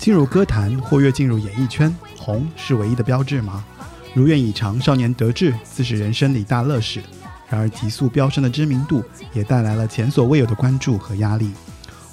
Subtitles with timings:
[0.00, 3.62] 进入歌坛或跃进入演艺圈，红是唯一的标志吗？
[4.14, 7.02] 如愿以偿，少年得志自是人生的一大乐事。
[7.50, 9.04] 然而，急速飙升的知名度
[9.34, 11.50] 也带来了前所未有的关注和压力。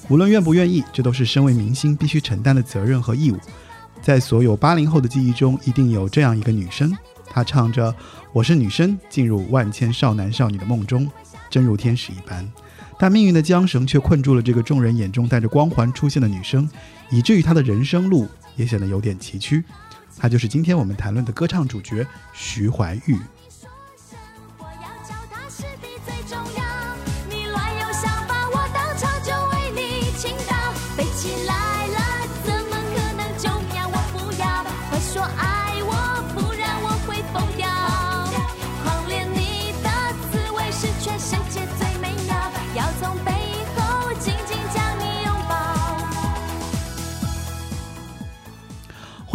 [0.09, 3.37] 无论愿不愿意，这都是身为明星必须承担的责任和义务。
[4.01, 6.93] 在所有八零后的记忆中，一定有这样一个女生，
[7.29, 7.95] 她唱着
[8.33, 11.09] “我是女生”，进入万千少男少女的梦中，
[11.49, 12.45] 真如天使一般。
[12.99, 16.67] 但命运的缰绳却困住了这个众人眼中带着光环出现的女生，
[17.09, 19.63] 以至于她的人生路也显得有点崎岖。
[20.17, 23.19] 她就是今天我们谈论的歌唱主角徐怀钰。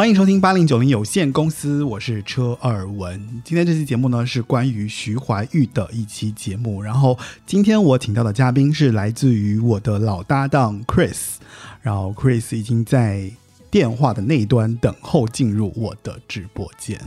[0.02, 3.40] 欢迎收听八零九零有限公司，我是车尔文。
[3.44, 11.36] 今天这期节目呢是关于徐怀钰的一期节目，然后今天我请到的嘉宾是来自于我的老搭档 Chris，
[11.82, 13.30] 然后 Chris 已经在
[13.70, 16.98] 电话的那一端等候进入我的直播间。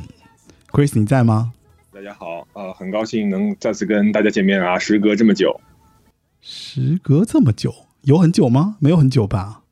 [0.72, 1.52] Chris 你在吗？
[1.92, 5.60] 大家好，呃，很高兴能再次跟大家见面啊，时隔这么久。
[6.40, 8.78] 时隔这么久，有很久吗？
[8.80, 9.64] 没有很久吧？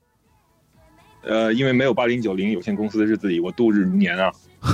[1.24, 4.32] 呃，因为没有八零九零有限公司的日子里，我度日如年啊。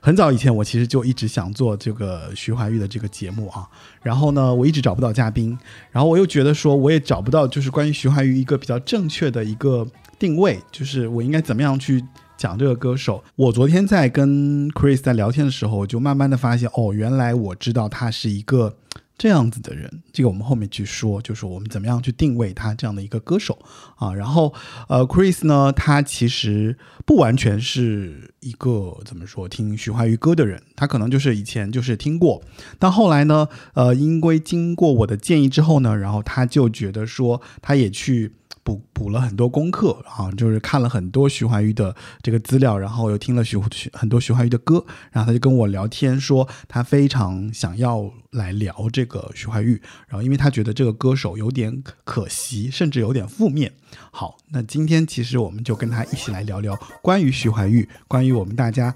[0.00, 3.68] 很早以前，我其实就一直想做这个徐怀钰的这个节目啊，
[4.02, 5.58] 然后呢，我一直找不到嘉宾，
[5.90, 9.86] 然后我又觉得说，我也找不到就是关于徐怀钰一个比较正确的一个
[10.18, 12.02] 定位，就是我应该怎么样去
[12.38, 13.22] 讲这个歌手。
[13.36, 18.74] 我昨天在跟 Chris 在聊天的时候，我就慢慢的发现，哦，原来我知道他是一个
[19.18, 23.58] 这样子的人，这个我们后面去说，就是我们怎么样去定位他这样的一个歌手
[23.96, 24.14] 啊。
[24.14, 24.54] 然后，
[24.88, 32.40] 呃，Chris 呢，他其实不完全是一个怎么说听徐怀钰歌的人，他可能就是以前就是听过，
[32.78, 38.32] 但后来呢，呃，因为经过我的建议之后呢，然后他就觉得说，他也去。
[38.68, 53.72] 补补了很多功课啊，就是看了很多徐怀钰的这个资料，然后又听了徐徐很多徐怀钰的歌，然后他就跟我聊天说，他非常想要来聊这个徐怀钰，然后因为他觉得这个歌手有点可惜，甚至有点负面。
[54.10, 58.94] 好，那今天其实我们就跟他一起来聊聊关于徐怀钰，关于我们大家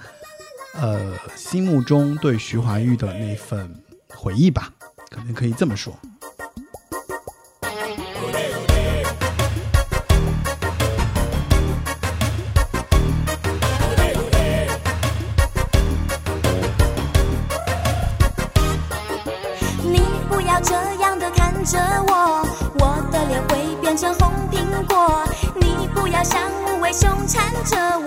[0.74, 3.74] 呃心目中对徐怀钰的那份
[4.08, 4.70] 回忆吧，
[5.08, 5.98] 可能可以这么说。
[27.62, 28.01] 着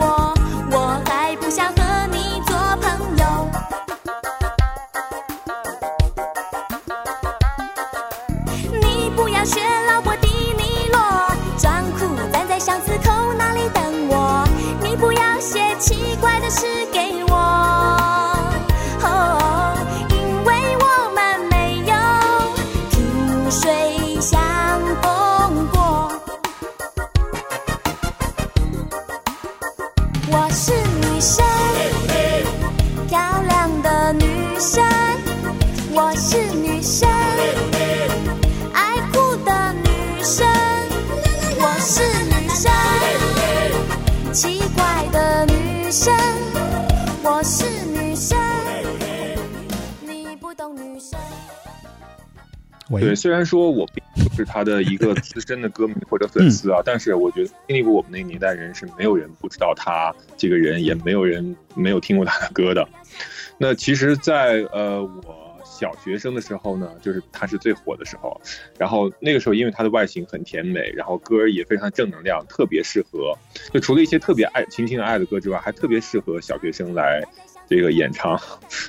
[53.25, 62.87] 虽然说我并不是他的一个 资深的歌迷或者粉丝啊，但是我觉得经历过我们那个年代人是没有人不知道他这个人，也没有人没有听过他的歌的。
[63.57, 68.39] 那其实在，呃我小学生的时候呢，就是他是最火的时候，
[68.77, 73.35] 然后那个时候因为他的外形很甜美，然后歌儿也非常正能量，特别适合，
[73.73, 77.23] 就除了一些特别爱轻轻的爱的歌之外，还特别适合小学生来
[77.67, 78.39] 这个演唱，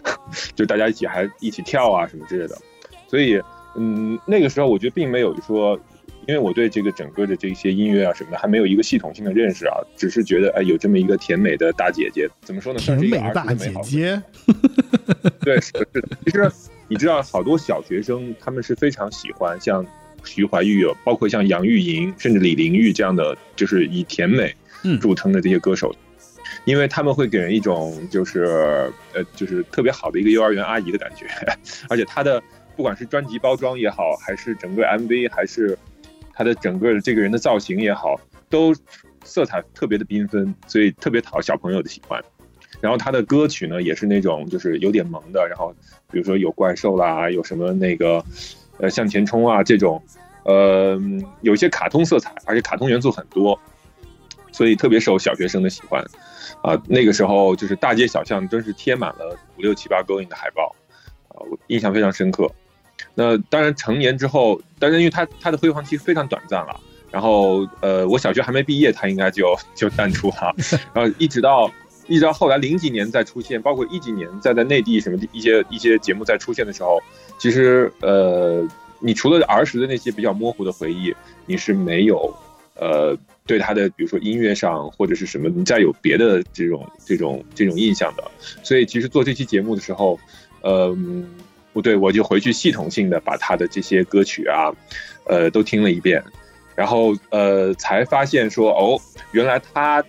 [0.55, 2.55] 就大家一起还一起跳啊什么之类的。
[3.09, 3.41] 所以
[3.77, 5.79] 嗯，那个时候我觉得并没有说，
[6.27, 12.79] 因为我对这个整个的这些音乐啊什么的还没有一个系统性的认识啊，只是觉得哎有这么一个甜美的大姐姐，怎么说呢？
[12.79, 14.23] 甜美大姐姐，
[15.41, 16.09] 对，是的，是的。
[16.25, 16.51] 其实
[16.89, 19.85] 你知道，好多小学生他们是非常喜欢像
[20.25, 25.95] 徐怀钰，有包括像杨钰莹，甚至李玲玉这样的，就是以甜美嗯著称的这些歌手，
[26.65, 31.27] 因为他们会给人一种就是呃就是特别好的一个幼儿园阿姨的感觉，
[31.89, 32.43] 而且他的
[32.77, 35.77] 不管是专辑包装也好，还是整个 MV，还是
[36.33, 38.21] 他的整个这个人的造型也好，
[38.51, 38.75] 都
[39.25, 42.23] 色彩特别的缤纷，所以特别讨小朋友的喜欢。
[42.81, 45.75] 然后他的歌曲呢，也是那种就是有点萌的，然后
[46.11, 48.23] 比如说有怪兽啦，有什么那个
[48.79, 50.03] 呃向前冲啊这种，
[50.45, 51.01] 呃
[51.41, 53.59] 有一些卡通色彩，而且卡通元素很多，
[54.53, 56.05] 所以特别受小学生的喜欢。
[56.63, 60.75] 啊，那个时候就是大街小巷真是贴满了五六七八 going 的海报，
[61.29, 62.51] 啊，我印象非常深刻。
[63.19, 66.79] 那当然成年之后，当然因为他他的辉煌期非常短暂了，
[67.11, 70.55] 然后呃，我小学还没毕业，他应该就就淡出了，
[70.93, 71.69] 然后一直到
[72.07, 77.03] 一直到后来零几年再出现，包括一几年再在内地什么一些一些节目再出现的时候，
[77.39, 78.63] 其实呃，
[79.01, 81.15] 你除了儿时的那些比较模糊的回忆，
[81.47, 82.33] 你是没有
[82.75, 83.17] 呃
[83.47, 88.23] 对他的比如说音乐上或者是什么，你再有别的这种这种这种印象的。
[88.63, 90.19] 所以其实做这期节目的时候，
[90.61, 90.95] 呃，
[91.77, 94.73] 不对，我就回去系统性的把他的这些歌曲啊，
[95.27, 96.25] 呃，都听了一遍，
[96.75, 98.99] 然后呃，才发现说，哦，
[99.33, 100.03] 原来他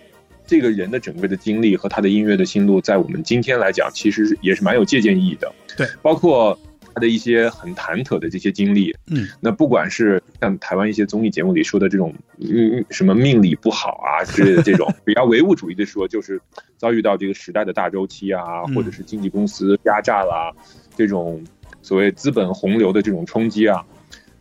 [0.46, 5.52] 这个人的整个的经历和他的音乐的心路，在我们今天来讲，其实也是蛮有借鉴意义的。
[5.76, 6.58] 对，包括
[6.94, 16.40] 他的一些很忐忑的这些经历，嗯，那不管是像台湾一些综艺节目里说的这种，嗯，什么命理不好啊之类的这种， 比较唯物主义的说，就是
[16.78, 20.50] 遭遇到这个时代的大周期啊，嗯或者是经纪公司压榨啦，
[20.96, 21.44] 这种
[21.82, 23.84] 所谓资本洪流的这种冲击啊。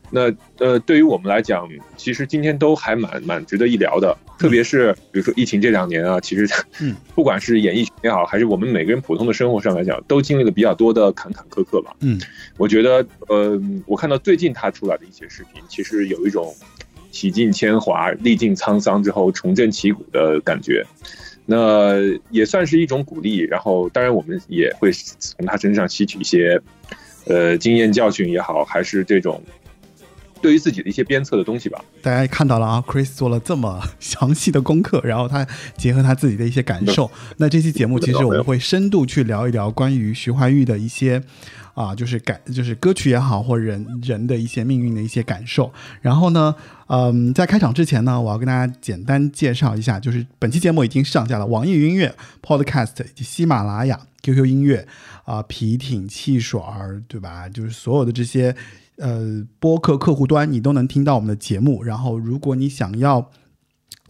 [0.09, 1.67] 那呃，对于我们来讲，
[1.97, 6.47] 其实今天都还蛮蛮值得一聊的，特别是比如说疫情这两年啊，其实
[6.79, 11.93] 嗯， 不管是演艺圈也好，还是我们每个人普通的生活上来讲，都经历了比较多的坎坎坷坷吧。
[11.99, 12.17] 嗯，
[12.57, 16.55] 我觉得呃，我看到最近他出来的一些视频，其实有一种
[17.11, 20.85] 洗尽铅华、历尽沧桑之后重振旗鼓的感觉。
[21.45, 21.95] 那
[22.29, 26.61] 也算是一种鼓励，然后当然我们也会从他身上吸取一些，
[27.27, 29.41] 呃，经验教训也好，还是这种
[30.41, 31.83] 对于自己的一些鞭策的东西吧。
[32.01, 35.45] 大家也看到了啊，Chris 做了这么 详细的功课，然后他
[35.75, 37.09] 结合他自己的一些感受。
[37.37, 41.21] 那这期节目其实我们会深度去聊一聊关于徐怀钰的一些
[41.73, 45.71] 啊，就是感就是歌曲也好，或人人的一些命运的一些感受。
[46.01, 46.55] 然后呢，
[46.87, 54.87] 嗯，在开场之前呢，我要跟大家简单介绍一下，就是本期节目已经上架了网易云音乐、Podcast 以及喜马拉雅、QQ 音乐
[55.27, 57.47] 啊、皮艇、汽水儿，对吧？
[57.49, 58.55] 就是所有的这些。
[58.99, 61.83] 呃，播客客户端你都能听到我们的节目。
[61.83, 63.29] 然后，如果你想要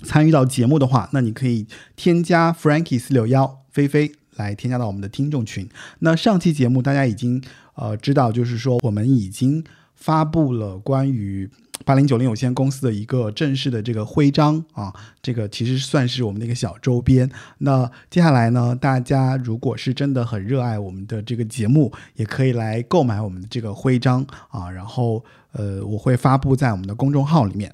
[0.04, 1.68] 参与到节目的话，那你可以
[1.98, 5.68] 添加 Frankie 四六幺菲菲来添加到我们的听众群。
[6.00, 7.44] 那上期节目大家已经
[7.75, 9.62] 呃知道，就是说我们已经
[9.94, 11.50] 发布了关于
[11.86, 17.29] 八零九零有限公司的一个正式的这个徽章啊，这个其实算是我们的一个小周边。
[17.60, 27.74] 那接下来呢，大家如果是真的很热爱我们的这个节目，也可以来购买我们的这个徽章啊，然后呃，我会发布在我们的公众号里面。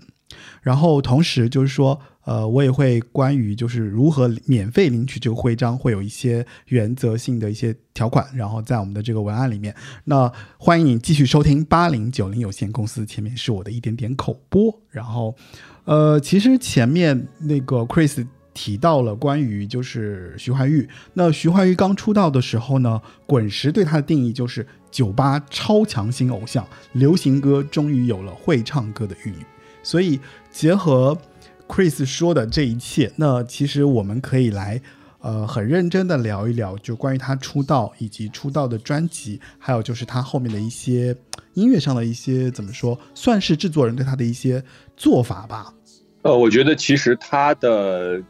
[0.61, 9.75] 然后同时就是说，呃，我也会关于就是如何免费领取这个徽章，会有一些原则性的一些条款，然后在我们的这个文案里面。
[10.05, 14.73] 那欢迎你继续收听八零九零有限公司，前面是我的一点点口播。
[14.89, 15.35] 然后，
[15.85, 29.37] 呃，其实前面那个 Chris 提到了关于就是徐怀钰，那徐怀钰刚出道的时候呢，滚石对他的定义就是酒吧超强新偶像，流行歌终于有了会唱歌的玉女。
[29.81, 30.17] 所以
[30.49, 31.17] 结合
[31.73, 34.79] Chris 说的这一切，那其实我们可以来
[35.21, 41.17] 呃很认真的聊一聊，就关于他出道以及出道的专辑，还有就是他后面的一些
[41.55, 44.63] 音乐上的一些怎么说，算是制作人对他的一些
[44.95, 45.73] 做法吧。
[46.21, 48.21] 呃，我觉得其实他的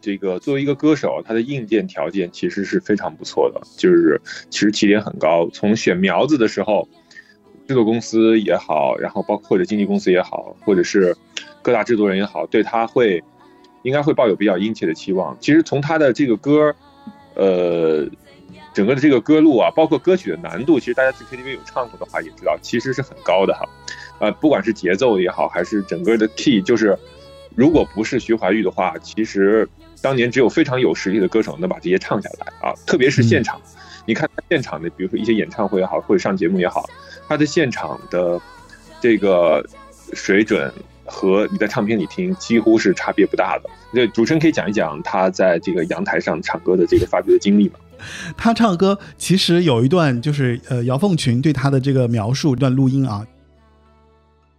[0.00, 4.20] 这个作为一个歌手，他的硬件条件其实是非常不错的，就是
[4.50, 5.50] 其实起点很高。
[5.52, 6.88] 从选苗子的时候，
[7.66, 11.12] 制作公司也好，然后包括或者经纪公司也好，或者是
[11.68, 13.22] 各大制作人也好，对他会
[13.82, 15.36] 应该会抱有比较殷切的期望。
[15.38, 16.74] 其实从他的这个歌，
[17.34, 18.08] 呃，
[18.72, 23.68] 整个的这个歌路啊，包括歌曲的难度，其实大家去 KTV 有唱过的话也知道，其实是很高的哈。
[24.18, 26.98] 呃，不管是节奏也好，还是整个的 key，就是
[27.54, 29.68] 如果不是徐怀钰的话，其实
[30.00, 33.60] 当年只有非常有实力的歌手能把这些唱下来啊，特别是现场。
[34.06, 36.88] 你看他现场的，比如说一些演唱会也好，或者上节目也好，
[37.28, 38.40] 他的现场的
[39.02, 39.62] 这个
[40.14, 40.72] 水准
[41.08, 43.70] 和你在唱片里听几乎是差别不大的。
[43.92, 47.74] 这主持人可以讲一讲他在这个阳台上唱歌的这个发掘的经历吗？
[48.36, 53.26] 他唱歌其实有一段就是呃姚凤群对他的这个描述一段录音啊，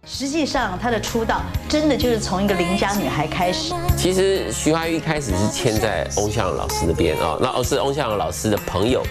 [0.04, 3.72] 实际上，她的出道真的就是从一个邻家女孩开始。
[3.96, 9.02] 其实徐怀钰一开始是签在翁向老师那边啊，那哦是翁向老师的朋友，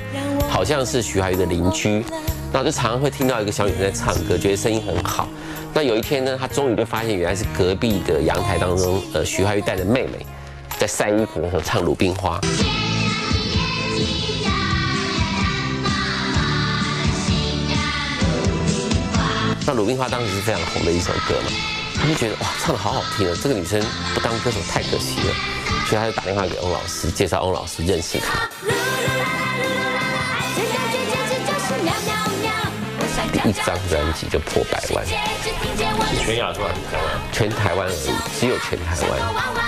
[0.50, 2.03] 好像是徐怀钰的邻居，
[2.51, 5.27] 那就常常会听到一个小女生在唱歌，觉得声音很好。
[5.74, 10.26] 那有一天呢，他终于就发现原来是隔壁的阳台当中，呃，徐怀钰带着妹妹
[10.78, 12.40] 在晒衣服的时候唱《鲁冰花》。
[19.66, 21.52] 那《鲁冰花》当时是非常红的一首歌嘛，
[21.96, 23.38] 他就觉得哇，唱的好好听啊！
[23.42, 23.80] 这个女生
[24.14, 25.34] 不当歌手太可惜了，
[25.88, 28.50] 所以他就打电话给翁老师，介绍翁老师认识她。
[33.31, 35.13] 第一张专辑就破百万，是
[36.17, 37.21] 全亚洲还是台湾？
[37.31, 39.19] 全台湾而已，只有全台湾，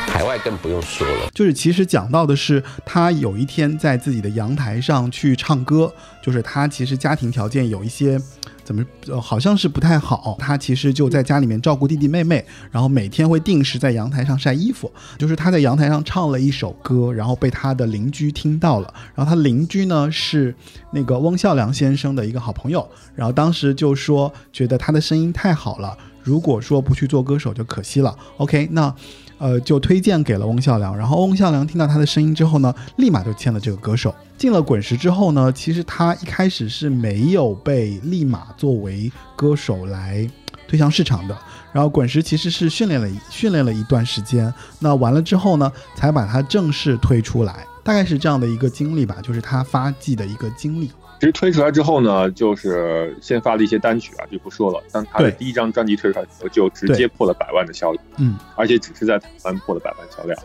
[0.07, 1.29] 海外更不用说了。
[1.33, 8.19] 就是其实讲到的是他有一天在自己的阳台上去唱歌，就是他其实家庭条件有一些。
[8.63, 8.85] 怎么
[9.21, 14.91] 好像是不太好，他其实就在家里面照顾弟弟妹妹，然后每天会定时在阳台上晒衣服。
[15.17, 20.53] 就是他在阳台上唱了一首歌，然后被他的邻居听到了，然后他邻居呢是
[20.91, 28.17] 那个翁孝良先生的一个好朋友，然后当时就说觉得他的声音太好了，如果说不去做歌手就可惜了。
[28.37, 28.93] OK，那。
[29.41, 34.13] 呃，就推荐给了翁孝良，然后翁孝良听到他的声音之后呢，立马就签了这个歌手。
[34.37, 40.29] 进了滚石之后呢，其实他一开始是没有被立马作为歌手来
[40.67, 41.35] 推向市场的。
[41.73, 50.91] 然后滚石其实是训练了训练了一段时间，那完了之后呢，才把他正式推出来，大概是这样的一个经历吧，就是他发迹的一个经历。
[51.21, 54.83] 其实推出来之后呢，就是先发了一些单曲啊，就不说了。
[54.91, 60.35] 但他的第一张专辑推出来之后，就直接破了百万的销量，嗯，而且只是在台湾破了百万销量。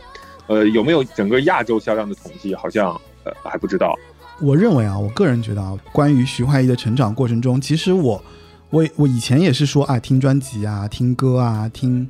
[0.45, 2.53] 呃，有没有整个亚洲销量的统计？
[2.53, 2.91] 好像
[3.23, 3.97] 呃还不知道。
[4.39, 8.23] 我认为啊，我个人觉得啊，关于徐怀钰的成长过程中，其实我
[8.69, 12.07] 我我以前也是说啊，听专辑啊，听歌啊，听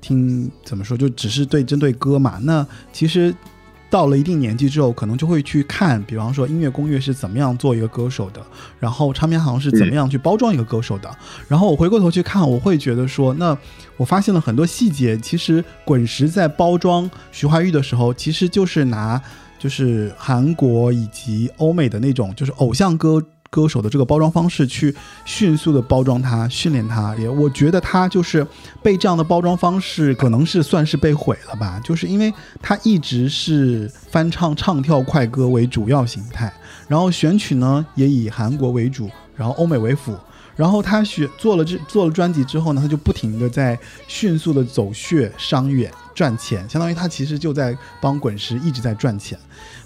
[0.00, 2.38] 听怎么说，就只是对针对歌嘛。
[2.40, 3.34] 那其实。
[3.96, 8.44] 到了一定年纪之后，可能就会去看，比方说音乐攻略是怎么样做一个歌手的，
[8.78, 11.08] 然后唱片行是怎么样去包装一个歌手的。
[11.48, 13.56] 然后我回过头去看，我会觉得说，那
[13.96, 15.16] 我发现了很多细节。
[15.16, 19.18] 其实滚石在包装徐怀钰的时候，其实就是拿
[19.58, 23.22] 就是韩国以及欧美的那种就是偶像歌。
[23.50, 28.46] 歌手的这个包装方式，去迅速的包装他，训练他，也我觉得他就是
[28.82, 31.80] 被这样的包装方式，可能是算是被毁了吧。
[31.84, 36.52] 就是因为他一直是翻唱唱跳快歌为主要形态，
[36.88, 40.16] 然后选曲呢也以韩国为主，然后欧美为辅。
[40.54, 49.38] 然后他选做了这做了专辑之后呢，他就不停的在迅速的走穴伤远赚钱，相当于他其实就在帮滚石一直在赚钱，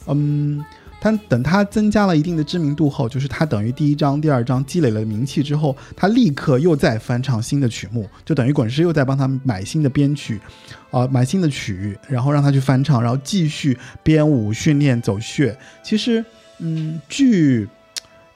[0.07, 0.65] 嗯。
[1.01, 10.41] 但等他增加了一定的知名度后，就是他等于第一章、第二章积累了名气之后，他立刻又在翻唱新的曲目，就等于滚石又在帮他买新的编曲，
[10.91, 15.57] 啊，买新的曲，然后让他去翻唱，然后继续编舞、训练、走穴。
[15.83, 16.25] 其实，
[16.59, 17.69] 嗯，据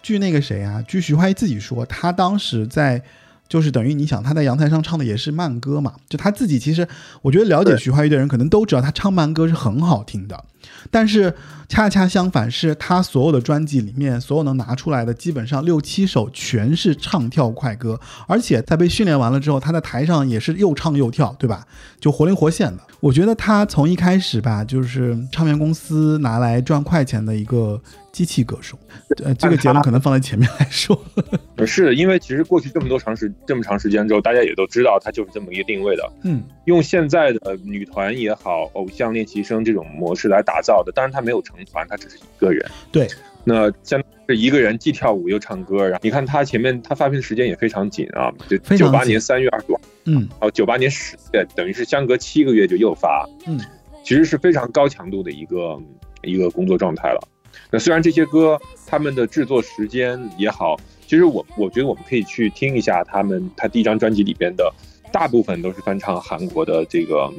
[0.03, 3.03] 据那个谁啊，据徐怀钰自己说，他当时在。
[3.47, 6.89] 就是等于你想他在阳台上唱的也是慢歌嘛，就他自己其实，
[7.21, 10.45] 我觉得了解徐怀钰的人可能都知道他唱慢歌是很好听的，
[10.91, 11.33] 但是
[11.75, 21.67] 恰恰相反是他所有的专辑里面所有能拿出来的基本上六七首全是唱跳快歌，而且在被训练完了之后，他在台上也是又唱又跳，对吧？
[21.99, 22.83] 就活灵活现的。
[23.01, 27.83] 我觉得他从一开始吧，就是唱片公司拿来赚快钱的一个。
[28.15, 28.79] 机器歌手，
[29.25, 30.97] 呃， 这个结论可能放在前面来说。
[31.67, 36.13] 是因为其实过去这么多长时这么长时间之后，大家也都知道他就是这么一个定位的。
[36.23, 42.65] 嗯，用现在的女团也好，偶像练习生这种模式来打造的，当然他没有成团，他只是一个人。
[42.93, 43.09] 对，
[43.45, 53.61] 那像是一个人既跳舞又唱歌，然后你看他前面他发片的时间也非常紧啊，就九八年三月二十五，嗯，然后，九八年十月，等于是相隔七个月就又发，嗯，
[54.03, 55.79] 其实是非常高强度的一个
[56.23, 57.29] 一个工作状态了。
[57.71, 64.73] 那虽然这些歌他们的制作时间也好，其实我我觉得我们可以去听一下他们他第一张专辑里边的，
[65.13, 67.33] 大部分都是翻唱韩国的这个，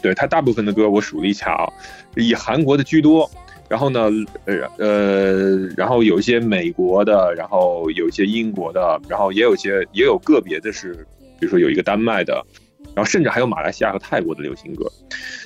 [0.00, 1.68] 对他大部分的歌我数了一下啊，
[2.16, 3.30] 以韩国的居多，
[3.70, 4.10] 然后呢
[4.46, 11.06] 呃呃然后有一些美国的，然后有一些英国的，然后也有些也有个别的是，
[11.38, 12.44] 比如说有一个丹麦的，
[12.94, 14.90] 然后甚至还有马来西亚和泰国的流行歌。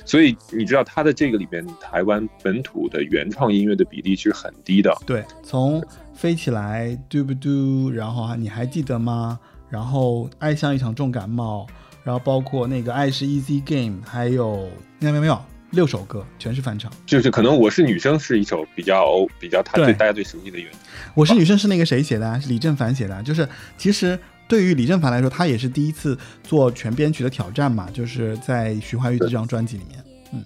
[0.05, 4.91] 所以你知道它的这个里边，台湾本土的原创音乐的比例其实很低的。
[5.05, 5.83] 对，从
[6.15, 9.39] 飞起来，do 不 do，然后啊，你还记得吗？
[9.69, 11.67] 然后爱像一场重感冒，
[12.03, 15.39] 然后包括那个爱是 easy game，还有没有没有没有
[15.71, 16.91] 六首歌全是翻唱。
[17.05, 20.79] 就是可能我是女生是一首比较比较他对最大家最熟悉的原因。
[21.13, 22.39] 我是女生是那个谁写的啊？
[22.39, 23.21] 是李正凡写的啊。
[23.21, 24.17] 就是其实
[24.47, 30.03] 对于李正凡来说，他也是第一次做全编曲的挑战嘛，就是在徐怀钰这张专辑里面，
[30.33, 30.45] 嗯，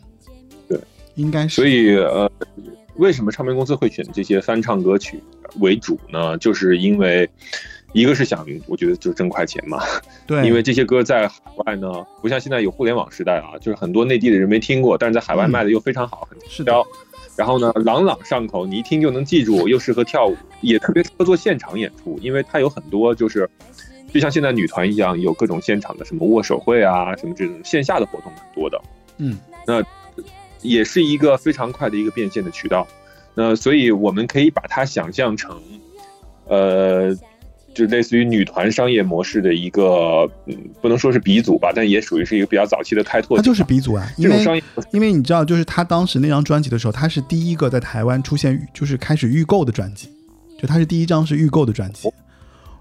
[0.67, 0.79] 对，
[1.15, 1.55] 应该是。
[1.55, 2.31] 所以呃，
[2.95, 5.21] 为什么唱片公司会选这些翻唱歌曲
[5.59, 6.37] 为主呢？
[6.37, 7.29] 就是因为
[7.91, 9.81] 一个是想，我觉得就是挣快钱嘛。
[10.27, 16.73] 对，因为这些歌在海外呢，不像现在有互联网时代啊，就是很多内地的人没听过，但是在海外卖的又非常好，很嗯是的。
[17.35, 23.49] 然后呢，朗朗上口，你一听就能记住，又适合跳舞，也特别适合做现场演出，因为它有很多就是，
[24.13, 28.81] 就像现在女团一样，有各种现场的什么握手会啊，什么这种线下的活动很多的。
[29.19, 29.81] 嗯，那
[30.61, 32.85] 也是一个非常快的一个变现的渠道。
[33.35, 35.61] 那所以我们可以把它想象成，
[36.47, 37.15] 呃，
[37.73, 43.41] 就类似于女团商业模式的一个，嗯，不能说是鼻祖吧，但也属于是一个比较早期的开拓者。
[43.41, 50.09] 他就是鼻祖啊，因为这种商业因为你知道，就是他当时那张专辑的时候，他是第一个在台湾出现，就是开始预购的专辑，
[50.59, 52.09] 就他是第一张是预购的专辑。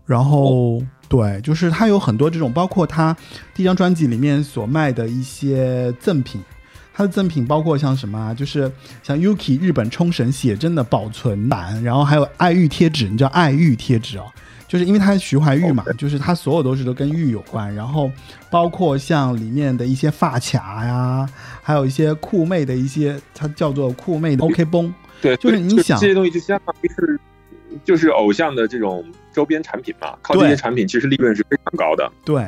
[0.06, 3.14] 然后对，就是他有很多这种，包括他
[3.54, 6.40] 第一张专辑里面所卖的一些赠品，
[6.94, 14.24] 它的赠品包括像什么啊，就是像 Yuki 日本冲绳写真的保存版，然后还有爱玉贴纸，你知道爱玉贴纸哦。
[14.68, 18.10] 就是因为它是徐怀钰嘛，就是它所有都是都跟玉有关，然后
[18.50, 21.26] 包括像里面的一些发卡呀，
[21.62, 27.18] 还有一些酷妹的一些，它叫做酷妹的 OK 绷，对，就是你想这些东西就相当于是，
[27.82, 32.12] 就是偶像的这种周边产品嘛，靠这些产品其实利润是非常高的。
[32.24, 32.46] 对，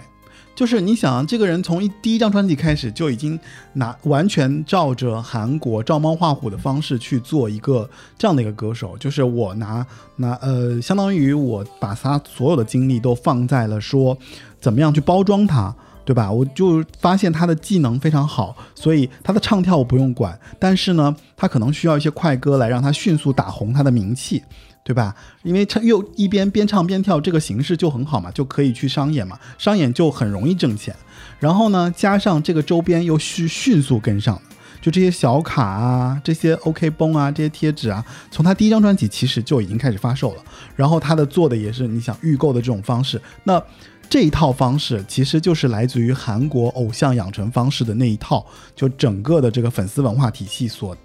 [0.61, 3.41] 就是你想，这个人从一第一张专辑开始就已经
[3.73, 14.15] 拿完全照着韩国照猫画虎的方式去做一个这样的一个歌手，就是我拿拿呃，相当于我把他所有的精力都放在了说
[14.61, 15.75] 怎么样去包装他。
[16.03, 16.33] 对吧？
[16.33, 24.43] 我就发现他的技能非常好，所以他的唱跳我不用管，但是呢，他可能需要一些快歌来让他迅速打红他的名气，
[24.83, 25.15] 对吧？
[25.43, 30.95] 因为唱又一边边唱边跳这个形式就很好嘛，就可以去商演嘛，商演就很容易挣钱。
[31.39, 34.41] 然后呢，加上这个周边又是迅速跟上，
[34.81, 40.43] 就这些小卡啊，这些 OK 绷啊，这些贴纸啊，从他第一张专辑其实就已经开始发售了。
[40.77, 43.63] 然后他的做的也是你想预购的这种方式，那。
[44.09, 50.97] 这一套方式其实就是来自于韩国偶像养成方式的那一套，就整个的这个粉丝文化体系所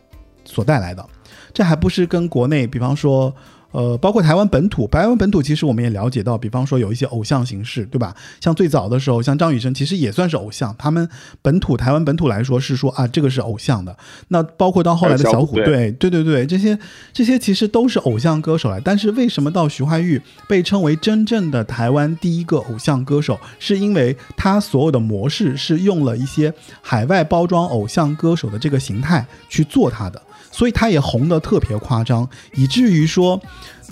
[0.43, 1.07] 所带来的。
[1.53, 3.31] 这还不是跟国内，比方说，
[3.75, 8.15] 呃，包括台湾本土，台湾本土其实我们也了解到，比方说有一些偶像形式，对吧？
[8.39, 11.09] 像最早的时候，像张雨生其实也算是偶像，他们
[11.41, 13.97] 本土台湾本土来说是说啊，这个是偶像的。
[14.29, 16.79] 那包括到后来的小虎队，对对对，这些
[17.11, 18.79] 这些其实都是偶像歌手来。
[18.79, 30.21] 但是为什么到徐怀钰被称为真正的台湾第一个偶像歌手，是因为他所有的模式是用了一些海外包装偶像歌手的这个形态去做他的。
[30.55, 33.37] 所以他也红得特别夸张，以至于说，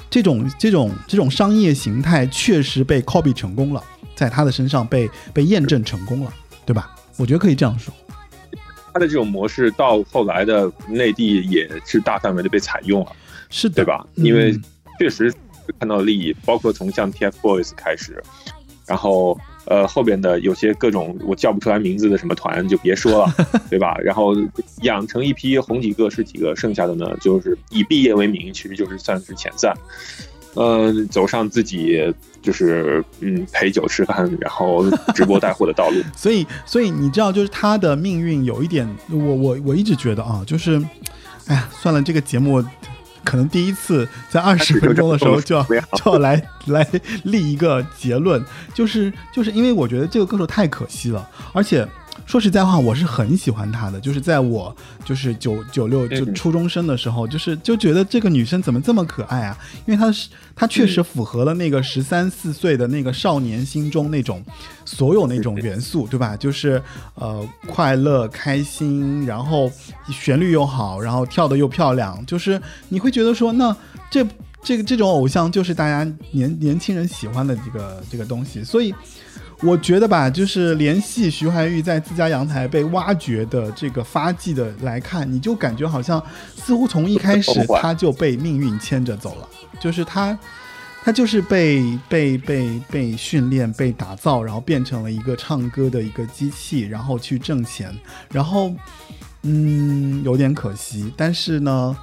[0.10, 3.84] 这种这种这种商业形态确实被 copy 成功了，
[4.16, 6.34] 在他的身上被被验证成功了，
[6.66, 6.96] 对吧？
[7.18, 7.94] 我觉得可以这样说。
[8.94, 13.12] 他的这种模式到后来的内地也是大范围的被采用了，
[13.50, 14.08] 是的，对吧？
[14.16, 14.58] 嗯因为
[14.98, 15.34] 确实
[15.78, 18.24] 看到利益，包括从像 TFBOYS 开始，
[18.86, 23.34] 然后呃后边的有些各种我叫不出来名字的什么团就别说了，
[23.70, 23.96] 对吧？
[24.04, 24.36] 然后
[24.82, 29.74] 养成一批红几个是几个，剩下的呢就是以毕业为名，其实就是算是遣散。
[30.56, 32.00] 呃，走上自己
[32.40, 36.00] 就是嗯陪酒吃饭，然后直播带货的道路。
[36.16, 40.80] 所以，所以你知道，就是他的命运有一点，我我我一直觉得啊，就是，
[41.48, 42.64] 哎呀，算了，这个节目
[43.24, 46.88] 可能第一次在二十分钟的时候就要就要来 来
[47.24, 51.88] 立一个结论，就是就是因为我觉得这个歌手太可惜了，而且。
[52.28, 59.58] 说实在话，我是很喜欢她的，就是在我就是九九六就初中生的时候，就是就觉得这个女生怎么这么可爱啊？
[59.88, 64.42] 因为她是她确实符合了那个十三四岁的那个少年心中那种
[64.94, 66.38] 所有那种元素，对吧？
[66.38, 66.82] 就是
[67.16, 69.72] 呃快乐开心，然后
[70.10, 73.76] 旋律又好，然后跳的又漂亮，就是你会觉得说，那
[74.12, 74.26] 这
[74.62, 78.94] 这个这种偶像就是大家年年轻人喜欢的这个这个东西，所以。
[79.62, 86.22] 我觉得吧，就是联系徐怀钰在自家阳台被挖掘的这个发迹的来看，你就感觉好像
[86.54, 89.48] 似乎从一开始他就被命运牵着走了，
[89.80, 90.38] 就是他
[91.04, 97.94] 他就是被被被被训练、被打造，然后变成了一个唱歌的一个机器，然后去挣钱，
[98.32, 98.74] 然后
[99.42, 101.14] 嗯，有点可惜。
[101.18, 101.98] 但是呢，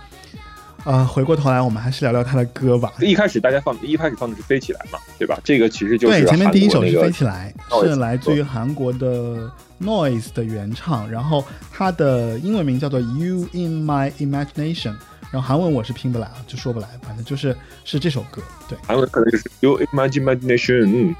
[0.84, 2.92] 呃，回过头来，我们还是聊聊他的歌吧。
[3.00, 5.40] 一开始大家放一开始放的是《飞起来》嘛，对吧？
[5.42, 14.92] 这个其实就是对，前面第一首是《飞起来》，是来自于韩国的 Noise 的原唱，然后它的英文名叫做《You in My Imagination》，
[15.32, 18.42] 然后韩文我是拼不来啊，就说不来，反正就是是这首歌。
[18.68, 21.16] 对，韩文可能就是 You Imagination，嗯，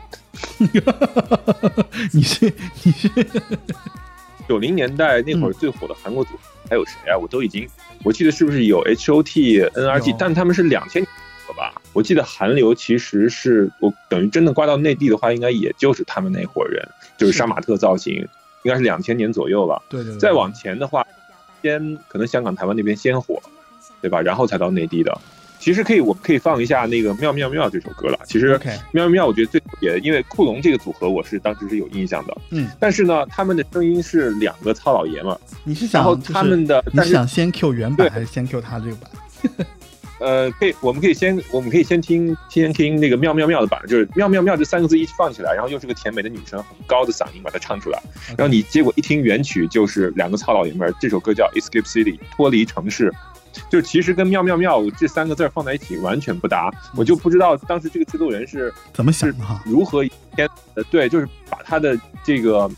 [2.12, 3.08] 你是你是
[4.48, 7.16] 九零年代那会嗯儿最火的韩国组合还有谁啊？
[7.16, 7.68] 我都已经
[8.02, 10.12] 我记得是不是有 H O T N R G？
[10.18, 11.08] 但他们是两千年
[11.46, 11.72] 的吧？
[11.92, 16.84] 我记得韩流其实是我等于真的刮到内地的话，应该也就是他们那伙人，
[17.16, 18.14] 就是是杀马特造型，
[18.64, 19.80] 应该是两千年左右吧。
[19.88, 21.06] 对对对，再往前的话，
[21.62, 23.40] 先可能香港、台湾那边先火，
[24.00, 24.20] 对吧？
[24.20, 25.16] 然后才到内地的。
[25.58, 28.18] 其实可以，我们可以放一下那个《妙妙妙》这首歌了。
[28.24, 28.58] 其实
[28.92, 32.34] 妙妙妙，我觉得最特别，因为库龙这个组合，我是当时是有印象的。
[32.48, 39.10] 嗯，但是呢，他们的声音是两个糙老爷们儿，你是想就是他们的，你但是是想先 Q 原版还是先 Q 他这个版？
[40.20, 48.02] 呃，可以，我们可以先，我们可以先听，先听那个妙妙妙的版，就是妙妙妙这三个字一放起来，然后又是个甜美的女生，很高的嗓音把它唱出来，
[48.36, 53.12] 然后你结果一听原曲就是两个糙老爷们儿，这首歌叫《Escape City》，脱离城市。
[53.70, 59.62] 就其实跟妙妙妙这三个字放在一起完全不搭，我就不知道当时这个制作人是怎么想的哈？
[59.64, 62.70] 如何天呃对，就是把他的这个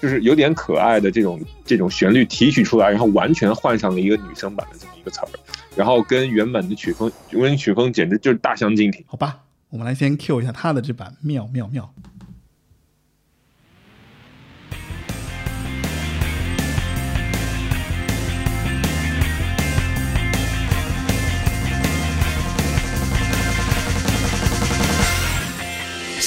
[0.00, 5.28] 就是有点可爱的这种这种旋律提取出来，然后完全换上了一个女生版的这么一个词儿，
[5.74, 9.04] 然后跟原本的曲风原本曲风简直就是大相径庭。
[9.06, 9.38] 好吧，
[9.70, 11.92] 我们来先 Q 一下他的这版妙妙妙。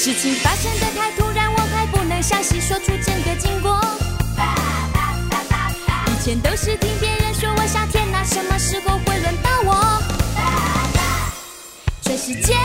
[0.04, 3.80] 事情发生的太突然，我还不能详细说出整个经过。
[6.08, 10.02] 以前都是听别人说我夏天那，什么时候会轮到我？
[12.02, 12.56] 全世界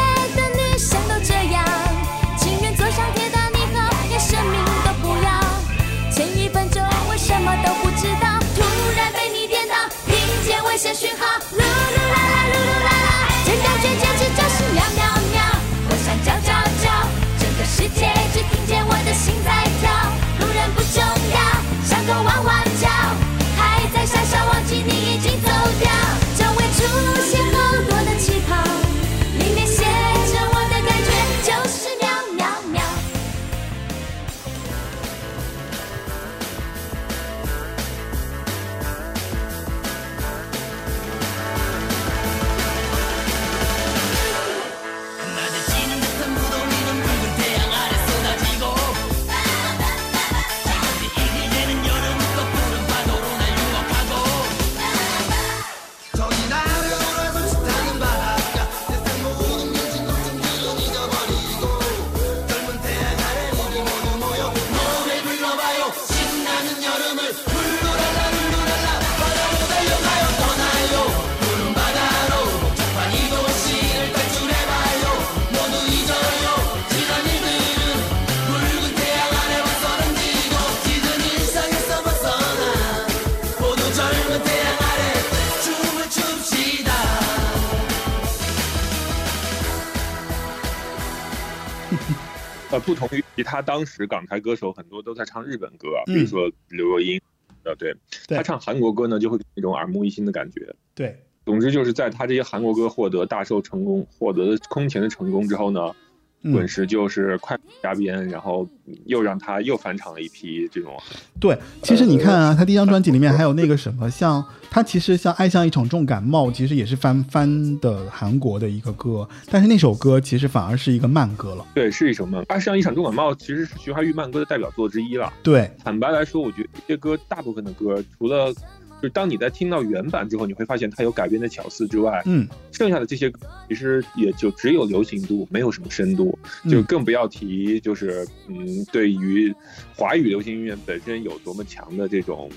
[93.58, 97.20] 他当时港台歌手，很多都在唱日本歌比如说刘若英，
[97.64, 97.92] 呃，对。
[98.28, 98.38] 对。
[98.38, 100.76] 他唱韩国歌呢，就会有那种耳目一新的感觉。
[100.94, 105.96] 对，总之就是在他这些韩国歌获得大受成功、获得了空前的成功之后呢，嗯
[106.44, 108.68] 滚石就是快马加鞭，然后
[109.06, 110.96] 又让他又翻唱了一批这种
[111.40, 121.66] 对，其实你看啊，他第一张专辑里面还有那个什么，像他其实像《爱像一场重感冒》，其实也是翻翻的韩国的一个歌，但是那首歌其实反而是一个慢歌了。
[121.74, 122.44] 对，是一首慢。
[122.48, 125.34] 爱像一场重感冒其实是徐怀钰慢歌的代表作之一了。
[125.44, 128.54] 对，坦白来说，我觉得这些歌大部分的歌，除了
[129.02, 139.54] 就是当你在听到原版之后，你会发现它有改编的巧思之外，嗯，剩下的这些歌其实也就只有流行度，没有什么深度，嗯就更不要提就是嗯，对于
[139.96, 142.50] 华语流行音乐本身有多么强的这种。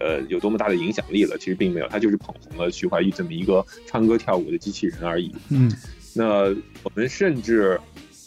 [0.00, 1.38] 呃，有多么大的影响力了？
[1.38, 5.32] 其实并没有，他就是捧红了徐怀钰这么一个唱歌跳舞的机器人而已。
[5.50, 5.70] 嗯，
[6.12, 6.48] 那
[6.82, 7.80] 我们甚至，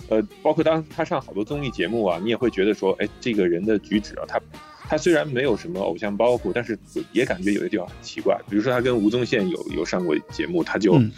[0.07, 4.39] 呃，包括当他上好多综艺节目啊，你也会觉得说，哎，这个人的举止啊，他
[4.87, 6.77] 他虽然没有什么偶像包袱，但是
[7.11, 8.39] 也感觉有些地方很奇怪。
[8.49, 11.11] 比如说他跟吴宗宪有有上过节目，他就、嗯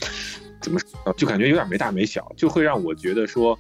[0.62, 3.58] 怎么说，就感觉有点没大没小，就会让我觉得说，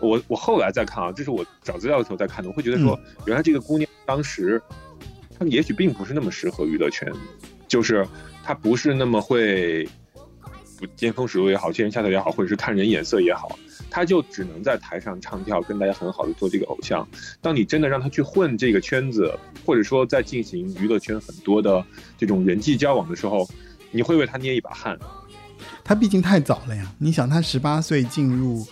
[0.00, 4.58] 我我后来再看啊，这是我找资料的时候再看的，我会觉得说，原来这个姑娘当时，
[5.38, 7.12] 她也许并不是那么适合娱乐圈，
[7.68, 8.02] 就是
[8.42, 9.86] 她不是那么会，
[10.78, 13.58] 不见风使舵也好，见人下菜也好，或者是看人眼色也好，
[13.90, 17.06] 他就只能在台上唱跳，跟大家很好的做这个偶像。
[17.40, 19.32] 当你真的让他去混这个圈子，
[19.64, 21.84] 或者说在进行娱乐圈很多的
[22.16, 23.48] 这种人际交往的时候，
[23.90, 24.98] 你会为他捏一把汗。
[25.82, 26.92] 他毕竟太早了呀！
[26.98, 28.66] 你想，他十八岁进入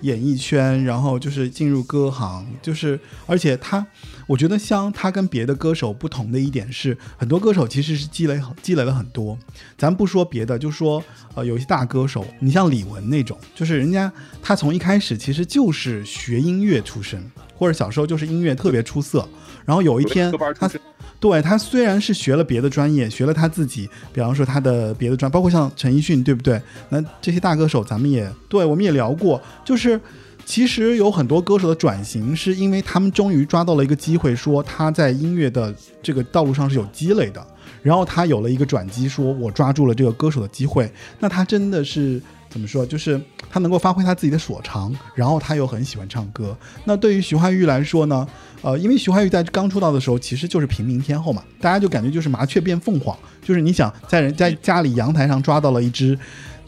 [0.00, 3.86] 演艺圈，然后就是进入歌行，就是而且他，
[4.26, 9.38] 我觉得香他跟别的歌手不同的一点是，很多歌手其实是积累积累了很多。
[9.76, 11.02] 咱不说别的，就说
[11.34, 14.10] 呃，有一些大歌手，你像李玟那种，就是人家
[14.42, 17.22] 他从一开始其实就是学音乐出身，
[17.56, 19.28] 或者小时候就是音乐特别出色，
[19.64, 20.70] 然后有一天他。
[21.18, 26.60] 对他虽然是学了别的专业，学了他自己，比方说他的别的专，包括像陈奕迅，对不对？
[26.88, 30.00] 那这些大歌手，咱们也对我们也聊过，就是
[30.44, 37.46] 其实有很多歌手的转型，是因为他们终于抓到了一个机会，说他在音乐的这个道路上是有积累的，
[37.82, 42.20] 然后他有了一个转机，说我抓住了这个歌手的机会，那他真的是。
[42.52, 42.84] 怎么说？
[42.84, 43.18] 就是
[43.50, 46.54] 他能够发挥他自己的所长，然后他又很喜欢唱歌。
[46.84, 48.28] 那对于徐怀钰来说呢？
[48.60, 56.18] 呃，因为徐怀钰在刚出道的时候其实就是平民天后嘛，大家就感觉就是麻雀变凤凰，就是你想在人家家里阳台上抓到了一只，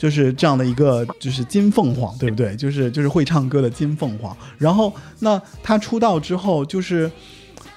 [0.05, 2.55] 就是这样的一个就是金凤凰，对不对？
[2.57, 4.37] 就是就是会唱歌的金凤凰。
[4.59, 7.11] 然后那他出道之后，就是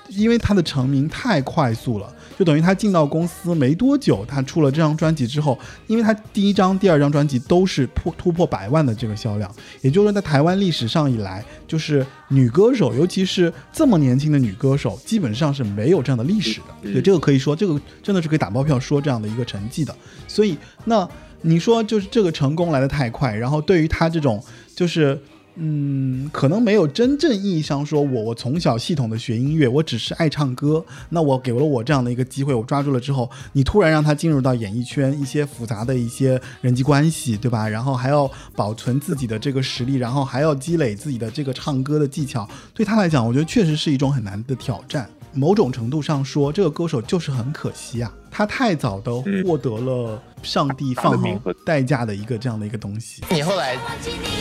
[0.09, 2.13] 因为他的成名太快速了。
[2.37, 9.49] 就等于他进到公司没多久，他出了这张专辑之后，因为他第一张、第二张专辑都是破突破百万的这个销量，
[9.81, 16.91] 也就是说，在台湾历史上以来，就是女歌手，尤其是这么年轻的女歌手，基本上是没有这样的历史的。
[16.93, 19.95] 对，这个可以说，这个真的是可以打包票说这样的一个成绩的。
[20.27, 21.09] 所以，那
[21.41, 24.43] 你说就是这个成功来得太快，然后对于他这种
[24.75, 25.19] 就是。
[25.59, 30.85] 嗯，可能没有真正意义上说，我我从小系统的学音乐，我只是爱唱歌。
[31.09, 37.67] 那我给了我这样的一个机会，我抓住了之后，你突然让他进入到演艺圈，一些复杂的一些人际关系，对吧？
[37.67, 45.09] 然后还要保存自己的这个实力，然后还要积累自己的这个唱歌的技巧，对他来讲，我觉得确实是一种很难的挑战。
[45.33, 49.11] 某种程度上说，这个歌手就是很可惜啊，他太早的
[49.45, 51.27] 获得了上帝放好
[51.65, 53.23] 代价的一个这样的一个东西。
[53.29, 53.77] 你后来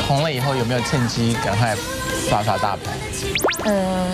[0.06, 1.76] 红了以后，有没有趁机赶快
[2.28, 2.96] 耍耍大牌？
[3.64, 4.10] 嗯，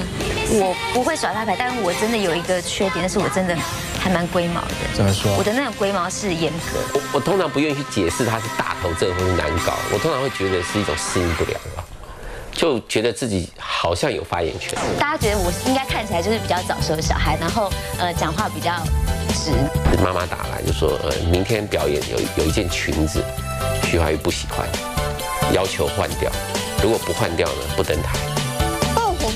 [0.50, 3.56] 我不会耍大牌，但是我真的有一个缺点，但是我真的
[4.00, 4.74] 还蛮龟毛的。
[4.94, 5.36] 怎么说？
[5.36, 6.80] 我的那种龟毛是严格。
[6.94, 11.84] 我我通常不愿意去解释他是大头症或是难搞，我通常会觉得是一种适应不良啊。
[12.52, 14.78] 就觉得自己好像有发言权。
[14.98, 18.72] 大家觉得我应该看起来就是比较早熟的小孩，然后呃讲话比较
[19.34, 19.50] 直。
[20.02, 23.22] 妈妈打来就说，呃，明天表演有有一件裙子，
[23.84, 24.66] 徐怀钰不喜欢，
[25.52, 26.30] 要求换掉。
[26.82, 28.31] 如果不换掉呢，不登台。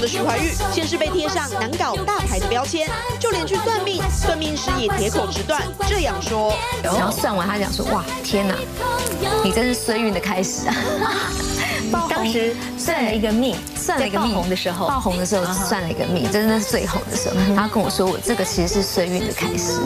[0.01, 6.55] 的徐怀钰，先是被贴上难搞大牌的标签，就连去算命，算命师也铁口直断这样说。
[6.83, 8.55] 然后算完，他讲说，哇，天哪，
[9.43, 10.75] 你真是衰运的开始啊。
[12.11, 14.35] 当时算了一个命，算了一个命。
[14.35, 17.37] 爆红的时候，爆红的时候算了一个命，真的是最红的时候。
[17.55, 19.81] 他跟我说，我这个其实是衰运的开始，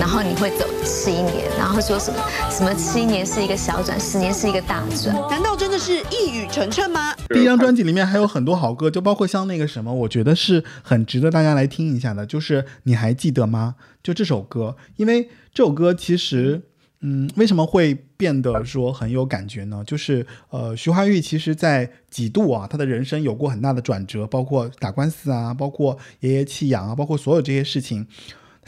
[0.00, 2.18] 然后你会走七年，然后说什么
[2.50, 5.14] 什么七年是一个小转，十年是一个大转。
[5.28, 7.14] 难道真的是一语成谶吗？
[7.28, 13.76] 第一张专辑里面还有很多好歌，就包括像那个什么，我觉得是很值得大家来听一下的，就是你还记得吗？
[14.02, 16.62] 就这首歌，因为这首歌其实。
[17.06, 19.84] 嗯，为什么会变得说很有感觉呢？
[19.86, 28.06] 就是呃，徐怀钰其实在几度啊，他的人生有过很大的转折，包括打官司啊，包括爷爷弃养啊，包括所有这些事情，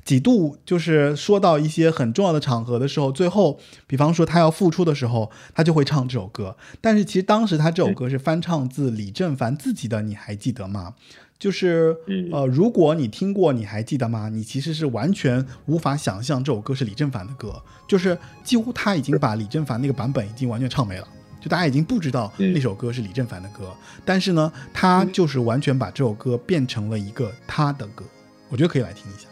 [0.06, 6.56] 几度就是说到一些很重要的场合的时候，最后，比方说他要复出的时候，他就会唱这首歌。
[6.80, 10.94] 但是其实当时他这首歌是翻唱自李正凡自己的，你还记得吗？
[11.38, 11.94] 就是，
[12.32, 14.28] 呃，如果你听过，你还记得吗？
[14.28, 21.08] 你其实是完全无法想象这首歌是李正凡的歌，就是几乎他已经把李正凡那个版本已经完全唱没了，
[21.40, 23.70] 就大家已经不知道那首歌是李正凡的歌。
[24.04, 28.04] 但是呢，他就是完全把这首歌变成了一个他的歌，
[28.48, 29.25] 我觉得可以来听一下。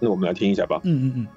[0.00, 0.80] 那我们来听一下吧。
[0.84, 1.28] 嗯嗯嗯。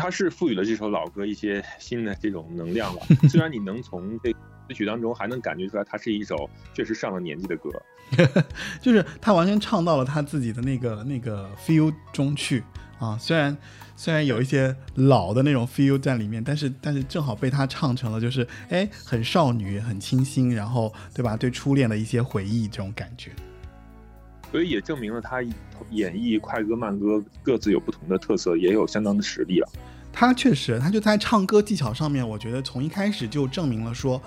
[0.00, 3.02] 我觉得他是赋予了这首老歌一些新的这种能量了。
[3.28, 4.38] 虽然你能从这歌
[4.72, 7.70] 曲当中还能感觉出来，它是一首确实上了年纪的歌。
[8.80, 12.62] 就是他完全唱到了他自己的那个那个 feel 中去
[12.98, 13.16] 啊。
[13.18, 13.56] 虽然
[13.94, 21.36] 虽然有一些老的那种 feel 在里面，但是但是正好被他唱成了就是哎很少女很清新，然后对吧？
[21.36, 23.30] 对初恋的一些回忆这种感觉。
[24.50, 25.40] 所以也证明了他
[25.90, 29.68] 演绎快歌慢歌各自有不同的特色，也有相当的实力了。
[30.12, 34.20] 他确实，他就在唱歌技巧上面，我觉得从一开始就证明了说，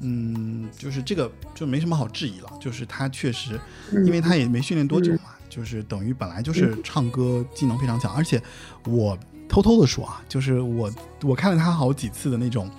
[0.00, 3.58] 嗯，就是这个就没什么好质疑了，就是他确实，
[4.04, 8.40] 因为他也没训练多久嘛，就是等于本来就是唱歌技能非常强，而且
[8.86, 10.90] 我偷偷的说啊，就是我
[11.22, 12.70] 我看了他好几次的那种。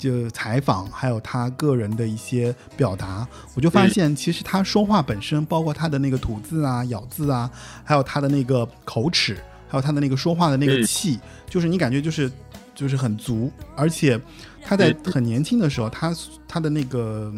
[0.00, 7.50] 就采访，还有他个人的一些表达，我就发现，其实他说话本身，包括他的那个吐字啊、咬字啊，
[7.84, 9.36] 还有他的那个口齿，
[9.70, 12.30] 还有他的那个说话的那个气，就是你感觉就是
[12.74, 14.20] 就是很足，而且
[14.62, 16.14] 他在很年轻的时候，他
[16.46, 17.32] 他的那个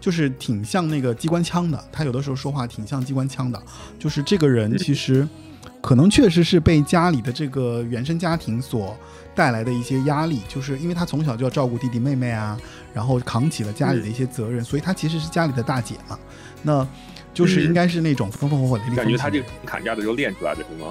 [0.00, 3.62] 就是挺像那个机关枪的，他有的时候说话挺像机关枪的，
[3.98, 5.28] 就是这个人其实
[5.82, 8.96] 可能确实是被家里的这个原生家庭所。
[9.34, 12.58] 带来的一些压力，就是因为他从小就要照顾弟弟妹妹啊，
[12.92, 16.18] 然后扛起了家里的一些责任，所以他其实是家里的大姐嘛。
[16.64, 16.84] 那
[17.32, 18.96] 就是应该是那种风风火火的。
[18.96, 20.90] 感觉他这个砍价的时候练出来的是吗？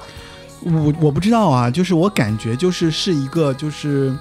[0.61, 4.15] 我我不知道啊，就是我感觉就是是一个就是，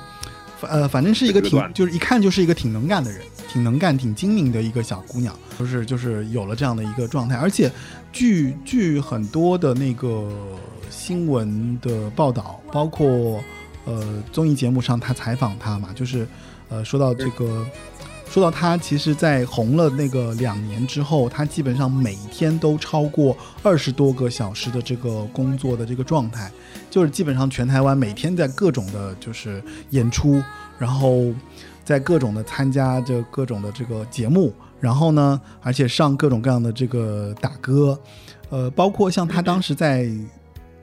[0.61, 7.70] 呃，反正是一个挺就是一看就是一个挺能干的人，挺能干、挺精明的一个小姑娘，就是就是有了这样的一个状态，而且
[8.12, 10.29] 据据很多的那个
[10.90, 13.40] 新闻的报道，包括。
[13.88, 16.27] 呃，综艺节目上他采访他嘛，就是，
[16.68, 17.64] 呃，说到这个，
[18.29, 26.51] 说到他其实，在红了那个两年之后，他基本上每天都超过二十多个小时的这个工作的这个状态，
[26.91, 30.43] 就是基本上全台湾每天在各种的，就是演出，
[30.79, 31.33] 然后
[31.83, 37.99] 在各种的参加这各种的这个节目，然后呢，而且上各种各样的这个打歌，
[38.51, 40.11] 呃，包括像他当时在。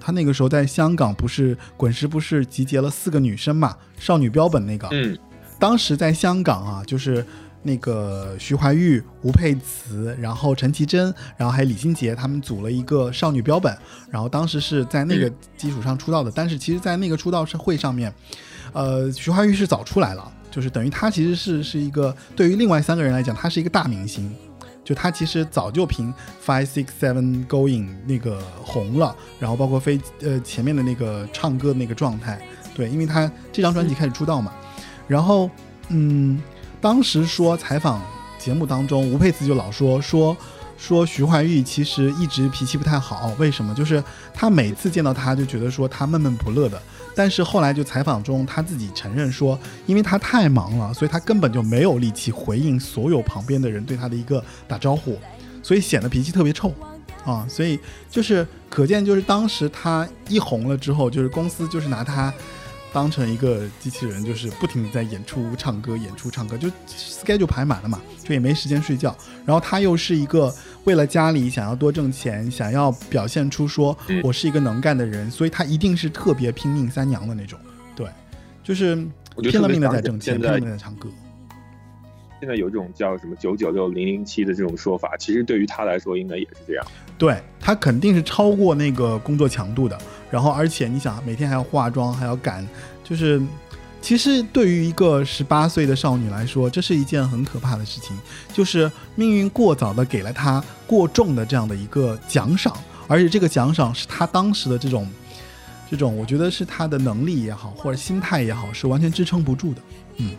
[0.05, 3.73] 他那个时候在香港不是滚石不是集结了四个女生嘛？
[3.97, 5.17] 少女标本那个，嗯，
[5.59, 7.25] 当时在香港啊，就是
[7.61, 13.75] 那个徐怀钰、吴佩慈，然后陈绮贞，然后还有李心洁，他们组了一个少女标本，
[14.09, 16.31] 然后当时是在那个基础上出道的。
[16.33, 18.13] 但是其实，在那个出道是会上面，
[18.73, 24.33] 呃，徐怀钰是早出来了，就是等于他其实是是一个对于另外三个人来讲，他是一个大明星。
[24.85, 26.13] 就他其实早就凭
[26.45, 34.51] Five Six Seven Going 那个红了，然后包括飞呃前面的那个唱歌的那个状态，对，因为他这张专辑开始出道嘛，
[35.13, 35.47] 然后
[35.89, 36.41] 嗯，
[36.81, 38.01] 当时说采访
[38.39, 40.35] 节目当中，吴佩慈就老说说
[40.75, 43.75] 说徐怀钰其实一直脾气不太好，为什么？
[43.75, 44.03] 就是
[44.33, 46.81] 他每次见到他就觉得说他闷闷不乐的。
[47.15, 55.19] 但是后来就采访中，他自己承认说，因为他太忙了，所以他根本就没有力气回应所有旁边的人对他的一个打招呼，
[55.61, 56.73] 所以显得脾气特别臭，
[57.23, 62.33] 啊，所以就是可见，就是当时他一红了之后，就是公司就是拿他
[62.93, 69.13] 当成一个机器人，就是不停的在演出、唱歌、演出、唱歌，就 schedule 排满了嘛，就也没时间睡觉。
[69.45, 77.59] 然后他又是一个为了家里想要多挣钱，想要表现出说我是一个能干的人，所以他一定是特别拼命三娘的那种。
[77.95, 78.07] 对，
[78.63, 78.95] 就是
[79.41, 81.09] 拼了命的在挣钱，拼了命的在唱歌。
[82.39, 86.85] 现在有这种叫什么九九六零零七的这种说法，其实对于他来说应该也是这样。
[87.23, 89.97] 对他肯定是超过那个工作强度的，
[90.29, 92.67] 然后而且你想每天还要化妆，还要赶，
[93.01, 93.41] 就是
[94.01, 98.19] 其实对于一个十八岁的少女来说，这是一件很可怕的事情，
[98.51, 102.75] 就是命运过早的给了她过重的这样的一个奖赏，
[103.07, 105.09] 而且这个奖赏是她当时的这种，
[105.89, 109.81] 这种我觉得是她的能力也好，或者心态也好，是完全支撑不住的。
[110.17, 110.35] 嗯，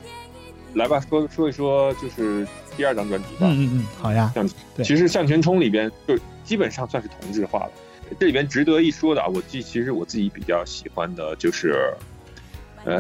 [0.74, 2.46] 来吧，说说一说就是
[2.76, 3.40] 第二张专辑吧。
[3.42, 4.30] 嗯嗯嗯，好呀。
[4.34, 7.70] 向对其实向前冲里边就基本上算是同质化了。
[8.18, 11.74] 这里边值得一说的啊，我记其实我自己比较喜欢的就是，
[12.84, 12.94] 呃，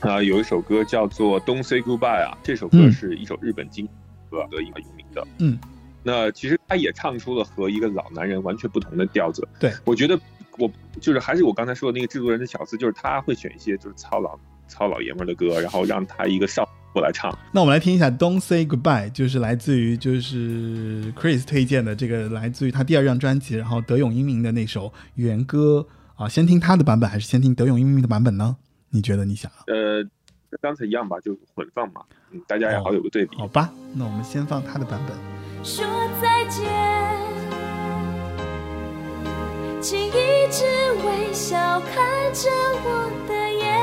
[0.00, 3.88] 啊，有一首歌叫做《Don't Say Goodbye》啊，这首歌嗯是一首日本经
[4.30, 5.26] 歌得以有名的。
[5.38, 5.58] 嗯，
[6.04, 9.46] 那其实他也唱出了和一个老男人完全不同的调子。
[9.58, 10.18] 对，我觉得
[10.58, 17.36] 我就是还是我刚才说的那个制作人的巧思，就是他会选一些就是糙老糙老爷们儿的歌，然后让他一个少女过来唱。
[17.52, 25.86] 那我们来听一下《Don't Say Goodbye》，就是来自于就是 Chris 推荐的这个来自于他第二张专辑，然后德永英明的那首原歌
[26.16, 28.56] 啊，先听他的版本还是先听德永英明的版本呢？
[28.90, 29.50] 你觉得你想？
[29.66, 30.02] 呃，
[30.50, 32.00] 跟刚才一样吧，就混放嘛，
[32.32, 33.36] 嗯，大家也好有个对比。
[33.36, 35.16] 好吧，那我们先放他的版本。
[35.62, 35.84] 说
[36.22, 36.66] 再见，
[39.80, 40.10] 请一
[40.50, 40.64] 直
[41.06, 41.94] 微笑看
[42.34, 42.50] 着
[42.84, 43.78] 我的眼，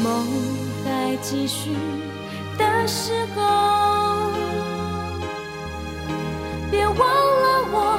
[0.00, 0.06] 梦
[0.84, 1.76] 还继续
[2.56, 4.30] 的时候，
[6.70, 7.98] 别忘了我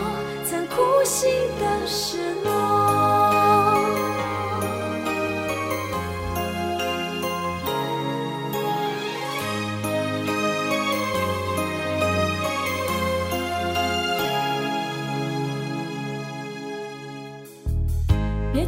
[0.50, 3.41] 曾苦心的失落。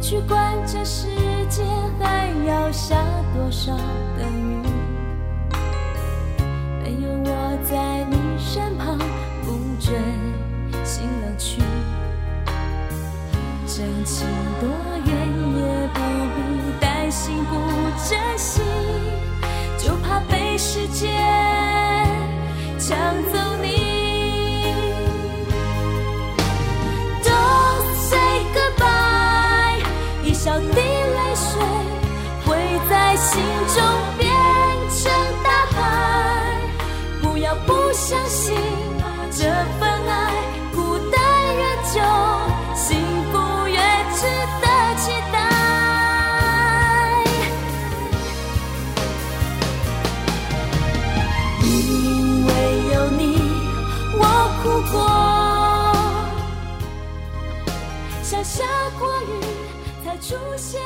[0.06, 1.08] 去管这世
[1.48, 1.64] 界
[1.98, 2.94] 还要下
[3.32, 4.62] 多少的雨，
[6.82, 9.94] 没有我在你身旁，不追
[10.84, 11.62] 新乐趣。
[13.66, 14.26] 真情
[14.60, 14.68] 多
[15.06, 15.10] 远
[15.56, 16.00] 也不
[16.34, 16.38] 必
[16.78, 17.54] 担心不
[18.06, 18.60] 珍惜，
[19.78, 21.10] 就怕被时间
[22.78, 22.94] 抢
[23.32, 23.83] 走你。
[38.06, 38.54] 相信
[39.30, 39.44] 这
[39.80, 40.12] 份爱，
[40.74, 41.18] 孤单
[41.56, 41.62] 越
[41.94, 41.96] 久，
[42.74, 43.00] 幸
[43.32, 43.32] 福
[43.66, 43.78] 越
[44.12, 44.20] 值
[44.60, 44.66] 得
[44.98, 45.34] 期待。
[51.62, 52.48] 因为
[52.92, 53.22] 有你，
[54.18, 54.22] 我
[54.62, 54.94] 哭过。
[58.22, 58.62] 像下
[58.98, 59.24] 过雨
[60.04, 60.78] 才出现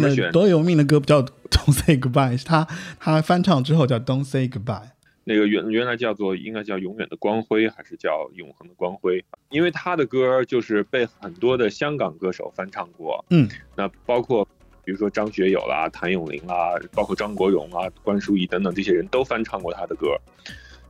[0.00, 2.66] 永为什么选命的德永命的歌不叫 Don't Say Goodbye，是他
[2.98, 4.90] 他翻唱之后叫 Don't Say Goodbye。
[5.24, 9.24] 那个原原来叫做应该叫永远的光辉，还是叫永恒的光辉？
[9.50, 14.44] 因为他的歌就是被很多的香港歌手翻唱过，嗯，那包括
[14.84, 20.08] 比如说张学友啦、谭咏麟啦，包括张国荣啊、关淑怡等等这些人都翻唱过他的歌。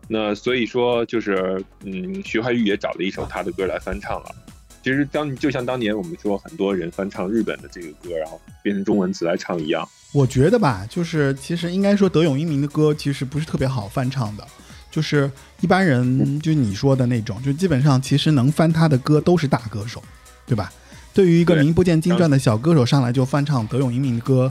[0.08, 4.34] 那所以说就是，嗯，徐怀钰也找了一首他的歌来翻唱了。
[4.82, 9.88] 其实当就像当年我们说很多人翻唱日本的这个歌，然后变成中文词来唱一样。
[10.12, 14.46] 我觉得吧，就是其实应该说德永英明的歌其实不是特别好翻唱的，
[14.90, 15.30] 就是
[15.60, 20.02] 一般人，就你说的那种，就基本上其实能翻他的歌都是大歌手，
[20.46, 20.70] 对吧？
[21.14, 24.50] 对于一个名不见经传的小歌手上来就翻唱德永英明的歌，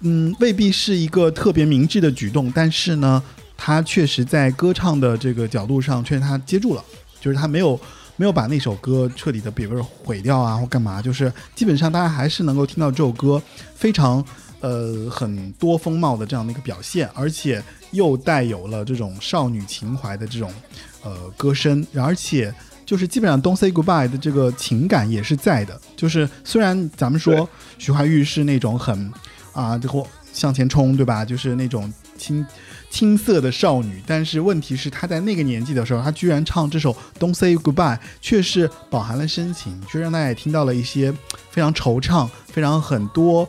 [0.00, 3.22] 嗯，未必是一个特别明智的举动，但是呢，
[3.56, 6.84] 他确实在歌唱的这个角度上，确实他接住了，
[7.20, 7.80] 就是他没有
[8.22, 13.42] 没有把那首歌彻底的，比如说毁掉啊或干嘛，就是基本上大家还是能够听到这首歌
[13.74, 14.24] 非常
[14.60, 17.60] 呃很多风貌的这样的一个表现，而且
[17.90, 20.54] 又带有了这种少女情怀的这种
[21.02, 22.54] 呃歌声，而且。
[22.84, 25.80] 就是基本上《Don't Say Goodbye》的这个情感也是在的。
[25.96, 27.48] 就是虽然咱们说
[27.78, 29.10] 徐怀钰是那种很
[29.52, 30.02] 啊，这个
[30.32, 31.24] 向前冲，对吧？
[31.24, 32.44] 就是那种青
[32.92, 41.10] 青涩的少女，但是问题是她在那个年纪的时候，她居然唱这首《Don't Say Goodbye》，却是饱含了深情，却让大家也听到了一些
[41.50, 43.48] 非常惆怅、非常很多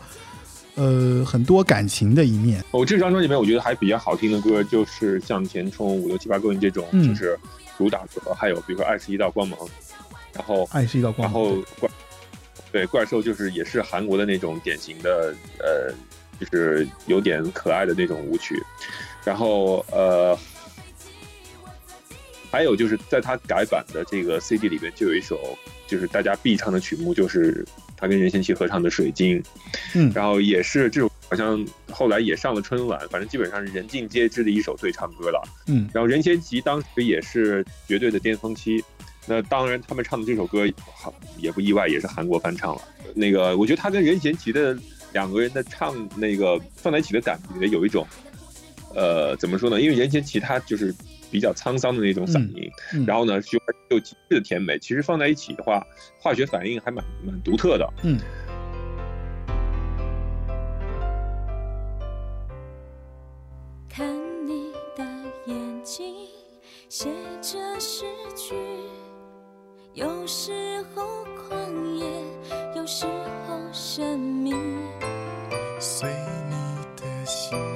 [0.76, 2.64] 呃很多感情的一面。
[2.72, 7.38] 我这张专辑里面，我觉得还比较好听的歌就是《像《填充》《五六七八勾引》这种，就是。
[7.76, 9.60] 主打歌还有比如说《爱是一道光芒》，
[10.32, 11.90] 然后《爱是一道光芒》，然后怪
[12.72, 15.92] 对怪兽就是也是韩国的那种典型的呃，
[16.40, 18.62] 就是有点可爱的那种舞曲，
[19.26, 20.38] 然后呃，
[22.52, 25.58] 还有就是在他改版的这个 CD 里面就有一首
[25.88, 27.66] 就是大家必唱的曲目，就是
[27.96, 29.42] 他跟任贤齐合唱的《水晶》，
[29.96, 31.10] 嗯，然后也是这首。
[31.30, 35.42] 好像后来也上了春晚，反正基本上是人尽皆知的一首对唱歌了。
[35.66, 38.84] 嗯，然后任贤齐当时也是绝对的巅峰期。
[39.26, 40.64] 那当然，他们唱的这首歌
[40.94, 42.82] 好也不意外，也是韩国翻唱了。
[43.16, 44.78] 那个，我觉得他跟任贤齐的
[45.12, 48.06] 两个人的唱那个放在一起的感觉有一种，
[48.96, 49.82] 呃，怎么说呢？
[49.82, 50.94] 因为原先其他就是
[51.32, 52.70] 比较沧桑的那种嗓音，
[53.06, 55.86] 然后呢，徐怀又极致的甜美，其实放在一起的话，
[56.20, 57.94] 化学反应还蛮蛮独特的。
[58.04, 58.20] 嗯。
[63.90, 64.08] 看
[64.48, 65.04] 你的
[65.46, 66.16] 眼睛
[66.90, 67.10] 写
[67.42, 68.56] 着诗句，
[69.94, 70.52] 有时
[70.96, 72.06] 候狂野，
[72.76, 73.06] 有时
[73.48, 74.54] 候神秘。
[75.80, 76.10] 随
[76.50, 76.56] 你
[76.96, 77.73] 的心情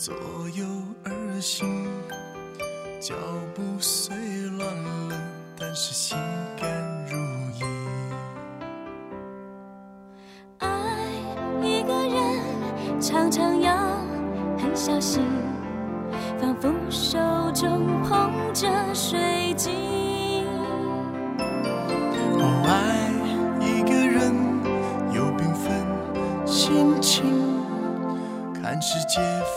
[0.00, 0.14] 左
[0.54, 0.64] 右
[1.04, 1.86] 而行，
[3.02, 3.14] 脚
[3.54, 4.16] 步虽
[4.56, 4.74] 乱
[5.10, 5.20] 了，
[5.58, 6.16] 但是心
[6.56, 7.18] 甘如
[7.58, 7.66] 饴。
[10.56, 10.68] 爱
[11.62, 13.76] 一个人，常常要
[14.56, 15.22] 很小心。
[16.40, 17.18] 仿佛手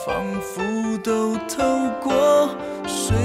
[0.05, 0.61] 仿佛
[0.97, 1.63] 都透
[2.01, 2.49] 过
[2.85, 3.15] 水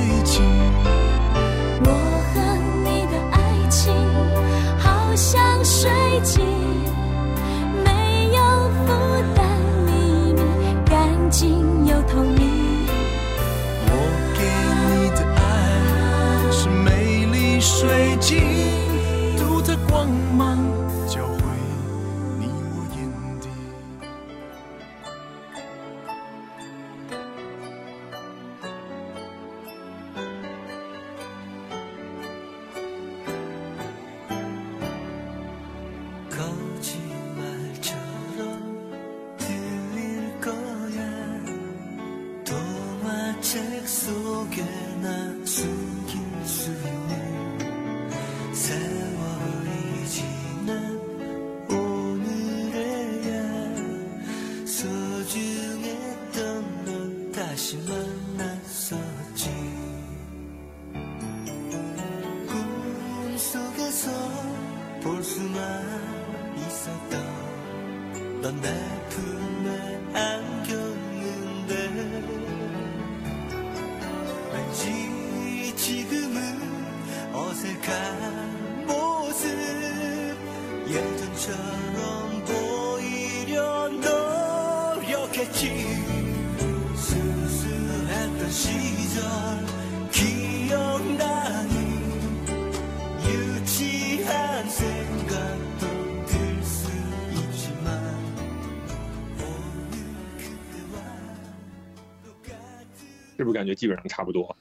[103.59, 104.57] 感觉基本上差不多？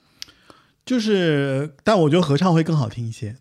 [0.84, 3.36] 就是，但我觉得合唱会更好听一些。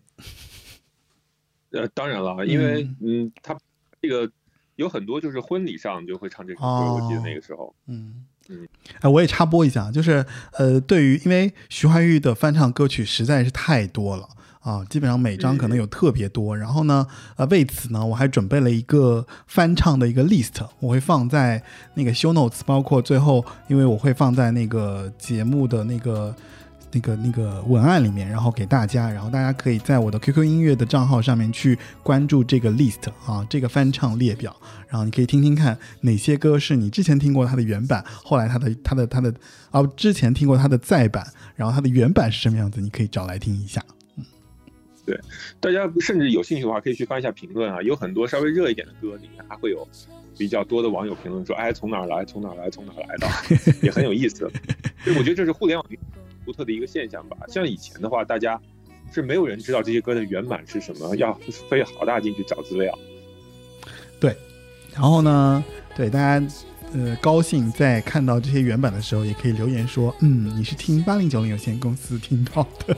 [1.71, 3.57] 呃，当然了，因为嗯，他
[4.01, 4.31] 这个
[4.75, 7.73] 有很多就是婚礼上就会唱这首歌，我记得那个时候。
[7.87, 8.67] 嗯嗯，
[9.01, 14.29] 哎，我也插播一下，就是呃，对于因为徐怀钰的翻唱歌曲实在是太多了。
[14.67, 16.57] 啊，基本上每张可能有特别多。
[16.57, 17.07] 然后呢，
[17.37, 21.63] 呃，为此呢，我还准备了一个翻唱的一个 list，我会放在
[21.93, 26.35] 那个 show notes，包括最后，因为我会放在那个节目的那个。
[26.89, 34.55] 那个那个文案里面，然后给大家，然后大家可以在我的 QQ 音乐的账号上面去关注这个 list 啊，这个翻唱列表，
[34.87, 39.31] 然后你可以听听看哪些歌是你之前听过它的原版，后来它的它的它的
[39.69, 43.83] 啊之前听过它的再版，然后它的原版是什么样子，你可以找来听一下。
[45.07, 45.19] 对，
[45.59, 49.87] 大家甚至有兴趣的话，可以去翻一下评论啊，有很多稍微热一点的歌里面还会有
[50.37, 53.27] 比较多的网友评论说，哎，从哪儿来，从哪儿来，从哪儿来的，
[53.81, 54.51] 也很有意思。
[55.03, 55.87] 所以我觉得这是互联网。
[56.45, 58.57] 独特的一个现象吧，像以前的话，大家
[59.11, 61.33] 是没有人知道这些歌的原版是什么，要
[61.69, 62.97] 费好大劲去找资料。
[64.17, 64.33] 对，
[64.93, 65.61] 然后呢，
[65.93, 66.47] 对大家，
[66.93, 72.95] 呃，高兴在看到这些原版的时候，也可以留言说，嗯，你是听八零九零有限公司听到的，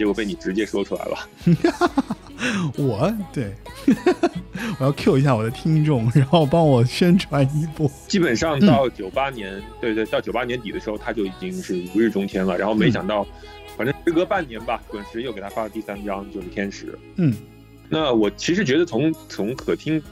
[0.00, 1.28] 结果被你直接说出来了。
[2.78, 3.52] 我对，
[4.80, 7.86] 我要 Q 一下我的听众，然后帮我宣传一波。
[8.08, 12.56] 基本上到九八年，对对，到九八年底的时候，他就已经是如日中天了。
[12.56, 13.26] 然后没想到，
[13.76, 16.86] 反正时隔半年吧，滚石又给他发了第三张，就是《天使》。
[17.16, 17.34] 嗯，
[17.90, 20.02] 那我其实觉得从从可听、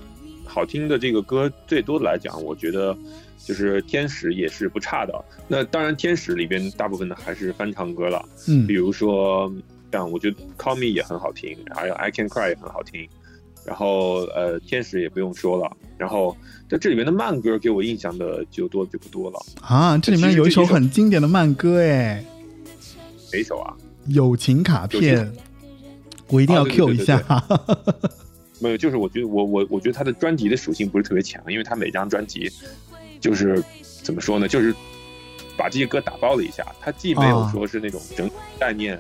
[0.44, 2.94] 好听的这个歌最多的来讲，我觉得
[3.42, 5.24] 就是《天使》也是不差的。
[5.48, 9.50] 那当然，《天使》里边大部分的还是翻唱歌了，嗯，比如说。
[9.90, 13.08] 像我觉得《Call Me》也很好听，还有《I Can Cry》也很好听，
[13.64, 16.36] 然后呃，《天使》也不用说了，然后
[16.68, 19.96] 在这里面的慢歌给我印象的就多就不多了啊。
[19.98, 22.24] 这里面有一首很经典的慢歌哎，
[23.32, 23.74] 哪首啊？
[24.08, 25.32] 友情卡片，
[26.28, 27.22] 我一定要 Q 一下。
[28.60, 32.50] 没有，就是我觉得我我我觉得他的专辑的属性不是特别强，因为他每张专辑
[33.20, 33.62] 就是
[34.02, 34.74] 怎么说呢，就是
[35.56, 38.28] 把这些歌打包了一下，他既没有说是那种整
[38.58, 38.98] 概念。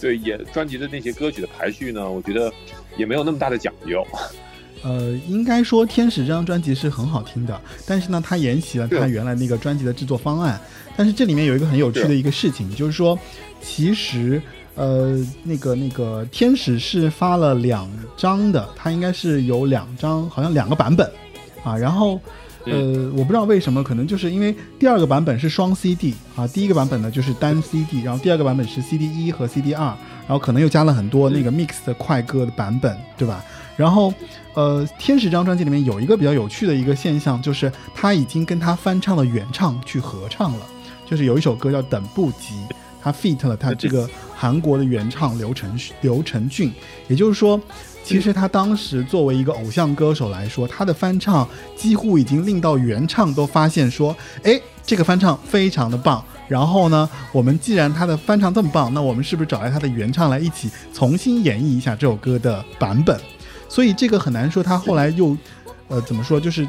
[0.00, 2.52] 对，也专辑的那些歌曲的排序呢，我觉得
[2.96, 4.06] 也没有那么大的讲究。
[4.82, 10.58] 呃，应该说《天使》这张专辑是很好听的，但是呢，它沿袭了它原来那个专辑的制作方案。
[10.96, 13.18] 但是这里面有一个很有趣的一个事情，就是说，
[13.60, 14.40] 其实
[14.74, 21.10] 呃，那个那个《天使》是发了两张的，它应该是有两张，好像两个版本
[21.62, 22.18] 啊，然后。
[22.66, 29.86] 呃，我不知道为什么，可能就是因为第二个版本是双 CD 啊，第一个版本呢就是单 CD，然后第二个版本是 CD 一和 CD 二，
[30.26, 33.42] 然后可能又加了很多那个 mix 的快歌的版本，对吧？
[33.76, 34.12] 然后，
[34.52, 40.66] 呃，天使这张专辑里面有一个比较有趣的一个现象，就是他已经跟他翻唱的原唱去合唱了，
[41.06, 42.54] 就是有一首歌叫《等不及》，
[43.00, 44.06] 他 feat 了他这个
[44.36, 46.70] 韩国的原唱刘承刘承俊，
[47.08, 47.58] 也就是说。
[48.10, 56.20] 其实他当时作为一个偶像歌手来说，他的翻唱几乎已经令到原唱都发现说，哎，这个翻唱非常的棒。
[56.48, 63.16] 然后呢，我们既然他的翻唱这么棒，那我们是不是找来他的原唱来一起重新演绎一下这首歌的版本？
[63.68, 65.36] 所以这个很难说他后来又，
[65.86, 66.66] 呃，怎么说，就是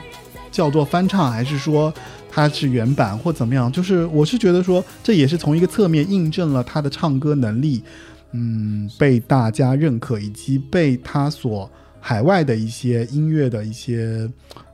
[0.52, 1.92] 叫做翻唱，还是说
[2.30, 3.72] 他是原版或怎么样？
[3.72, 7.82] 就是我是觉得说，这也是从一个侧面印证了他的唱歌能力。
[8.34, 11.70] 嗯，被大家认可，以及被他所
[12.00, 14.30] 海外的一些音乐的一些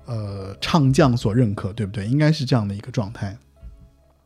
[0.05, 2.05] 呃唱将所认可，对不对？
[2.07, 3.37] 应该是这样的一个状态。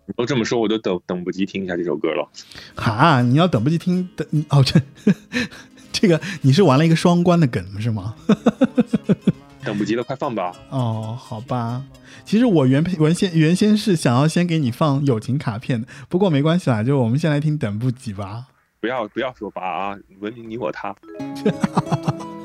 [0.06, 2.28] 你都这么说，我都等等不及听一下这首歌了。
[2.76, 4.82] 哈，你要等不及听的，哦，这
[5.92, 8.16] 这个你是玩了一个双关的梗是吗？
[9.64, 10.52] 等不及了，快放吧。
[10.70, 11.84] 哦，好吧。
[12.26, 18.48] 其实我原原先原先是想要先给你放友情卡片的，不过没关系啦，就我们先来听等不及吧。
[18.82, 20.00] 不要不要说八啊！
[20.20, 20.94] 文明你我他。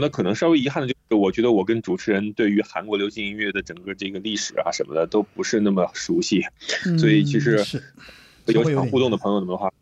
[0.00, 6.44] 那可能稍微遗憾的就是，我觉得我跟主持人对于韩国流行音乐的整个这个历史啊什么的都不是那么熟悉，
[6.98, 7.64] 所以其实
[8.46, 9.72] 有会有点想互动的朋友们的话，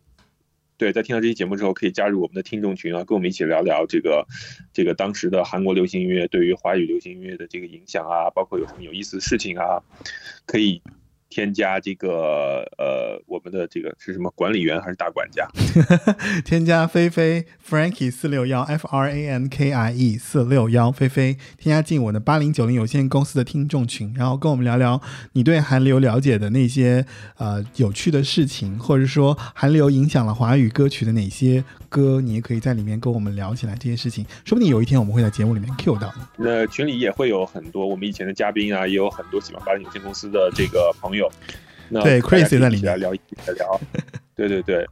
[0.79, 4.27] 对，在听到这期节目之后，可以加入我们的听众群啊，跟我们一起聊聊这个
[4.73, 9.83] 这个当时的韩国流行音乐对于华语流行音乐的这个影响啊，包括有什么有意思的事情啊，
[10.45, 10.83] 可以
[11.29, 15.47] 添加这个呃我们的这个是什么管理员还是大管家？
[16.45, 25.03] 添加菲菲 Frankie 四六幺 F R A N K I E 四六幺菲菲，添加进我的八零九零有限公司的听众群，然后跟我们聊聊
[25.33, 27.05] 你对韩流了解的那些
[27.39, 36.23] 呃有趣的事情，或者说韩流影响了华语歌曲的哪些歌，你也可以在里面跟我们聊起来这些事情，说不定有一天我们会在节目里面 Q 到你。
[36.37, 41.16] 那群里也会有很多我们以前的嘉宾啊，也有很多喜欢八零有限公司的这个朋友。
[41.89, 43.21] 那对 Chris 也在里面一起来聊，一
[43.57, 43.81] 聊。
[44.37, 44.85] 对对对，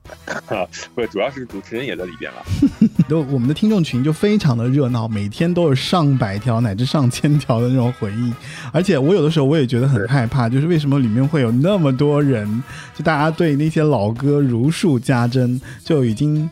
[0.47, 0.64] 啊，
[0.95, 2.43] 不是，主要是主持人也在里边了。
[3.11, 8.35] 都我们的听众群就非常的热闹，每天都有上百条乃至上千条的那种回应，
[8.72, 12.62] 而且我有的时候我也觉得很害怕，就是为什么里面会有那么多人，
[12.95, 16.49] 就大家对那些老歌如数家珍，就已经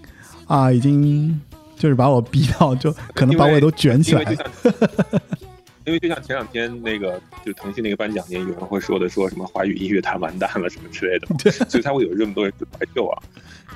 [0.47, 1.41] 啊已经
[1.79, 4.37] 就是把我逼到就可能把我都卷起来了。
[5.85, 11.27] 因为就像，前两天那个，就腾讯那个颁奖典礼，有人会说的，说什么华语音乐坛完蛋了什么之类的，
[11.69, 13.23] 所以才会有这么多人去怀旧啊。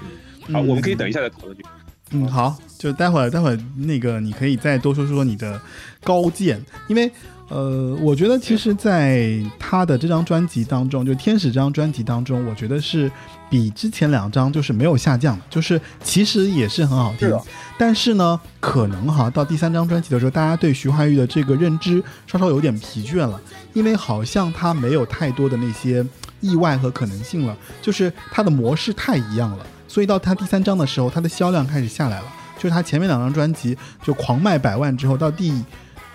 [0.02, 1.68] 嗯，好，嗯我们可以等一下再讨论这个。
[2.12, 5.60] 嗯，好，就待会儿待会儿那个你可以再多说说你的
[6.04, 7.10] 高见，因为
[7.48, 9.28] 呃，我觉得其实在
[9.58, 13.10] 他的这张专辑当中，就《天使》这张专辑当中，我觉得是
[13.48, 17.38] 比之前两张就是没有下降的，就是其实也是很好听是，
[17.78, 23.40] 但是呢，可能哈到第三张专辑的时候，大家对徐怀钰的这个认知稍稍有点疲倦了，
[23.72, 26.04] 因为好像他没有太多的那些
[26.40, 29.66] 意外和可能性了，就是他的模式太一样了。
[29.88, 32.26] 所以到他第三张的时候，他的销量开始下来了。
[32.56, 35.62] 就是他前面两张专辑就狂卖百万之后，到第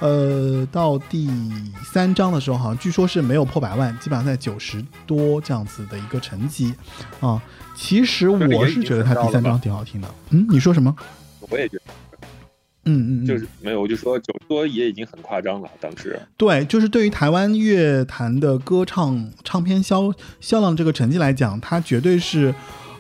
[0.02, 1.30] 呃到第
[1.86, 6.74] 三章的时候，好像据说是没有破百万，基本上在九十多这样子的一个成绩
[7.22, 7.41] 啊。
[7.74, 10.08] 其实我是觉得他第三章挺好听的。
[10.32, 10.93] 嗯，你说什么？
[11.49, 11.93] 我也觉得，
[12.86, 16.20] 嗯嗯嗯，就是没有，我就说九十多也已经很夸张了，当时。
[16.38, 22.54] 对，就是对于台湾乐坛的歌唱唱片销销量这个成绩来讲，它绝对是，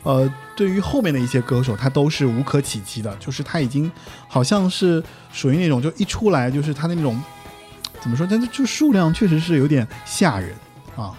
[0.03, 3.15] 呃，对于后面的一些歌手，他都是无可企及的。
[3.17, 3.91] 就是他已经
[4.27, 7.21] 好像是属于那种，就一出来就是他的那种
[7.99, 10.55] 怎么说，但是就数量确实是有点吓人
[10.95, 11.17] 啊。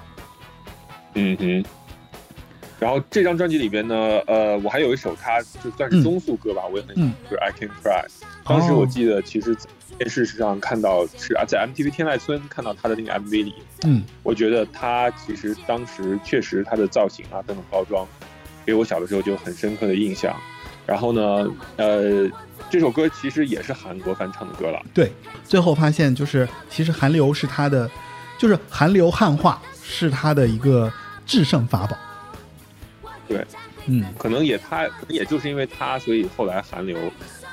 [1.14, 1.64] 嗯哼。
[2.80, 3.94] 然后这张专辑里边呢，
[4.26, 8.04] 呃，我还有一首他就算是综述歌吧，我也很喜欢，嗯就是《I Can Cry》。
[8.44, 9.66] 当时我记得，其实在
[9.98, 13.54] 电视上看到是啊，在 MTV 天籁村看到他的那个 MV 里，
[13.84, 18.04] 嗯我觉得他其实当时确实他的造型啊等等包装，
[18.64, 20.34] 给我小的时候就很深刻的印象。
[20.84, 21.46] 然后呢，
[21.76, 22.28] 呃，
[22.68, 24.82] 这首歌其实也是韩国翻唱的歌了。
[24.92, 25.12] 对，
[25.44, 27.88] 最后发现就是其实韩流是他的，
[28.36, 30.92] 就是韩流汉化是他的一个
[31.24, 31.96] 制胜法宝。
[33.28, 33.46] 对，
[33.86, 36.98] 嗯，可能也他，可能也就是因为他，所以后来韩流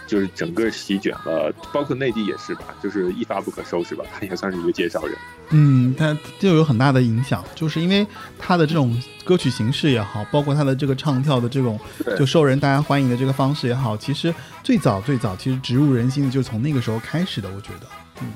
[0.10, 4.03] 就是整个席卷了，包括内地也是吧，就是一发不可收拾吧。
[4.12, 5.16] 他 也算是一个介绍人。
[5.51, 8.05] 嗯，他就有很大的影响，就是因为
[8.39, 11.80] 他的这种歌曲形式也好，包括他的这个唱跳的这种
[12.18, 14.34] 就受人大家欢迎的这个方式也好，其实
[14.64, 17.88] 最早最早其实植入人心的就是从那个时候开始的，我觉得，
[18.22, 18.32] 嗯。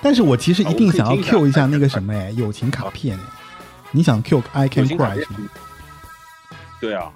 [0.00, 3.22] 但是我其实一定想要 Q 一下那个什么 哎，友情卡片哎，
[3.90, 5.48] 你想 Q I Can Cry 片是吗？
[6.78, 7.10] 对啊，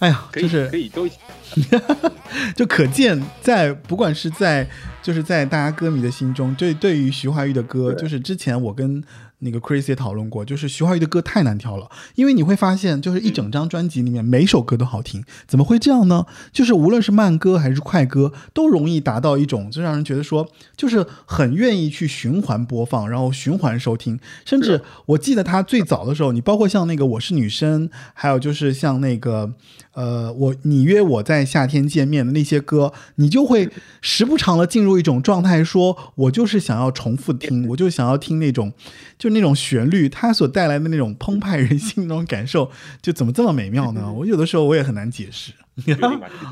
[0.00, 1.08] 哎呀，就是可以都。
[2.54, 4.64] 就可见在不管是在
[5.02, 9.02] 就是在大家歌迷的心中，对对于徐怀钰的歌，就是之前我跟
[9.40, 16.26] 那个 Chris 也讨论过，就是徐怀钰的歌太难挑了，因为你会发现，就是一整张专辑里面每首歌都好听，怎么会这样呢？
[16.52, 29.54] 就是无论是慢歌还是快歌，都容易达到一种就让人觉得说，就是很愿意去循环播放，然后循环收听，甚至我记得他最早的时候，你包括像那个我是女生，还有就是像那个
[29.92, 33.68] 呃，我你约我在夏天见面的那些歌，你就会
[34.00, 38.72] 时不常的进入一种状态，说我就是想要重复听，我就想要听那种，
[39.18, 42.70] 就那种旋律，它所带来的那种澎湃人心那种感受，
[43.00, 44.12] 就怎么这么美妙呢？
[44.12, 45.52] 我有的时候我也很难解释。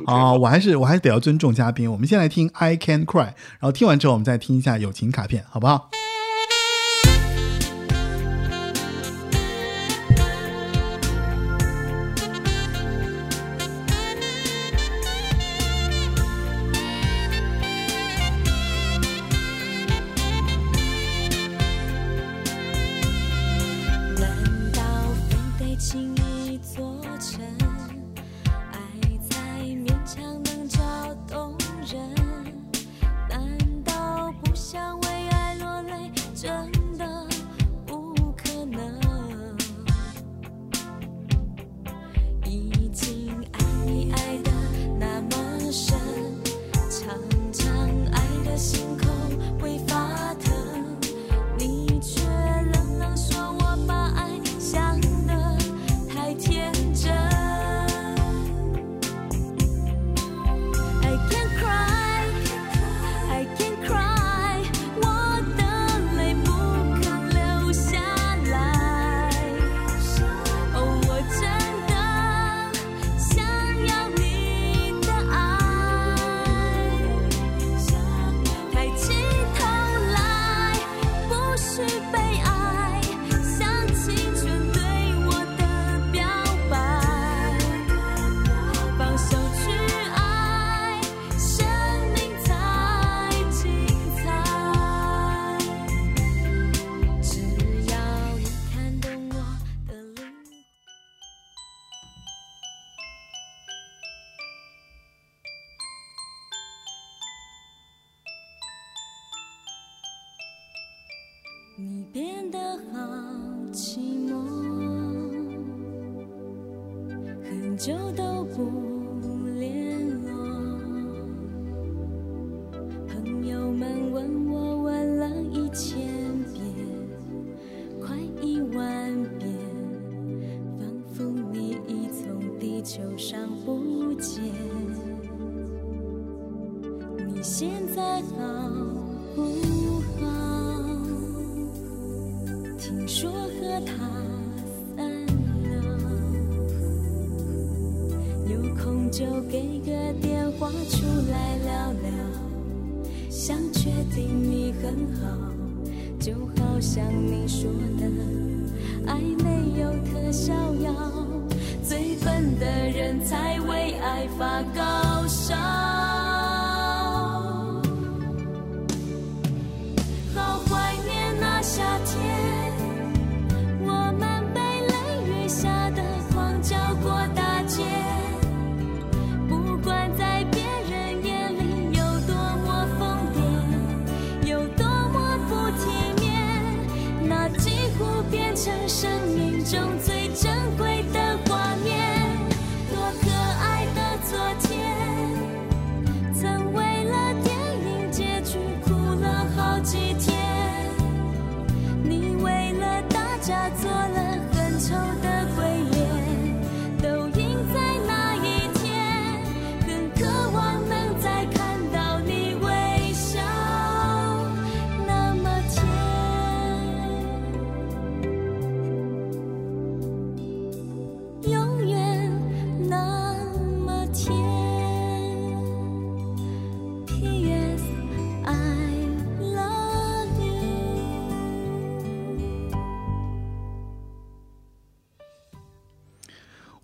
[0.07, 1.91] 啊， 我还是我还是得要尊重嘉宾。
[1.91, 5.91] 我们先来听《I Can Cry》，然后听完之后，我们再听一下友情卡片，好不好？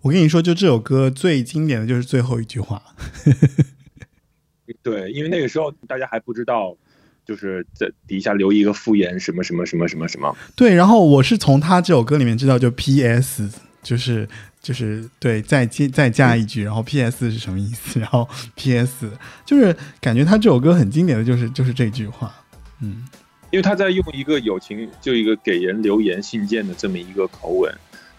[0.05, 2.79] 我跟你说，就这首歌最经典的就是最后一句话。
[4.83, 6.77] 对，因为那个时候大家还不知道，
[7.25, 10.37] 就是在底下留一个敷衍什么什么什么什么什么。
[10.55, 13.49] 对，然后我是从他这首歌里面知道，就 P.S.
[13.81, 14.29] 就是
[14.61, 17.31] 就是对，再接再加一句，然后 P.S.
[17.31, 17.99] 是什么意思？
[17.99, 19.09] 然后 P.S.
[19.43, 22.31] 就是感觉他这首歌很经典的就是就是这句话。
[22.79, 23.07] 嗯，
[23.49, 27.75] 因为他在用一个友情，就一个给人留言信件的这么一个口吻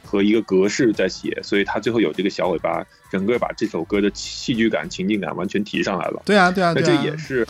[0.07, 6.23] 和一个格式在写，所以他最后有这个小尾巴，整个把这首歌的戏剧感、情境感完全提上来了。
[6.25, 6.81] 对啊，对啊，那。
[6.81, 7.47] 这也是，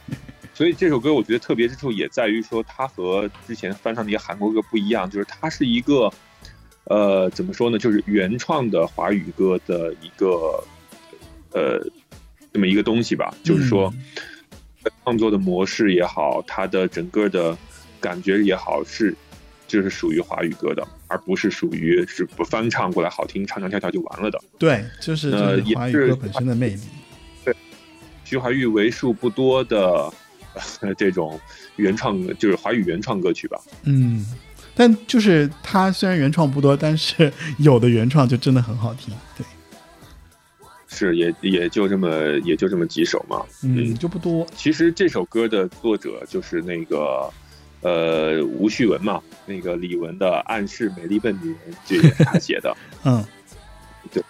[0.54, 6.12] 所以这首歌我觉得特别之处也在于说，它和之前翻唱的一些韩国歌不一样，就是它是一个，
[6.84, 10.62] 呃，怎么说呢，就是原创的华语歌的一个，
[11.52, 11.84] 呃，
[12.52, 13.34] 这么一个东西吧。
[13.42, 13.92] 就是说，
[15.02, 17.56] 创作的模式也好，它的整个的
[18.00, 19.16] 感觉也好，是
[19.66, 24.40] 就是属于华语歌的，而不是属于是不翻唱过来好听，唱唱跳跳就完了的。
[24.58, 26.82] 对，就是这呃也是华语是歌本身的魅力。
[27.44, 27.54] 对
[28.24, 30.12] 徐怀钰为数不多的
[30.80, 31.38] 呃 这种
[31.76, 33.60] 原创，就是华语原创歌曲吧。
[33.84, 34.24] 嗯，
[34.74, 39.14] 但就是他虽然原创不多，但是有的原创就真的很好听。
[39.36, 39.44] 对，
[40.88, 42.08] 是也也就这么
[42.44, 43.42] 也就这么几首嘛。
[43.62, 44.46] 嗯，就不多。
[44.56, 47.30] 其实这首歌的作者就是那个
[47.84, 51.56] 呃吴旭文嘛，那个李玟的《暗示美丽笨女人》，
[51.86, 52.76] 这也是他写的。
[53.04, 53.24] 嗯
[54.10, 54.22] 对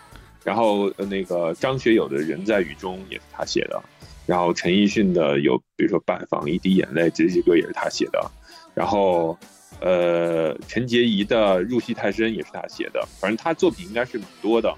[0.43, 3.83] 然后呃那个张学友的《人在雨中》也是他写的，
[4.27, 8.31] 然后陈奕迅的有比如说《拜访一滴眼泪》这些歌也是他写的，
[8.75, 9.39] 然后
[9.81, 14.75] 呃陈洁仪的《入戏太深》也是他写的，反正他作品应该是蛮多的，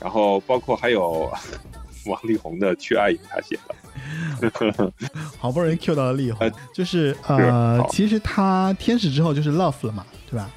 [0.00, 1.30] 然后包括还有
[2.06, 3.74] 王力宏的《去爱》也是他写的。
[5.38, 10.50] 好不容易 Q 到了力宏呃，就是呃好，其实他天使之后就是 Love 了嘛，对吧？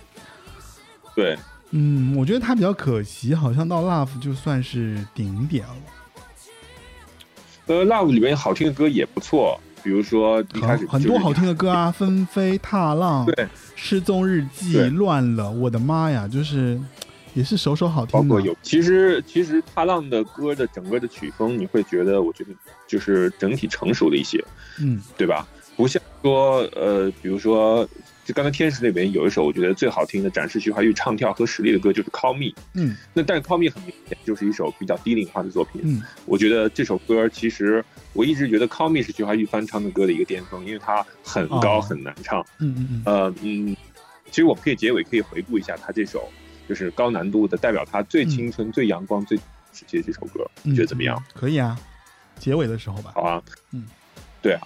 [1.16, 1.38] 对，
[1.72, 5.76] 嗯，我觉得他比较可惜，好像到 Love 就算是顶点了。
[7.68, 16.80] 呃，Love 里面好听的歌也不错，比如说一开始很多好听的歌啊，啊，纷飞、踏浪、对，失踪日记、乱了，我的妈呀，就是
[17.40, 18.12] 也是首首好听的。
[18.12, 22.50] 包括有，其实其实踏浪的歌的整个的曲风，你会觉得，我觉得
[22.86, 24.44] 就是整体成熟了一些，
[24.82, 25.02] 嗯。
[25.18, 25.48] 对吧？
[25.78, 27.88] 不像说呃，比如说
[28.26, 32.98] 就刚才天使那边有一首我觉得最好听的展示徐怀钰唱跳和实力的歌就是《Call Me》，嗯。
[33.14, 36.04] 那但是《Call Me》很明显就是一首比较低龄化的作品，嗯。
[36.26, 37.82] 我觉得这首歌其实
[38.12, 41.82] 我一直觉得《Call Me》是徐怀钰翻唱的歌的一个巅峰，因为它很高哦。
[41.82, 43.74] 很难唱，嗯嗯嗯，呃嗯，
[44.30, 46.30] 其实我们可以结尾可以回顾一下他这首
[46.70, 49.36] 就是高难度的，代表他最青春、最阳光、最
[49.74, 51.18] 时期的这首歌，你觉得怎么样？
[51.18, 51.24] 嗯？
[51.34, 51.76] 可以啊，
[52.38, 53.12] 结尾的时候吧。
[53.16, 53.42] 好啊，
[53.72, 53.88] 嗯，
[54.40, 54.62] 对啊。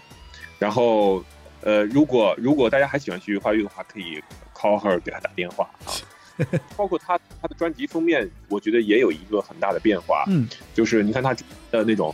[0.59, 1.23] 然后
[1.61, 4.21] 呃，如果如果大家还喜欢徐怀钰的话，可以
[4.53, 5.87] call her 给他打电话啊。
[6.75, 11.33] 包括他他的专辑封面，我觉得也有一个很大的变化，嗯，就是你看他
[11.71, 12.13] 的那种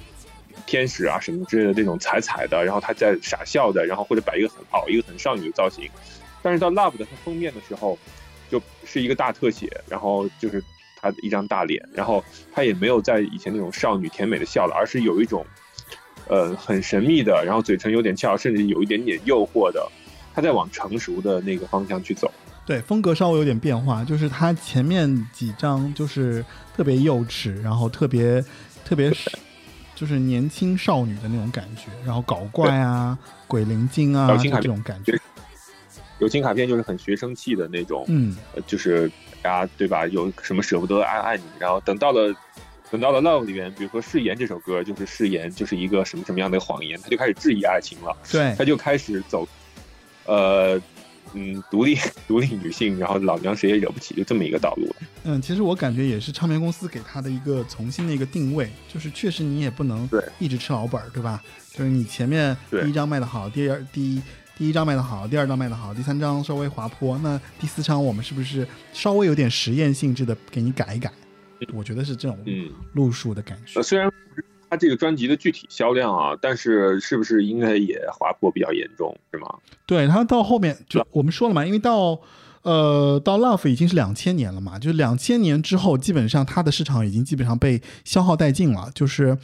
[0.68, 5.90] 天使啊什么之类的那种彩彩的，然后他在傻笑的，然后或者摆一个很好一个很少女的造型，
[6.44, 7.98] 但是到 Love 的封面的时候，
[8.50, 10.64] 就是一个大特写，然后就是
[11.02, 15.46] 她的一张大脸，然后她也没有在以前那种少女甜美的笑了，而是有一种
[16.28, 19.88] 呃很神秘的，然后嘴唇有点翘，甚至有一点点诱惑的，
[20.34, 22.32] 她在往成熟的那个方向去走。
[22.66, 26.46] 对，风格稍微有点变化，就是她前面几张就是
[26.76, 28.44] 特别幼稚，然后特别
[28.86, 29.32] 特别是
[29.96, 35.20] 就是年轻少女的那种感觉，然后搞怪啊、 鬼灵精啊这种感觉。
[36.20, 39.10] 友情卡片就是很学生气的那种，嗯，呃就是
[39.42, 40.06] 啊，对吧？
[40.08, 42.34] 有什么舍不得爱爱你，然后等到了，
[42.92, 49.48] 等到了 Love 里面，比如说誓言这首歌，就是誓言就是一个什么什么样的谎言，他就开始质疑爱情了，对他就开始走，
[50.26, 50.82] 呃，
[51.34, 51.96] 嗯，独立
[52.28, 54.96] 独立女性，然后老娘谁也惹不起，就这么一个道路了。
[55.24, 61.42] 嗯，其实我感觉也是唱片公司给他的一个重新的一个定位，就是确实你也不能对一直吃老本儿，对吧？
[61.72, 64.22] 就是你前面对第一张卖的好，第二第一
[64.60, 71.10] 第一张卖的好，第二张卖的好，第三张稍微滑坡，那第四张我们是不是稍微有点实验性质的给你改一改？
[71.74, 73.82] 我觉得是这种嗯，路数的感觉呃，。
[73.82, 74.12] 虽然
[74.70, 79.48] 他这个专辑的具体销量啊，但是是不是应该也滑坡比较严重，是吗？
[79.86, 82.20] 对他到后面就我们说了嘛，因为到
[82.64, 88.92] 呃到 Love 已经是两千年了嘛，就是两千年之后，基本上它的市场已经基本上被消耗殆尽了。
[88.94, 89.38] 就是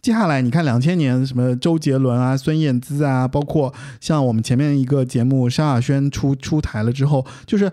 [0.00, 7.70] 接下来你看两千年什么周杰伦啊、孙燕姿啊，包括像我们前面一个节目萧亚轩出出台了之后，就是。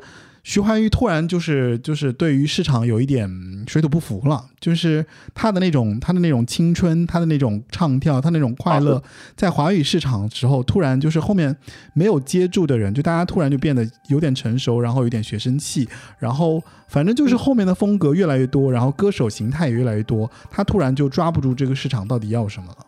[0.48, 3.30] 徐怀钰突然就是就是对于市场有一点
[3.68, 9.04] 水土不服了，就是他的那种他的那种青春，他的那种唱跳，他那种快乐，
[9.36, 11.54] 在华语市场时候，突然就是后面
[11.92, 15.86] 没有接住的人，就大家突然就变得有点成熟，然后有点学生气，
[16.18, 22.86] 然后反正就是后面的风格越来越多，然后歌手形态也越来越多，他突然就抓不住这个市场到底要什么了。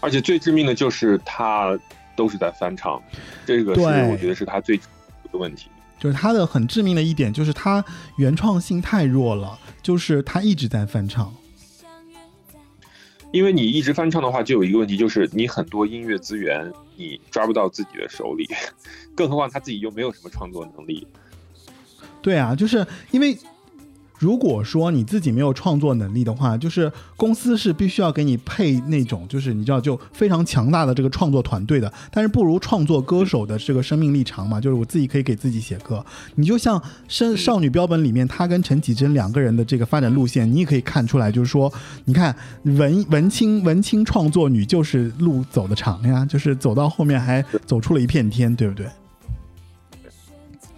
[0.00, 1.78] 而且最致命的就是他
[2.16, 2.98] 都是在翻唱，
[3.44, 5.68] 这个是对我觉得是他最的问题。
[6.02, 7.84] 就是他的很致命的一点，就是他
[8.16, 11.32] 原创性太弱了，就是他一直在翻唱。
[13.30, 18.44] 因为你一直翻唱的话，就有一个问题，就是你很多音乐资源你抓不到自己的手里，
[19.14, 21.06] 更何况他自己又没有什么创作能力。
[22.20, 23.38] 对啊，就是因为
[24.22, 36.06] 如果说你自己没有创作能力的话，就是公司是必须要给你配那种，就是你知道就非常强大的这个创作团队的，但是不如创作歌手的这个生命力长嘛，就是我自己可以给自己写歌。
[36.36, 41.72] 你就像《生少女标本》里面，他跟陈绮贞两个人的这个发展路线，你也可以看出来，就是说，
[42.04, 48.86] 你看文文青文青创作女就是路走的长呀，就是走到后面还走出了一片天，对不对？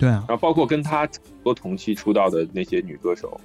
[0.05, 1.09] 对啊，然后包括跟他
[1.43, 3.41] 多同期出道的那些女歌手，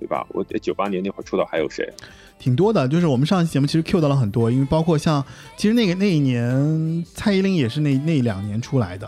[0.00, 0.26] 对吧？
[0.30, 1.88] 我九八年那会儿出道还有谁？
[2.36, 5.24] 挺多的，就是我们上期节目其实 Q 到了很多，因为包括像
[5.56, 9.06] 其实那个那一年蔡依林也是那那两年出来的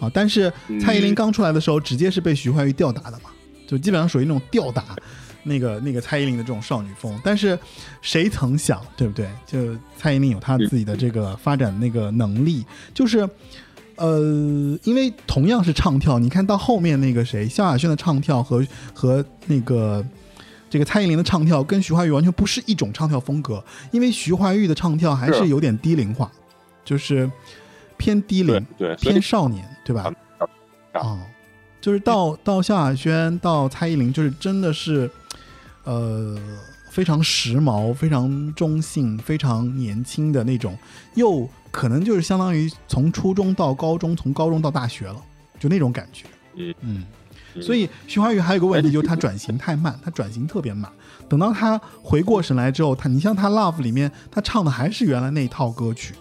[0.00, 3.30] 啊，但是蔡依林刚出来的时候直接是被徐怀钰吊打的嘛，
[3.68, 4.96] 就基本上属于那种吊打
[5.44, 7.56] 那个 那个蔡依林的这种少女风，但是
[8.00, 9.28] 谁曾想，对不对？
[9.46, 13.28] 就蔡依林有她自己的这个发展那个能力，就是。
[13.96, 14.18] 呃，
[14.84, 20.04] 因为同样是唱跳，你看到后面那个谁，萧亚轩的唱跳和和那个
[20.70, 23.62] 这个蔡依林的唱跳，跟徐怀钰完全不是一种唱跳风格。
[23.90, 26.30] 因为徐怀钰的唱跳还是有点低龄化，
[26.84, 27.30] 就是
[27.96, 30.12] 偏低龄、对，偏少年，对吧？
[30.94, 31.18] 哦，
[31.80, 35.10] 就是到到萧亚轩到蔡依林，就是真的是
[35.84, 36.38] 呃
[36.92, 40.76] 非常时髦、非常中性、非常年轻的那种，
[41.14, 41.48] 又。
[41.72, 45.16] 可能就是相当于从初中到高中，从高中到大学了，
[45.58, 46.26] 就那种感觉。
[46.54, 50.92] 嗯嗯，所以徐怀钰还有个问题，就是他转型太慢，他转型特别慢。
[51.30, 56.12] 等到他回过神来之后，他你像他《Love》里面，他唱的还是原来那一套歌曲，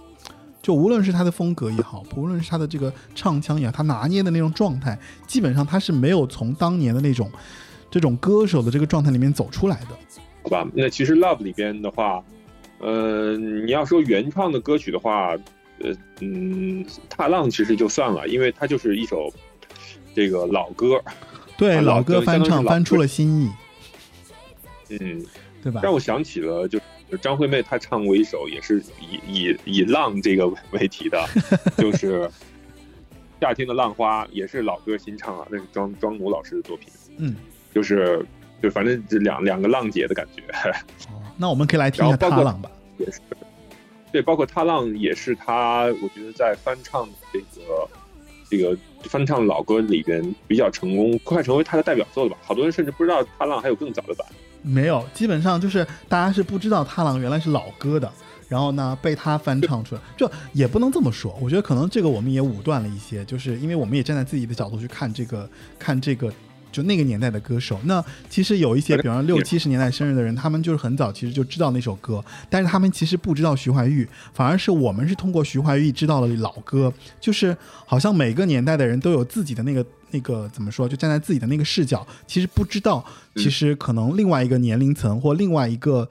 [0.62, 4.98] 就无论是他的风格也好，无论是他的这个唱腔也好，他拿捏的那种状态，
[5.28, 7.30] 基本上他是没有从当年的那种
[7.90, 9.88] 这种歌手的这个状态里面走出来的。
[10.44, 12.24] 好吧，那其实《Love》里边的话。
[12.84, 15.38] 呃，你要说原创的歌曲的话，
[15.78, 19.32] 呃，嗯，踏浪其实就算了，因为它就是一首
[20.16, 21.00] 这个老歌，
[21.56, 23.50] 对，啊、老歌翻唱翻出了新意，
[25.00, 25.24] 嗯，
[25.62, 25.80] 对吧？
[25.84, 26.80] 让我想起了，就
[27.22, 31.24] 张惠妹她唱过一首，也是以以以浪这个为题的，
[31.78, 32.28] 就 是
[33.40, 37.36] 夏天的浪花，也是老歌新唱啊，那是庄庄奴老师的作品，嗯，
[37.76, 38.26] 就是
[38.62, 40.44] 就反正这两两个浪姐的感觉。
[41.38, 42.70] 那我们可以来听一下踏浪吧。
[42.98, 43.20] 也是，
[44.12, 47.90] 对，包括踏浪也是他，我觉得在翻唱这个
[48.48, 52.38] 这个翻唱老歌里边比较成功，快成为他的代表作了吧？
[52.44, 54.28] 好多人甚至不知道踏浪还有更早的版。
[54.62, 58.12] 没有，基本上就是大家是不知道踏浪原来是老歌的，
[58.48, 61.36] 然后呢被他翻唱出来，这也不能这么说。
[61.42, 65.50] 我觉得可能这个我们也武断了一些，就是因为我们也站在自己的角度去看这个
[65.80, 66.32] 看这个。
[66.72, 77.56] 就那个年代的歌手，那其实有一些，比方说六七十年代生日的人，他们就是很早其实就知道那首歌，但是他们其实不知道徐怀钰，反而是我们是通过徐怀钰知道了老歌，就是
[77.86, 83.06] 好像每个年代的人都有自己的那个那个怎么说，就站在自己的那个视角，其实不知道，
[83.36, 86.10] 其实可能另外一个年龄层或另外一个，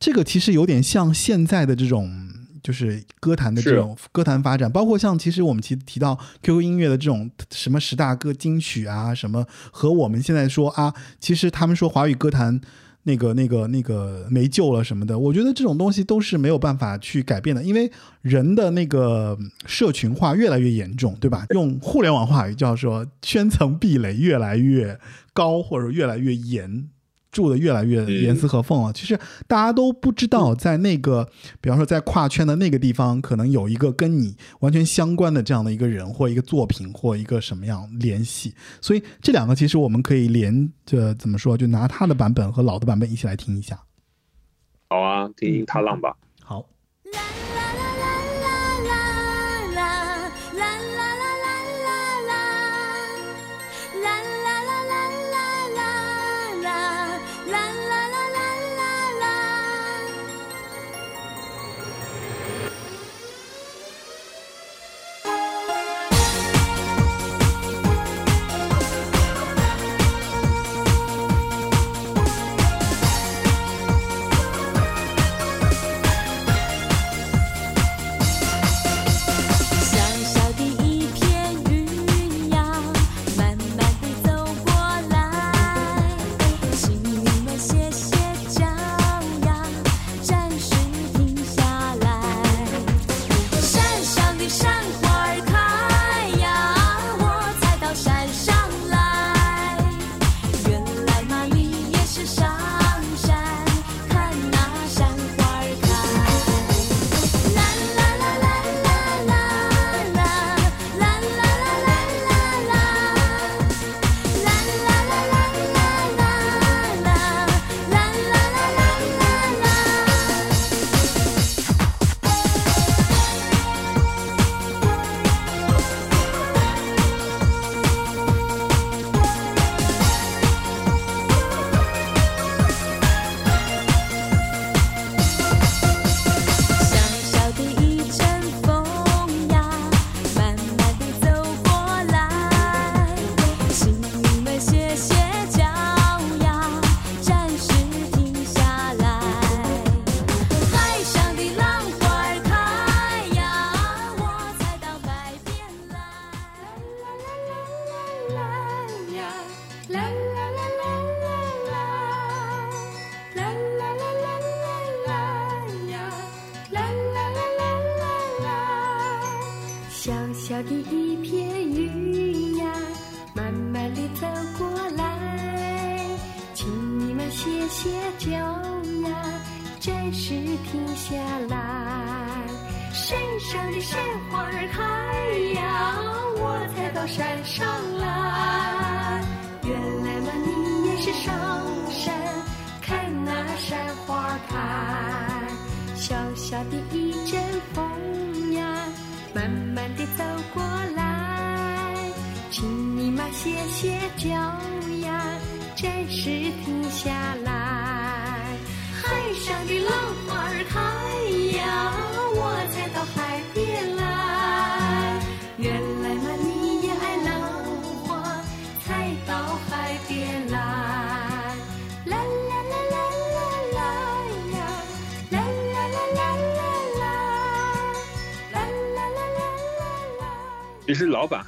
[0.00, 2.34] 这个其实有点像现在的这种。
[2.62, 12.60] 就是歌坛的这种歌坛发展，包括像其实我们提提到 QQ 音乐的这种什么十大歌金曲啊，什么和我们现在说啊，其实他们说华语歌坛
[13.04, 17.90] 那个那个那个没救了什么的，我觉得这种东西都是没有办法去改变的，因为
[18.20, 21.46] 人的那个社群化越来越严重，对吧？
[21.50, 24.98] 用互联网话语叫说圈层壁垒越来越
[25.32, 26.88] 高，或者越来越严。
[27.30, 28.92] 住的越来越严丝合缝了。
[28.92, 31.28] 其实大家都不知道，在那个，
[31.60, 38.54] 比方说在跨圈的那个地方，可能有一个跟你完全相关的这样的一个人，或一个作品，或一个什么样联系。
[38.80, 43.78] 所以这两个其实我们可以连着怎么说，就拿他的版本和老的版本一起来听一下。
[44.88, 46.16] 好啊，听听踏浪吧。
[46.42, 46.64] 好。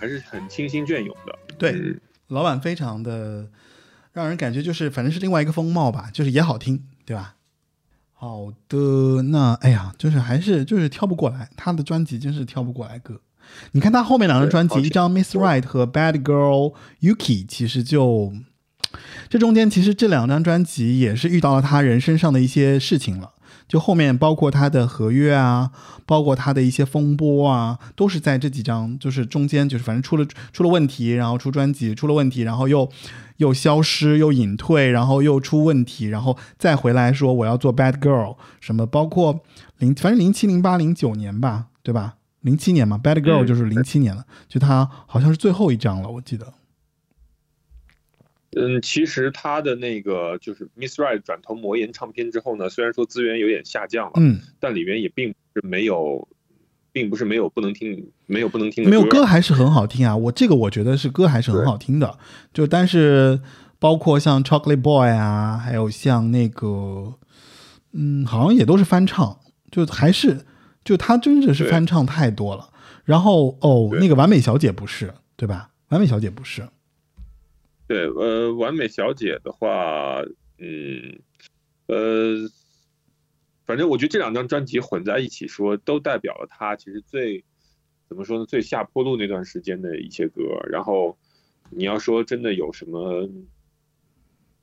[0.01, 1.95] 还是很清新隽永的，对，
[2.29, 3.47] 老板非常的
[4.15, 7.35] 让人感觉就是反正是另外一个风貌吧，就是也好听，对吧？
[8.15, 13.21] 好的，那哎呀，就是还是就是挑不过来，他的专辑真是挑不过来歌。
[13.73, 18.33] 你看他后面两张专辑，一张 Miss Right 和 Bad Girl Yuki，其实就
[19.29, 23.33] 这中间其实这两张专辑也是遇到了他人身上的一些事情了。
[23.71, 25.71] 就后面包括他的合约啊，
[26.05, 32.91] 包括他的一些风波啊，都是在这几张，就是中间就是反正出了出了问题，然后出专辑出了问题，然后又
[33.37, 39.39] 又消失又隐退，然后又出问题，然后再回来说我要做 Bad Girl 什么，包括
[39.79, 42.17] 零反正零七零八零九年吧，对吧？
[42.41, 46.53] 零七年嘛，Bad Girl 就是零七年了，就他好像是最后一张了，我记得。
[48.57, 56.27] 嗯，其实他的那个就是 Miss Right 转投魔岩唱片之后呢，虽然说资源有点下降了，嗯，但里面也并不是没有，
[56.91, 60.17] 并不是没有不能听，没有不能听没有歌歌还是很好听啊。
[60.17, 62.19] 我这个我觉得是歌还是很好听的，
[62.53, 63.41] 就但是
[63.79, 67.15] 包括像 Chocolate Boy 啊，还有像那个，
[67.93, 69.39] 嗯，好像也都是翻唱，
[69.71, 70.45] 就还是
[70.83, 72.71] 就他真的是翻唱太多了。
[73.05, 75.71] 然后哦，那个完美小姐不是对吧？
[75.91, 76.69] 完美小姐不是。
[77.91, 80.23] 对，呃，完美小姐的话，
[80.59, 81.19] 嗯，
[81.87, 82.49] 呃，
[83.67, 87.45] 反正我觉得这两张专辑混在一起说，都代表了他其实最
[88.09, 90.41] 怎么说呢，最下坡路那段时间的一些歌。
[90.71, 91.19] 然后
[91.69, 93.29] 你要说真的有什么，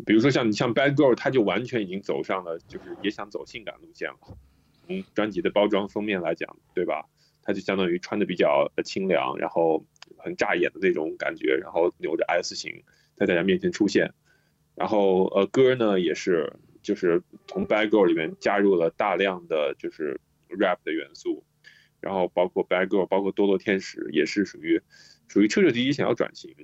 [0.06, 4.38] 比如说像你像 Bad Girl，他就完全已经走上了，就是也想走性感路线了。
[4.88, 7.10] 从专辑的包装封面来讲，对吧？
[7.42, 9.86] 他就相当于穿的比较清凉，然后
[10.16, 12.86] 很扎眼的那种感觉，然后扭着 S 型。
[13.18, 14.14] 在大家面前出现，
[14.76, 16.54] 然后呃歌呢也是
[16.84, 20.20] 就是从 Bad Girl 里面加入了大量的就是
[20.50, 21.44] rap 的元素，
[22.00, 24.82] 然后包括 Bad Girl，包括堕落天使也是属于
[25.28, 26.56] 属于彻彻底底想要转型，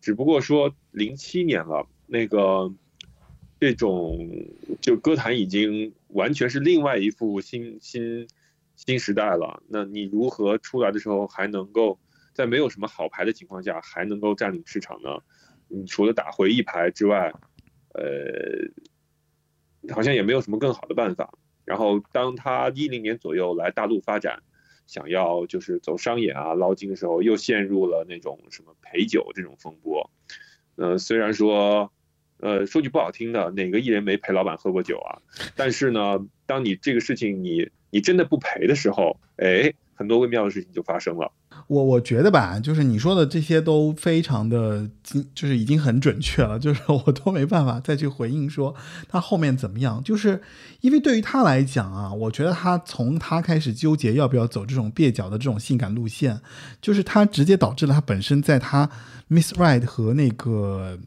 [0.00, 2.72] 只不过说零七年了，那个
[3.58, 4.18] 这种
[4.80, 8.28] 就歌坛已经完全是另外一副新新
[8.76, 11.98] 新时代了，那你如何出来的时候还能够
[12.34, 15.20] 在没有什么好牌的情况下还能够占领市场呢？
[15.72, 17.32] 你除了打回一排之外，
[17.94, 21.32] 呃，好像也没有什么更好的办法。
[21.64, 24.42] 然后，当他一零年左右来大陆发展，
[24.86, 30.10] 想要就是走商演啊、捞金的时候，又陷入了那种什么陪酒这种风波。
[30.74, 31.92] 呃，虽然说，
[32.38, 35.22] 呃，说句不好听的，哪个艺人没陪老板喝过酒啊？
[35.54, 41.30] 但是呢，当你这个事情你你真的不陪的时候，哎，很多微妙的事情就发生了。
[41.68, 44.88] 我我觉得吧，就是你说的这些都非常的，
[45.34, 48.74] 就是已经很准确了， 就是我都没办法再去回应说
[49.08, 50.40] 他后面怎么样，就是
[50.80, 56.40] 因为对于他来讲啊，我觉得他从他开始纠结要不要走这种蹩脚的这种性感路线，
[56.80, 58.90] 就是他直接导致了他本身在他
[59.28, 60.98] Miss Right 和那个。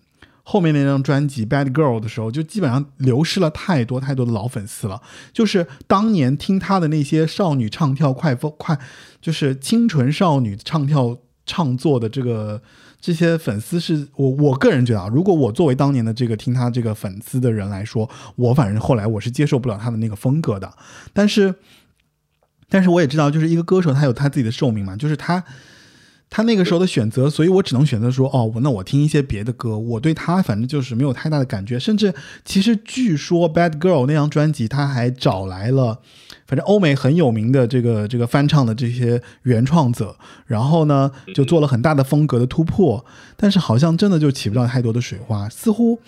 [0.47, 5.01] 后面那张专辑《Bad Girl》的时候，就基本上流失了太多太多的老粉丝了。
[5.33, 8.79] 就是当年听他的那些少女唱跳快风快，
[9.19, 11.17] 就是清纯少女唱跳
[11.47, 12.61] 唱作的这个
[13.01, 20.71] 这些粉丝，是我我个人觉得啊，如果我作为当年的这个听他这个粉丝的人来说，我反正后来我是接受不了他的那个风格的。
[21.11, 21.55] 但是，
[22.69, 25.43] 但是我也知道，就是一个歌手他有他自己的寿命嘛，就是他。
[26.29, 29.77] 他那个时候的选择，所以我只能选择说，哦，那我听一些别的歌。
[29.77, 35.99] 我对他反正就是没有太大的感觉，甚至其实据说《Bad Girl》那张专辑，他还找来了，
[36.45, 43.05] 反正欧美很有名的这个这个翻唱的这些原创者，然后呢就做了很大的风格的突破，
[43.37, 45.99] 但是好像真的就起不到太多的水花，似乎。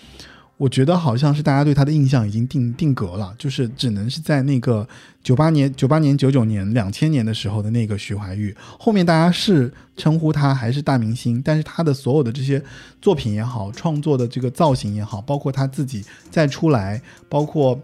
[0.58, 4.86] 我觉得好像是大家对他的印象已经定定格了，就是只能是在那个
[5.22, 12.60] 九八年、九八年、九九年、两千年的时候的那个徐怀钰，后面大家是称呼他还是大明星，但是他的所有的这些
[13.00, 17.80] 作品也好，创作的这个造型也好，包括他自己再出来，包括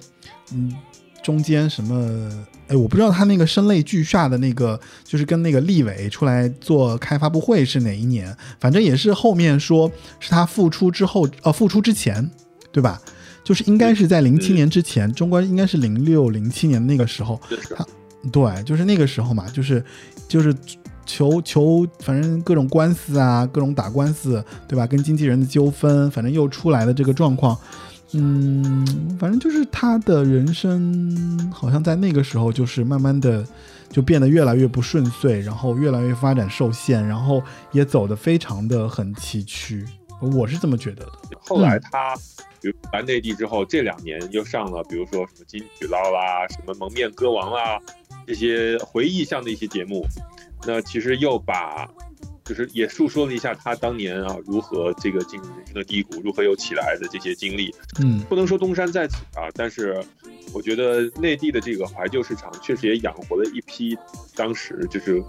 [0.52, 0.74] 嗯
[1.22, 2.28] 中间什么，
[2.66, 9.88] 哎，我不知道他那个声泪俱下的那个，就是跟那个立伟出来做开发布会是哪一年，反正也是后面说
[10.18, 12.28] 是他复出之后，呃，复出之前。
[12.74, 13.00] 对吧？
[13.44, 17.40] 就是应该是在零七年之前，中国应该是零六零七年那个时候，
[17.76, 17.86] 他
[18.32, 19.84] 对，就是那个时候嘛，就是
[20.26, 20.52] 就是
[21.06, 24.86] 求求，反正各种官司啊，各种打官司，对吧？
[24.86, 27.56] 跟经纪人的纠纷，反正又出来的这个状况，
[28.12, 28.84] 嗯，
[29.20, 33.46] 反正就是他的人生好像在那个时候就是慢慢的
[33.90, 37.42] 就变得越来越不顺遂，然后越来越发展受限，然后
[37.72, 39.84] 也走得非常的很崎岖，
[40.30, 41.12] 我是这么觉得的。
[41.40, 42.14] 后来他。
[42.60, 47.78] 比如来内地之后，这两年又上了，比如说什么金曲捞啦，什么蒙面歌王啦，
[48.26, 50.06] 这些回忆向的一些节目，
[50.66, 51.86] 那其实又把，
[52.42, 57.70] 就是也述说了一下他当年啊如何这个进入人生的低谷，如何又起来的这些经历。
[58.02, 60.02] 嗯，不能说东山再起啊，但是
[60.54, 63.94] 我觉得内地的这个怀旧市场确实也养活了一批
[64.34, 65.22] 当时就是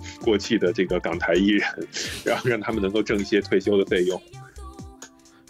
[0.22, 1.66] 过气的这个港台艺人，
[2.24, 4.20] 然后让他们能够挣一些退休的费用。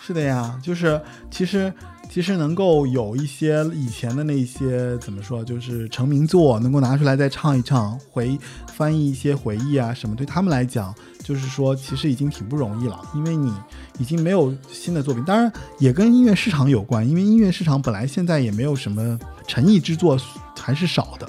[0.00, 0.98] 是的呀，就是
[1.30, 1.70] 其实
[2.08, 8.38] 其实能够有一些以前的那些怎么说，就是成名作，能够拿出来再唱一唱，回
[8.74, 13.52] 翻译一些回忆啊什么，对他们来讲，就是说其实已经挺不容易了，因为你
[13.98, 15.22] 已经没有新的作品。
[15.24, 20.18] 当然也跟音乐市场有关，因为音乐市场本来现在也没有什么诚意之作，
[20.58, 21.28] 还是少的。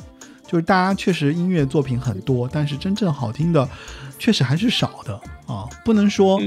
[0.50, 3.70] 就是大家确实音乐作品很多，但是真正好听的，
[4.18, 5.14] 确实还是少的
[5.46, 5.70] 啊。
[5.86, 6.40] 不能说，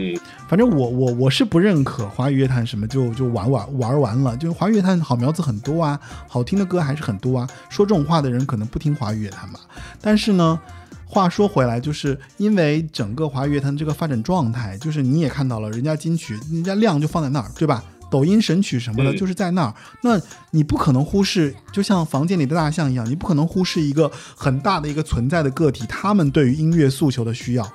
[0.48, 4.36] 反正我我我是不认可华语乐坛什么就就玩玩玩完了。
[4.36, 7.48] 就是华语乐坛好苗子很多啊，好听的歌还是很多啊。
[7.70, 9.60] 说这种话的人可能不听华语乐坛吧。
[10.00, 10.58] 但是呢，
[11.06, 17.84] 话说回来，就是因为整个华语乐坛这个发展状态，就是你也看到了，人家金曲，人家量就放在那儿，对吧？
[18.12, 19.74] 抖音神曲什么的，就是在那儿。
[20.02, 20.20] 那
[20.50, 27.66] 你不可能忽视，就像房间里的大象一样，你不可能忽视一个很大的一个存在的个体，他们对于音乐诉求的需要，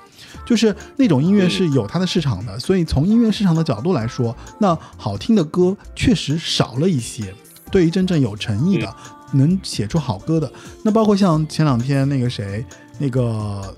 [0.45, 2.59] 就是那种音乐是有它的市场的。
[2.59, 7.33] 所以从音乐市场的角度来说，那好听的歌确实少了一些。
[7.71, 8.95] 对于真正有诚意的，
[9.33, 10.49] 能写出好歌的，
[10.83, 12.63] 那包括像前两天那个谁，
[12.99, 13.75] 那个。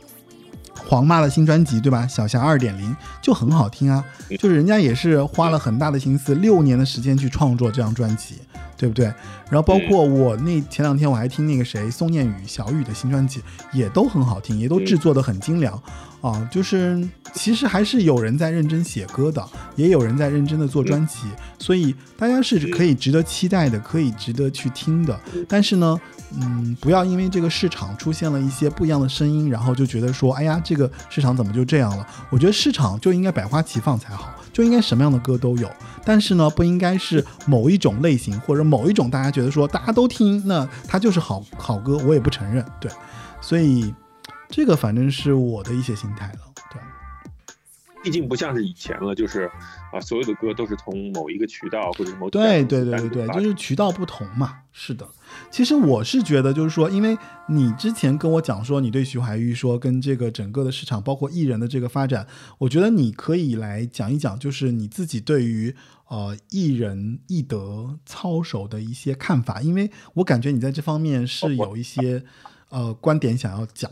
[0.90, 2.08] 黄妈的新专辑对吧？
[2.08, 4.04] 小霞二点零就很好听啊，
[4.40, 8.40] 就是人家也是花了很大的心思，六年的时间去创作这张专辑，
[8.76, 9.06] 对不对？
[9.52, 13.40] 然后包括我那前两天我还听那个谁宋念宇小雨的新专辑，
[13.72, 15.80] 也都很好听，也都制作的很精良
[16.22, 16.48] 啊。
[16.52, 21.28] 就是其实还是有人在认真写歌的，也有人在认真的做专辑，
[21.58, 25.20] 所以大家是可以值得期待的，可以值得去听的。
[25.48, 26.00] 但是呢。
[26.40, 32.06] 嗯，不要因为这个市场出现了一些不一样的声音，然后就觉得说，哎呀，这个市场怎么就这样了？
[32.30, 35.68] 我觉得市场就应该百花齐放才好，就应该什么样的歌都有。
[36.06, 42.64] 但是呢，不应该是某一种类型或者某一种大家觉得说大家都听，那它就是好好歌，我也不承认。
[42.80, 42.92] 对，
[43.42, 43.92] 所以
[44.50, 46.40] 这个反正是我的一些心态了。
[46.72, 46.82] 对，
[48.04, 49.50] 毕竟不像是以前了，就是
[49.94, 54.62] 啊，所有的歌都是从某一个渠道或者某对对对对对，就是渠道不同嘛。
[54.72, 55.08] 是的。
[55.52, 57.18] 其实我是觉得，就是说，因为
[57.48, 62.26] 你之前跟我讲说，你对徐怀钰说跟这个整个的市场，包括艺人的这个发展，
[62.58, 65.76] 我觉得你可以来讲一讲，就是你自己对于
[66.08, 72.24] 呃艺人艺德操守的一些看法，因为我感觉你在这方面是有一些
[72.70, 73.92] 呃观点想要讲。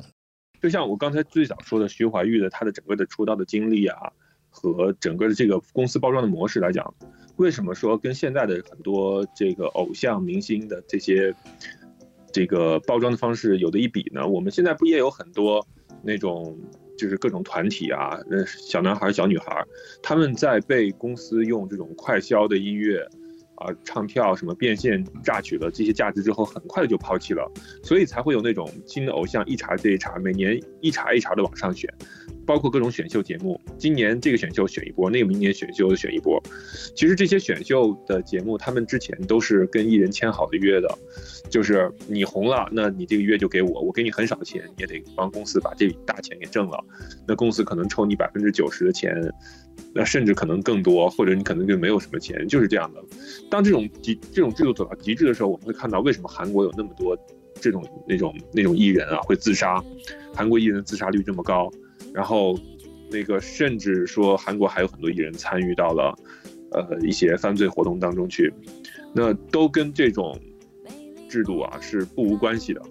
[0.61, 4.11] 就像我刚才最早说的，徐怀钰的他的整个的出道的经历啊，
[4.49, 6.93] 和整个的这个公司包装的模式来讲。
[7.37, 11.31] 为什么说跟现在的很多这个偶像明星的这些
[12.31, 14.27] 这个包装的方式有的一比呢？
[14.27, 15.63] 我们现在不也有很多
[16.01, 16.57] 那种
[16.97, 19.63] 就是各种团体啊，那小男孩、小女孩，
[20.01, 23.07] 他们在被公司用这种快消的音乐
[23.57, 27.51] 啊、唱跳什么变现榨取了这些价值之后，很快就抛弃了，
[27.83, 31.93] 所以才会有那种新的偶像一茬接一茬，每年一茬一茬的往上选。
[32.45, 36.41] 包括各种选秀节目，今年这个选秀选一波，那个明年选秀选一波。
[36.95, 40.87] 其实这些选秀的节目，他们之前都是跟艺人签好的约的，
[41.49, 46.81] 就是你红了，那你这个约就给我，我给你很少的钱，也得帮公司把这笔大钱给挣了。
[47.27, 49.13] 那公司可能抽你百分之九十的钱，
[49.93, 53.03] 那甚至可能更多，或者你可能就没有什么钱，就是这样的。
[53.49, 57.17] 当这种极这种制度走到极致的时候，我们会看到为什么韩国有那么多
[57.59, 59.83] 这种那种那种艺人啊会自杀，
[60.33, 61.71] 韩国艺人自杀率这么高。
[62.13, 62.57] 然后，
[63.11, 66.17] 那个甚至说韩国还有很多艺人参与到了，
[66.71, 68.53] 呃一些犯罪活动当中去，
[69.13, 70.39] 那都跟这种
[71.29, 72.81] 制度啊是不无关系的。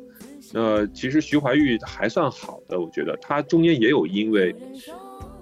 [0.53, 4.55] 那其实徐怀钰还算好的，我觉得他中间也有因为，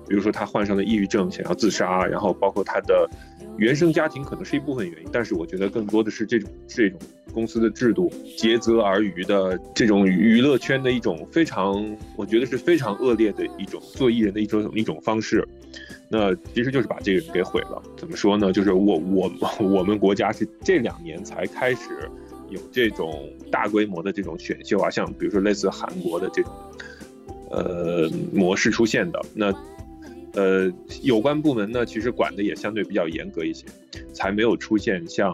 [0.08, 3.08] 比如说他患上了抑郁症想要自杀，然后包括他的。
[3.56, 6.98] 原生家庭可能是一部分原因，但是我觉得更多的是这种这种
[7.32, 15.46] 公司的制度，竭泽而渔的这种娱乐圈的一种非常，我觉得是非常恶劣的一种做艺人的一种一种方式。
[16.08, 17.80] 那其实就是把这个人给毁了。
[17.96, 18.52] 怎么说呢？
[18.52, 19.30] 就是我我
[19.62, 22.10] 我们国家是这两年才开始
[22.50, 26.52] 有这种大规模的这种选秀啊，像比如说类似韩国的这种
[27.52, 29.24] 呃模式出现的。
[29.32, 29.54] 那
[30.34, 30.68] 呃，
[31.02, 33.64] 有关部门呢，其实管的也相对比较严格一些，
[34.12, 35.32] 才没有出现像，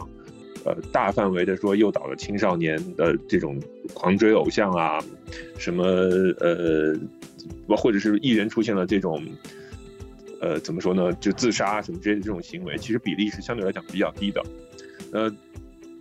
[0.67, 3.59] 呃，大范围的说诱导了青少年的这种
[3.95, 5.03] 狂追偶像啊，
[5.57, 5.85] 什么
[6.39, 6.95] 呃，
[7.77, 9.25] 或者是艺人出现了这种，
[10.43, 14.43] 呃，怎么说呢，就自杀什么之类的这种行为，其实比例是相对来讲比较低的。
[15.13, 15.35] 呃，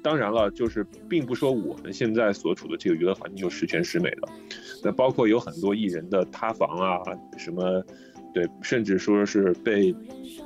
[0.04, 4.28] 当然了，就是并不说我们现在所处的这个娱乐环境就十全十美的，
[4.84, 7.00] 那包括有很多艺人的塌房啊，
[7.38, 7.82] 什么。
[8.34, 9.94] 对，甚至说是被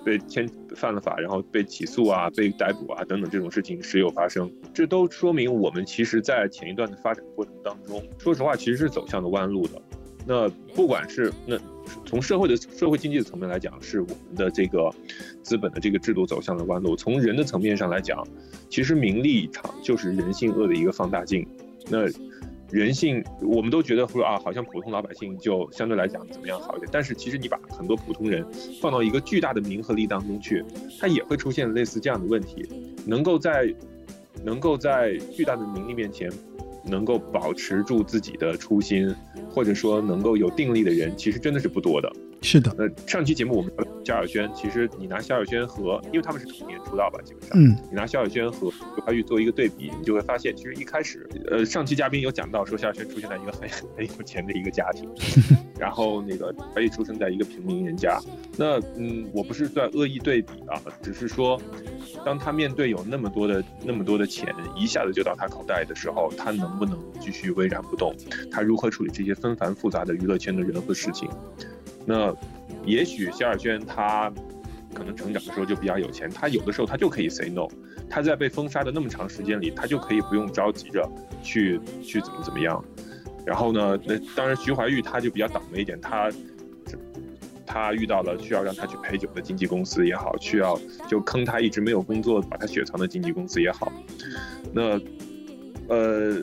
[0.05, 9.81] 被签犯了法，然后被起诉啊，被逮捕啊等等这种事情时有发生，这都说明我们其实，在前一段的发展过程当中，说实话，其实是走向了弯路的。
[10.25, 11.59] 那不管是那
[12.05, 14.89] 从社会的社会经济的层面来讲，是我们的这个
[15.41, 18.25] 资本的这个制度走向了弯路；从人的层面上来讲，
[18.69, 21.45] 其实名利场就是人性恶的一个放大镜。
[21.89, 22.05] 那
[22.71, 26.89] 人性，我们都觉得说啊，好像普通老百姓就相对来讲怎么样好一点。
[26.91, 28.45] 但是其实你把很多普通人
[28.81, 30.63] 放到一个巨大的名和利当中去，
[30.99, 32.67] 他也会出现类似这样的问题。
[33.05, 33.73] 能够在
[34.43, 36.31] 能够在巨大的名利面前，
[36.83, 39.13] 能够保持住自己的初心，
[39.49, 42.11] 或者说能够有定力的人，其实真的是不多的。
[42.43, 55.09] 是的，呃上期节目我们聊萧亚轩，其实你拿萧亚轩和，因为他们是同年出道吧，基本上，嗯，你拿萧亚轩和徐怀玉做一个对比，你就会发现，其实一开始，呃，上期嘉宾有讲到说萧亚轩出现在一个很 很有钱的一个家庭，
[55.79, 58.19] 然后那个怀玉出生在一个平民人家，
[58.57, 61.59] 那嗯，我不是在恶意对比啊，只是说，
[62.25, 68.13] 当他面对有那么多的那么多的钱一下子就到他口袋的时候，他能不能继续巍然不动？
[68.51, 71.29] 他如何处理这些纷繁复杂的娱乐圈的人和事情？
[72.05, 72.35] 那
[72.85, 74.31] 也许萧亚轩他
[74.93, 77.67] 可能成长的时候就比较有钱，他有的时候他就可以 say no。
[78.09, 81.09] 他在被封杀的那么长时间里，他就可以不用着急着
[81.41, 82.83] 去去怎么怎么样。
[83.45, 86.29] 然后呢，那当然徐怀钰他就比较倒霉一点，他
[87.65, 93.91] 他遇到了需要让他去陪酒的经纪公司也好，需要就坑他一直没有工作把他雪藏的经纪公司也好。
[94.71, 94.99] 那
[95.87, 96.41] 呃，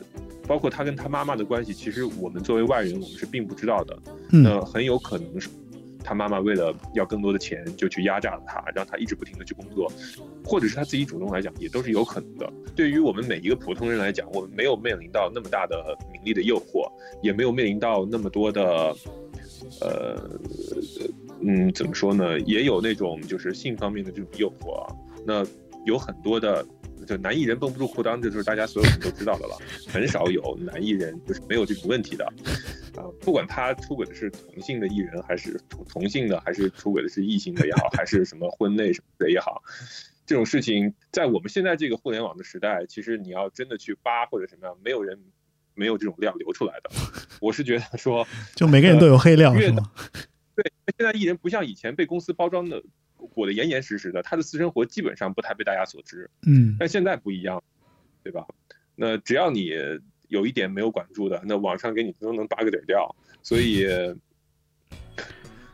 [0.51, 3.97] 包括他跟他妈妈的关系，其实我们作为外人我们是并不知道的。
[4.29, 5.47] 那很有可能是。
[6.03, 9.89] 他妈妈为了要更多的钱，就去压榨了他，让他一直不停的去工作，
[10.43, 12.53] 或者是他自己主动来讲，也都是有可能的。
[12.75, 16.91] 对于我们每一个普通人来讲，我们没有面临到那么大的名利的诱惑，
[17.21, 18.95] 也没有面临到那么多的，
[19.79, 20.19] 呃，
[21.39, 22.37] 嗯，怎么说呢？
[22.41, 24.85] 也有那种就是性方面的这种诱惑。
[25.25, 25.45] 那
[25.85, 26.65] 有很多的。
[27.05, 29.57] 就男艺人绷不住裤裆，这就是大家所有人都知道的了。
[29.87, 32.25] 很少有男艺人就是没有这种问题的，
[32.95, 39.61] 啊，不管他出轨的是同性的艺人，还是同同性的，还是出轨的是异性的也好，还是什么婚内什么的也好，
[40.25, 45.19] 这种事情在我们现在这个互联网的时代，其实你要真的去扒或者什么样，没有人
[45.73, 46.91] 没有这种料流出来的。
[47.39, 49.91] 我是觉得说，就每个人都有黑料是吗？
[50.55, 52.81] 对，现在艺人不像以前被公司包装的。
[53.33, 56.29] 裹得严严实实的，他的私生活基本上不太被大家所知。
[56.45, 57.63] 嗯，但现在不一样，
[58.23, 58.45] 对吧？
[58.95, 59.71] 那只要你
[60.27, 63.15] 有一点没有管住的，那网上给你都能拔个底儿掉。
[63.41, 63.87] 所以，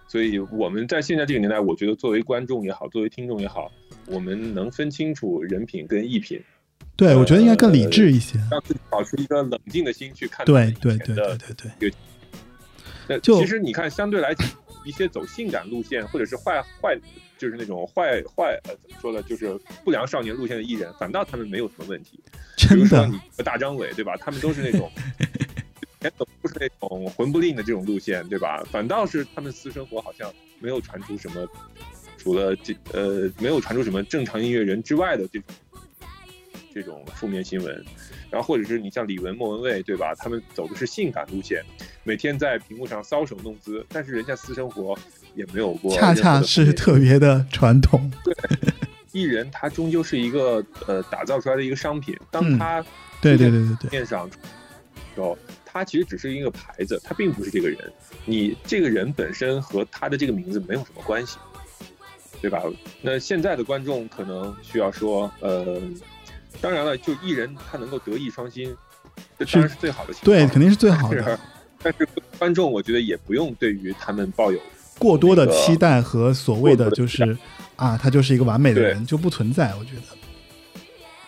[0.08, 3.72] 所以我们在现在这个年代，我觉得作为观众也好，作为听众也好，
[4.06, 6.42] 我们能分清楚人品跟艺品。
[6.96, 11.94] 对，我觉得应该更理智一些，让自己保持一个冷静的心去看对对对对对对。
[13.08, 14.48] 那其实你看，相对来讲，
[14.86, 16.98] 一些走性感路线或者是坏坏。
[17.38, 19.22] 就是那种坏坏呃，怎么说呢？
[19.24, 22.20] 就是不良少年路线的艺人，反倒他们没有什么问题。
[22.58, 24.16] 比如说你和大张伟，对吧？
[24.18, 24.92] 他们都是那种，
[26.02, 28.64] 全都不是那种魂不吝的这种路线，对吧？
[28.72, 31.48] 反倒是他们私生活好像没有传出什么，
[32.18, 35.56] 除了这呃，没有传出什么正常音乐人之外的这种
[36.74, 37.86] 这种负面新闻。
[38.30, 40.14] 然后或者是你像李玟、莫文蔚，对吧？
[40.16, 41.64] 他们走的是性感路线，
[42.04, 44.98] 每天在屏幕上搔首弄姿，但是人家私生活。
[45.38, 48.12] 也没有过，恰恰是特别的传统。
[48.24, 48.34] 对，
[49.12, 52.84] 艺人他终究是一个呃打造出来的一个商品，当他
[53.22, 54.28] 对对对对对面上，
[55.14, 57.78] 时候他其实只是一个牌子，他并不是这个人。
[58.26, 61.38] 你这个人本身和他的这个名字没有什么关系，
[62.42, 62.62] 对吧？
[63.02, 65.80] 那现在的观众可能需要说，呃，
[66.60, 68.76] 当然了，就艺人他能够德艺双馨，
[69.38, 71.40] 这当然是最好的情况，对，肯定是最好的。
[71.82, 72.08] 但是
[72.40, 74.60] 观众，我觉得也不用对于他们抱有。
[74.98, 77.38] 过多的期待和所谓的就是
[77.76, 79.74] 啊，他就是一个完美的人就不存在。
[79.76, 80.82] 我觉得，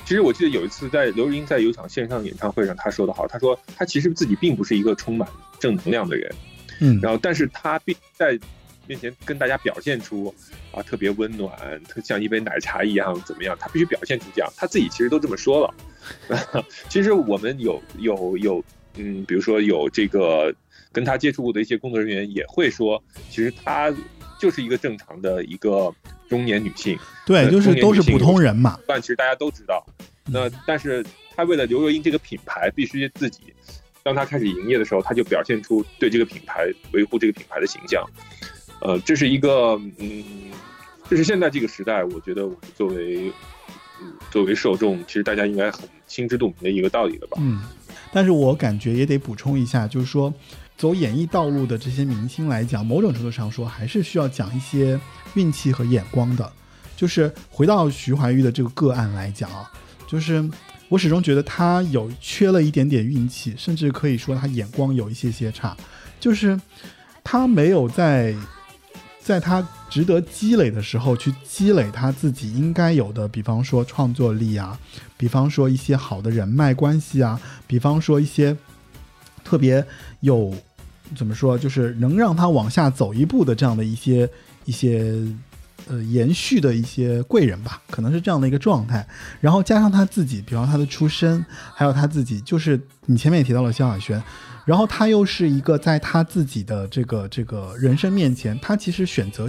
[0.06, 5.30] 其实我记得有一次在刘若英在有场线上演唱会上，她说的好，她说她其实自己并不是一个充满
[5.60, 6.34] 正能量的人，
[6.80, 8.40] 嗯，然后但是她并在
[8.88, 10.34] 面前跟大家表现出
[10.72, 11.52] 啊特别温暖，
[11.88, 16.66] 特像一杯奶茶一样怎么样，她必须表现出这样，她自己其实都这么说了。
[16.90, 18.64] 其实我们有有有
[18.96, 20.52] 嗯，比如说有这个。
[20.92, 23.94] 跟他接触过的一些工作人员也会说，其实她
[24.40, 25.94] 就是一个正常的一个
[26.28, 28.80] 中年女性，对，就是都是普通人嘛。
[28.88, 29.86] 但其实大家都知道，
[30.26, 31.06] 那但是
[31.36, 33.54] 她为了刘若英这个品牌，必须自己，
[34.02, 38.04] 当他开始营业的时候，他就表现出对这个品牌维护这个品牌的形象。
[38.82, 40.24] 呃，这是一个，嗯，
[41.10, 43.32] 这是现在这个时代，我觉得我们作为，
[44.02, 47.38] 嗯，作为受众，其实大家应该很心知肚明的一个道理了吧？
[47.42, 47.62] 嗯，
[48.14, 50.34] 但是我感觉也得补充一下，就是说。
[50.80, 54.98] 走演艺道路的这些明星来讲，某种程度上说，还是需要讲一些
[55.34, 56.52] 运气和眼光的。
[56.96, 59.70] 就是回到徐怀钰的这个个案来讲啊，
[60.08, 60.50] 就是
[60.88, 65.76] 我始终觉得他有缺了一点点运气，甚至可以说他眼光有一些些差，
[66.18, 66.60] 就是
[67.24, 68.34] 他没有在
[69.22, 74.80] 在他值得积累的时候去积累他自己应该有的，比方说创作力啊，
[75.18, 78.56] 比方说一些好的人脉关系啊，比方说一些
[79.44, 79.86] 特别
[80.20, 80.54] 有
[81.16, 84.30] 怎么说，就是能让他往下走一步的这样的一些
[84.66, 85.14] 一些。
[85.88, 89.08] 呃，延续的一些贵人吧，可能是这样的一个状态，
[89.42, 94.22] 然后加上他自己，比方他的出身，还有他自己，就是你前面也提到了萧亚轩，
[94.66, 99.48] 然后他又是一个在他自己的这个这个人生面前，他其实选择，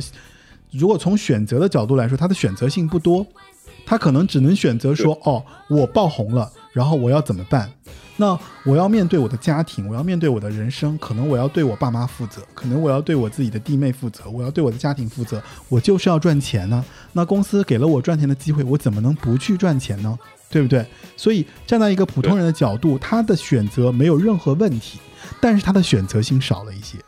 [0.70, 3.27] 如果从选择的角度来说，他的选择性不多，
[3.85, 7.70] 他可能只能选择说，哦，我爆红了，然后我要怎么办？
[8.21, 16.85] 那我要面对我的家庭，我要面对我的人生，可能我要对我爸妈负责，可能我要对我自己的弟妹负责，我要对我的家庭负责，我就是要赚钱呢。
[17.15, 20.19] 那公司给了我赚钱的机会，我怎么能不去赚钱呢？
[20.51, 20.87] 对不对？
[21.17, 25.01] 所以站在一个普通人的角度，他的选择没有任何问题，
[25.41, 26.99] 但是他的选择性少了一些。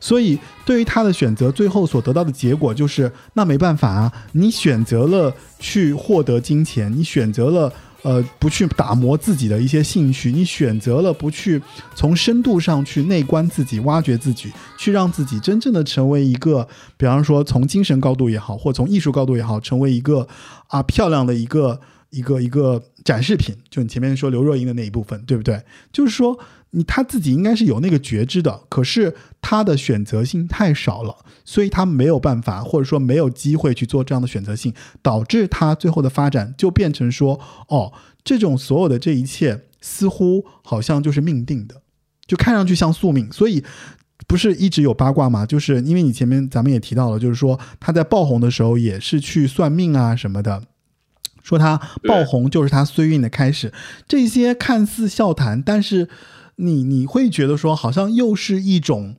[0.00, 7.72] 所以对于他的选择，最后所得到的结果就是，那没办法啊，你选择了去获得金钱，你选择了。
[8.06, 11.60] 呃，不去打磨自己的一些兴趣，你选择了不去
[11.96, 20.28] 从深度上去内观自己、挖掘自己，去让自己真正的成为一个，比方说从精神高度也好，或从艺术高度也好，成为一个
[20.68, 21.80] 啊漂亮的一个
[22.10, 23.54] 一个一个展示品。
[23.70, 25.62] 就你前面说刘若英的那一部分，对不对？
[25.92, 26.38] 就是说。
[26.70, 41.80] 你他自己应该是有那个觉知的，可是他的选择性太少了，所以他没有办法，或者说没有机会去做这样的选择性，导致他最后的发展就变成说，哦，这种所有的这一切似乎好像就是命定的，
[42.26, 43.32] 就看上去像宿命。
[43.32, 43.64] 所以
[44.26, 45.46] 不是一直有八卦吗？
[45.46, 50.62] 就是因为你前面咱们也提到了，就是说他在爆红的时候也是去算命啊什么的，
[51.46, 53.72] 说他爆红就是他衰运的开始，
[54.08, 56.08] 这些看似笑谈，但是。
[56.58, 59.16] 你你会觉得说，好像又是一种，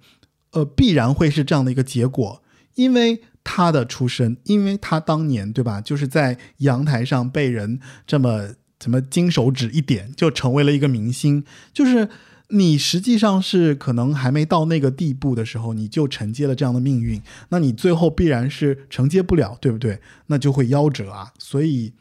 [0.54, 2.42] 呃，必然会是这样的一个结果，
[2.74, 11.44] 因为他的出身，因为他当年对吧，就是在阳台上被人这么怎么金手指一点，就成为了一个明星。
[11.72, 12.10] 就是
[12.50, 20.00] 你实际上是可能还没到那个地步的时候，你就承接了这样的命运，那你最后必然是承接不了，对不对？
[20.26, 21.34] 那就会夭折啊。
[21.38, 21.94] 所以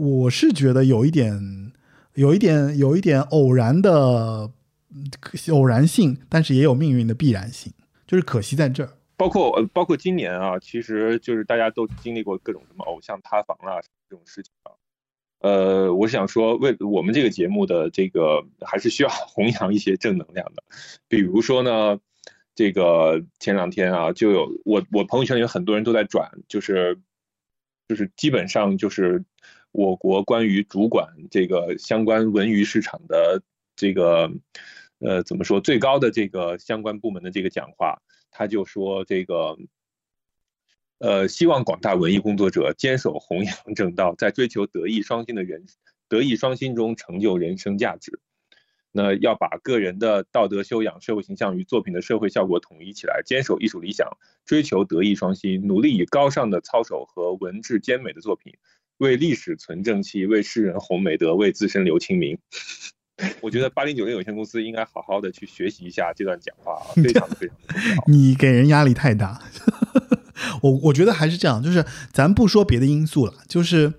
[0.00, 1.72] 我是觉得有一点，
[2.14, 4.50] 有一点，有一点偶然的。
[5.52, 7.72] 偶然性，但是也有命运的必然性，
[8.08, 8.90] 就是可惜在这儿。
[9.16, 14.72] 包括呃，包括今年啊，其实就是大家都经历过各种什么偶像塌房啊这种事情啊。
[15.38, 20.64] 呃，我想说，为我们这个节目的这个还是需要弘扬一些正能量的。
[21.06, 22.00] 比如说呢，
[22.56, 26.98] 这个前两天啊，就有我我朋友圈有很多人都在转，就是
[27.86, 29.22] 就是基本上就是
[29.72, 33.42] 我国关于主管这个相关文娱市场的
[33.76, 34.30] 这个。
[35.02, 35.62] 呃，怎么说？
[35.62, 39.56] 最高的这个相关部门的这个讲话，他就说这个，
[40.98, 45.64] 呃，希望广大文艺工作者坚守弘扬正道，在追求德艺双馨的人
[46.06, 48.20] 德艺双馨中成就人生价值。
[48.92, 58.52] 那要把个人的道德修养、社会形象与作品的社会效果统一起来，坚守艺术理想，追求德艺双馨，努力以高尚的操守和文质兼美的作品，
[59.00, 62.38] 为历史存正气，为世人弘美德，为自身留清明。
[63.42, 68.04] 我觉得八零九零有限公司应该好好的去学习一下这段讲话啊，非常 非常重要。
[68.06, 69.40] 你给人压力太大，
[70.62, 73.92] 我我觉得还是这样，就是咱不说别的因素了，就是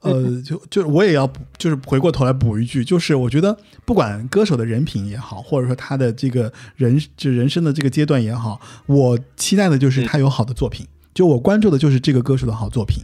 [0.00, 13.02] 呃，就就我也要就是回过头来补一句，就是我觉得不管歌手的人品也好，或者说他的这个人就人生的这个阶段也好，我期待的就是他有好的作品，就我关注的就是这个歌手的好作品，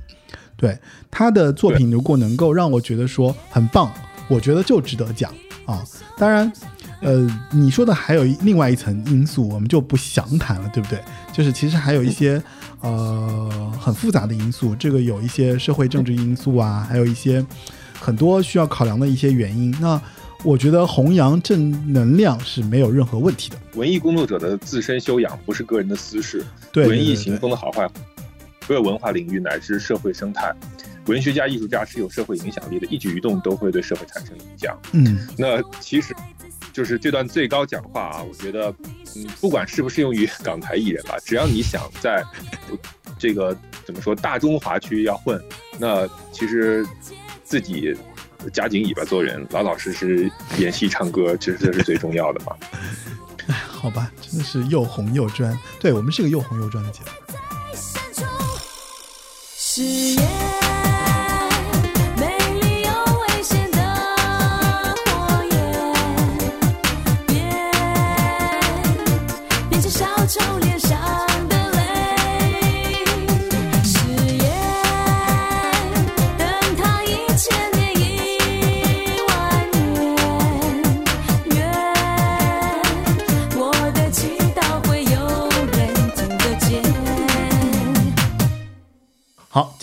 [0.59, 0.79] 对
[1.11, 3.91] 他的作品如果能够让我觉得说很棒，
[4.29, 5.33] 我觉得就值得讲。
[5.65, 5.85] 啊，
[6.17, 6.51] 当然，
[7.03, 10.99] 呃，你说的还有另外一层因素，我们就不详谈了，对不对？
[11.31, 12.43] 就是其实还有一些
[12.81, 17.45] 呃很复杂的因素，这个有一些社会政治因素啊，还有一些
[18.01, 19.71] 很多需要考量的一些原因。
[19.79, 20.01] 那
[20.43, 23.59] 我觉得弘扬正能量是没有任何问题的。
[23.75, 27.87] 文艺工作者的自身修养不是个人的私事，对文艺行风的好坏，
[28.69, 30.55] 所有文化领域乃至社会生态。
[31.07, 34.79] 文学家、艺术家是有社会影响力的，一举一动都会对社会产生影响。
[34.93, 36.15] 嗯，那其实
[36.71, 38.69] 就是这段最高讲话啊，我觉得，
[39.17, 42.23] 嗯，不管适不适用于港台艺人吧，只要你想在
[43.19, 45.43] 这个怎么说大中华区要混，
[45.79, 46.87] 那其实
[47.43, 47.97] 自己
[48.53, 52.53] 夹紧尾巴做人，老老实实演戏、唱歌，其实这是最重要的嘛。
[53.47, 57.07] 哎， 好吧，真的是又红又专，对我们是个又红又专的节目。
[59.79, 60.68] Se.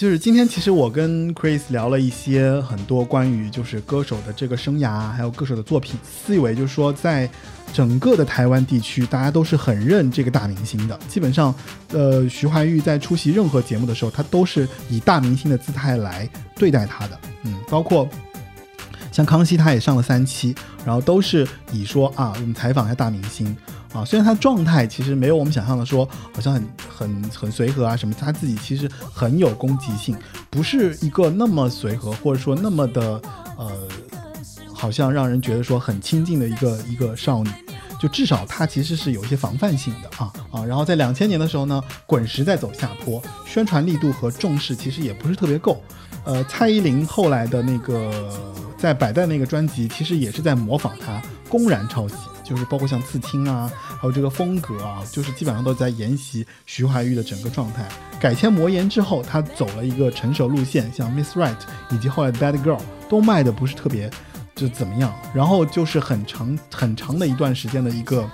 [0.05, 5.99] 就是今天其实我跟 Chris 聊了一些很多关于就是歌手的这个生涯，还有歌手的作品。
[6.03, 7.27] 思维就是说，在
[7.73, 10.95] 整个的台湾地区，大家都是很认这个大明星的。
[11.07, 11.51] 基本上，
[11.91, 17.19] 呃，徐怀钰在出席任何节目的时候，他都是以大明星的姿态来对待他的。
[17.41, 18.07] 嗯，包括
[19.11, 20.53] 像康熙，他也上了三期，
[20.85, 23.57] 然后都是以说啊，我们采访一下大明星。
[23.95, 30.15] 啊，虽然他状态其实没有我们想象的说好像很很很随和啊什么，他自己其实很有攻击性，
[30.49, 33.21] 不是一个那么随和或者说那么的
[33.57, 33.71] 呃，
[34.73, 37.49] 好像让人觉得说很亲近的一个一个少女。
[37.97, 45.81] 就至少她其实是有一些防范性的啊啊，然后在两千年的时候呢，滚石在走下坡，宣传力度和重视其实也不是特别够。
[46.25, 48.29] 呃，蔡依林后来的那个
[48.77, 52.15] 在百代那个专辑，其实也是在模仿她，公然抄袭，
[52.45, 57.87] 就是包括像刺青啊，还有这个风格啊，就是基本上都在沿袭徐怀钰的整个状态。
[58.19, 61.57] 改签魔岩之后，她走了一个成熟路线，像 Miss Right
[61.89, 64.09] 以及后来的 Bad Girl 都卖的不是特别
[64.55, 68.29] 就怎么样，然后就是很长很长的一段时间的一个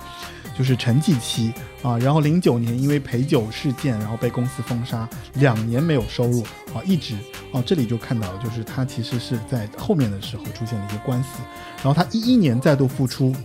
[0.55, 1.51] 就是沉寂期
[1.81, 6.43] 啊，然后零九年因为陪酒事件，然后被公司封杀，两年没有收入
[6.73, 7.15] 啊，一直
[7.51, 11.39] 啊这里就看到了，就是他其实是在后面的时候出现了一些官司，
[11.77, 13.35] 然后他一一年再度复出，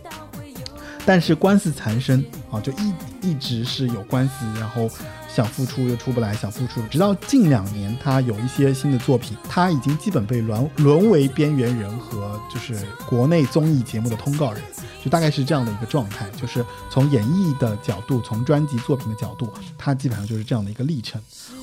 [1.06, 2.92] 但是官司缠身啊，就一
[3.30, 4.90] 一直是有官司，然后
[5.32, 12.76] 想复出又出不来，想复出，直到近两年他有一些新的作品，他已经基本被沦沦为边缘人和就是
[13.08, 14.60] 国内综艺节目的通告人，
[15.04, 21.20] 就大概是这样的一个状态，就是从演绎的角度，从专辑作品的角度，他基本上就是这样的一个历程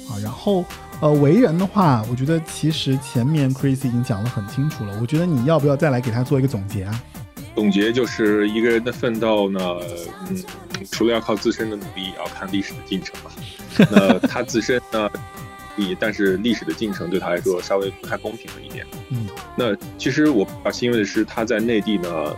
[0.10, 0.16] 啊。
[0.24, 0.64] 然后
[1.02, 7.04] 呃，为人的话，我觉得其实前面 Chris 已经讲得很清楚了，我觉得你要不要再来给他做一个总结啊？
[7.56, 9.60] 总结就是一个人的奋斗呢，
[10.30, 10.44] 嗯，
[10.92, 13.32] 除了要靠自身的努力，也要看历史的进程吧。
[13.92, 15.10] 那 他自身呢，
[15.78, 18.86] 力，但是历史的进程对他来说稍微不太公平了一点。
[19.10, 22.36] 嗯，那其实我比较欣慰的是，他在内地呢，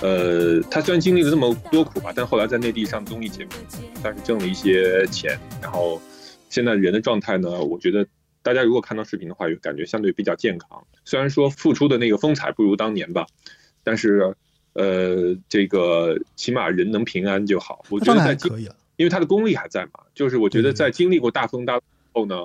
[0.00, 3.50] 呃，他虽然经历了这么多苦吧，但后来在内地上综艺节目，
[4.02, 6.00] 但是挣了一些钱，然后
[6.48, 8.06] 现在人的状态呢，我觉得
[8.42, 10.82] 大家如果看到视频的话，有感觉相对比较健康。
[11.04, 13.26] 虽然说付出的那个风采不如当年吧，
[13.84, 14.34] 但是。
[14.76, 17.84] 呃，这个起码人能平安就好。
[17.88, 20.00] 我觉得在可以了，因为他的功力还在嘛。
[20.14, 21.80] 就是我觉得在经历过大风大
[22.12, 22.36] 后呢，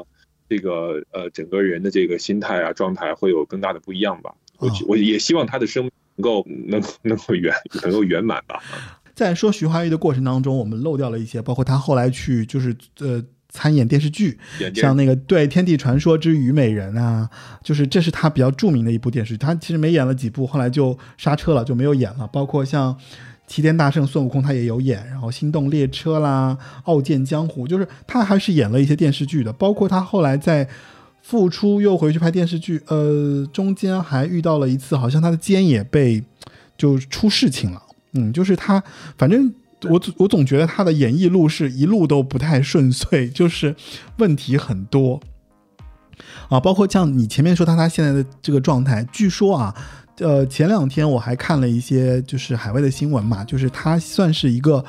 [0.50, 4.34] 这个呃整个人的这个心态啊状态会有更大的不一样吧。
[4.58, 7.54] 我我也希望他的生命能够能能够圆
[7.84, 8.62] 能够圆满吧。
[9.14, 13.24] 在说徐怀钰的过程当中，我们漏掉了一些，包括他后来去就是呃。
[13.52, 14.40] 参演电视剧，
[14.74, 17.30] 像那个对《天地传说之虞美人》啊，
[17.62, 19.38] 就是这是他比较著名的一部电视剧。
[19.38, 22.26] 他其实没演了几部，后来就刹车了，就没有演了。
[22.28, 22.94] 包括像
[23.46, 29.52] 《齐天大圣孙悟空》，他也有演，然后《心动列车》啦，《傲剑江湖》，就是他还是演了一些电视剧的。
[29.52, 30.68] 包括他后来在
[31.22, 36.24] 复出又回去拍电视剧，呃，中间还遇到了一次，好像他的肩也被
[36.78, 37.84] 就出事情了。
[38.14, 38.82] 嗯，就是他
[39.18, 39.54] 反正。
[39.90, 43.76] 我总我总觉得他的演艺路是一路都不太顺遂，就是
[44.18, 45.20] 问题很多。
[46.50, 49.76] 啊，包括像你前面说他他现在的这个状态，据说啊，
[50.22, 54.84] 呃，前两天我还看了一些就是海外的新闻嘛，就是他算是一个。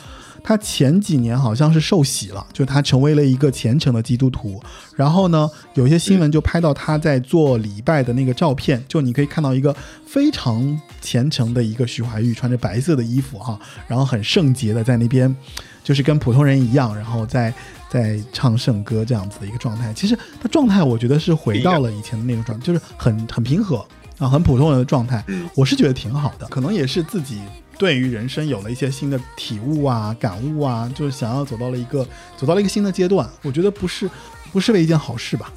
[0.45, 4.61] 他前几年好像是受洗了，就他成为了一个虔诚的基督徒。
[4.97, 9.73] 然后呢，有些新闻就拍到他在做礼拜的那个照片，就你可以看到一个
[10.05, 13.57] 非常虔诚的一个徐怀钰，穿着白色的衣服哈，
[13.87, 15.33] 然后很圣洁的在那边，
[15.85, 17.55] 就是跟普通人一样，然后在
[17.89, 19.95] 在唱圣歌这样子的一个状态。
[19.95, 23.87] 其实他状态我觉得是回到了以前的那种状态，就是很很平和
[24.23, 25.25] 啊，很普通人的状态。
[25.57, 27.41] 我是觉得挺好的，可能也是自己。
[27.79, 34.09] 对于人生有了一些新的体悟啊、感悟啊，就是想要走到了一个走到了一个新的阶段，我觉得不是
[34.53, 35.53] 不是为一件好事吧。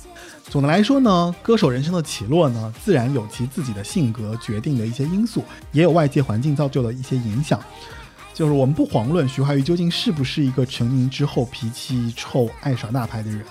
[0.50, 7.60] 总的来说呢，歌手人生的起落呢，自然有其自己的性格决定的一些因素，也有外界环境造就的一些影响。
[8.34, 13.42] 就是我们不遑论徐怀钰究竟是不是一个成名之后脾气臭、爱耍大牌的人，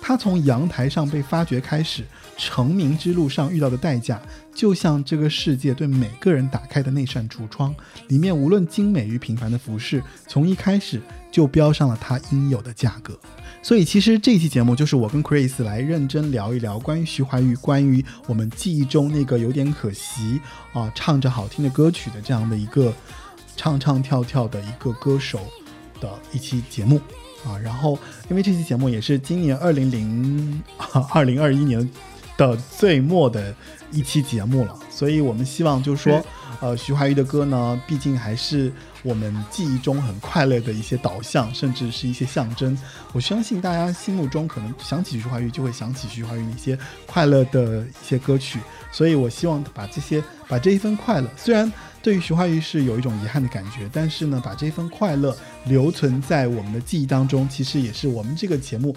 [0.00, 2.04] 他从阳台上被发掘开始。
[2.42, 4.18] 成名之路上遇到的代价，
[4.54, 7.74] 就像这个世界对每个人打开的那扇橱窗，
[8.08, 11.00] 里面无论精美与平凡的服饰，从一开始
[11.30, 13.18] 就标上了它应有的价格。
[13.62, 20.40] 所以，其实这期节目就是我跟 Chris 来认真聊一聊关于徐怀钰，关于我们记忆中那个有点可惜
[20.72, 22.92] 啊，唱着好听的歌曲的这样的一个
[23.56, 25.40] 唱唱跳跳的一个歌手。
[26.00, 26.98] 的一期节目
[27.44, 27.58] 啊。
[27.58, 27.98] 然后，
[28.30, 30.62] 因为这期节目也是今年二零零
[31.12, 31.86] 二零二一年
[32.38, 33.54] 的最末的
[33.92, 36.24] 一期节目了，所以我们希望就是说，
[36.60, 38.72] 呃，徐怀钰的歌呢，毕竟还是
[39.02, 42.76] 我们记忆中很快乐的一些导向，甚至是一些象征。
[43.12, 48.60] 我相信大家心目中可能想起徐怀钰，就会想起徐怀钰一些快乐的一些歌曲。
[48.92, 51.70] 所以我希望把这些，把这一份快乐，虽然
[52.02, 58.94] 对于徐怀钰是有一种遗憾的感觉，但是呢，把这份快乐留存在我们的记忆当中，其实也是我们这个节目，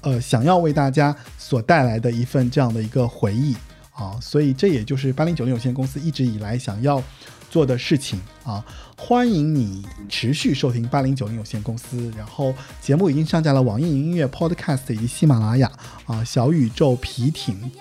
[0.00, 3.54] 呃，想要为大家所带来的一份这样的一个回忆
[3.96, 4.16] 啊。
[4.20, 7.02] 所以这也就是八零九零有限公司一直以来想要
[7.50, 8.64] 做的事情啊。
[8.96, 15.72] 欢迎你持续收听八零九零有限公司，然后节目已经上架了网易云音乐、Podcast 以及喜马拉雅
[16.04, 17.72] 啊、小宇宙、皮艇、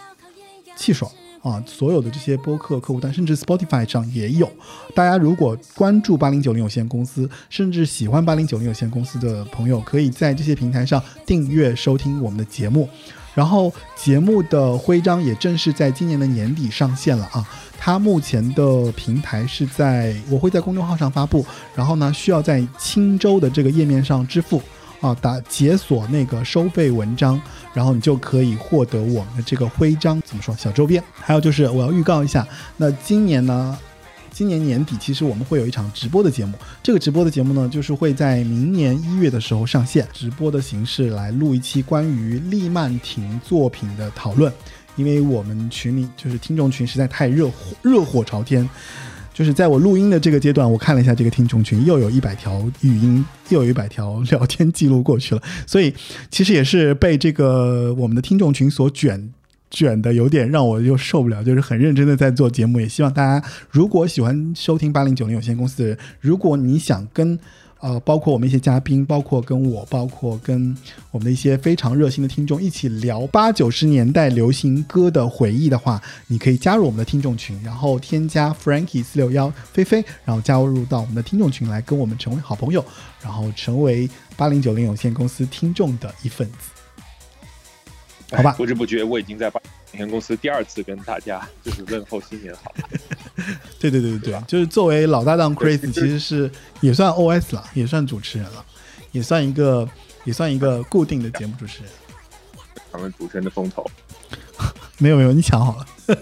[0.75, 1.11] 气爽。
[1.41, 4.51] 啊，所有的这些播客客户端，甚至 Spotify 上也有。
[4.95, 12.89] 大家如果关注八零九零有限公司，甚至喜欢八零九零有限公司的朋友，可以在这些平台上订阅收听我们的节目。
[13.35, 17.47] 然后节目的徽章也正式在今年的年底上线了啊！
[17.77, 21.45] 它目前的平台是在我会在公众号上发布，
[21.75, 24.59] 然后呢需要在青州的这个页面上支付。
[25.01, 27.39] 啊，打解锁那个收费文章，
[27.73, 31.03] 然后你就可以获得我们的这个徽章，怎么说小周边？
[31.13, 32.47] 还有就是我要预告一下，
[32.77, 33.77] 那今年呢，
[34.35, 44.51] 今年年底其实我们会有一场直播的节目，这个直播的节目呢，就是会在明年一月的时候上线，直播的形式来录一期关于利曼婷作品的讨论，
[44.97, 48.69] 因为我们群里就是听众群实在太热火热火朝天。
[49.33, 55.93] 就是在我录音的这个阶段，我看了一下这个听众群，又有一百条语音，又有一百条聊天记录过去了，所以
[56.29, 59.31] 其实也是被这个我们的听众群所卷
[59.75, 61.43] 卷的，有点让我又受不了。
[61.43, 67.37] 就是很认真的在做节目，也希望大家如果喜欢收听八零九零有限公司的人，如果你想跟。
[67.81, 70.75] 呃，包括我们一些嘉宾，包括跟我，包括跟
[71.11, 82.83] 我们的一些非常热心的听众一起聊八九十年代流行歌的回忆的话，你可以加入我们的听众群，然后添加 Frankie 四六幺菲菲，然后加入到我们的听众群来跟我们成为好朋友，
[83.21, 86.74] 然后成为八零九零有限公司听众的一份子。
[88.31, 89.61] 好吧，不知不觉我已经在八
[89.91, 92.73] 有限公司第二次跟大家就是问候新年好。
[93.79, 96.49] 对对对对对，就是作为老搭档 Chris，其实是
[96.81, 98.65] 也算 OS 了，也算主持人了，
[99.11, 99.87] 也算一个
[100.23, 101.91] 也算一个固定的节目主持人，
[102.91, 103.85] 抢了主持人的风头。
[104.97, 105.85] 没有没有，你抢好了。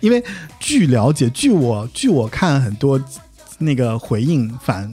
[0.00, 0.22] 因为
[0.58, 3.02] 据了解，据我据我看很多
[3.62, 4.92] 那个回应反，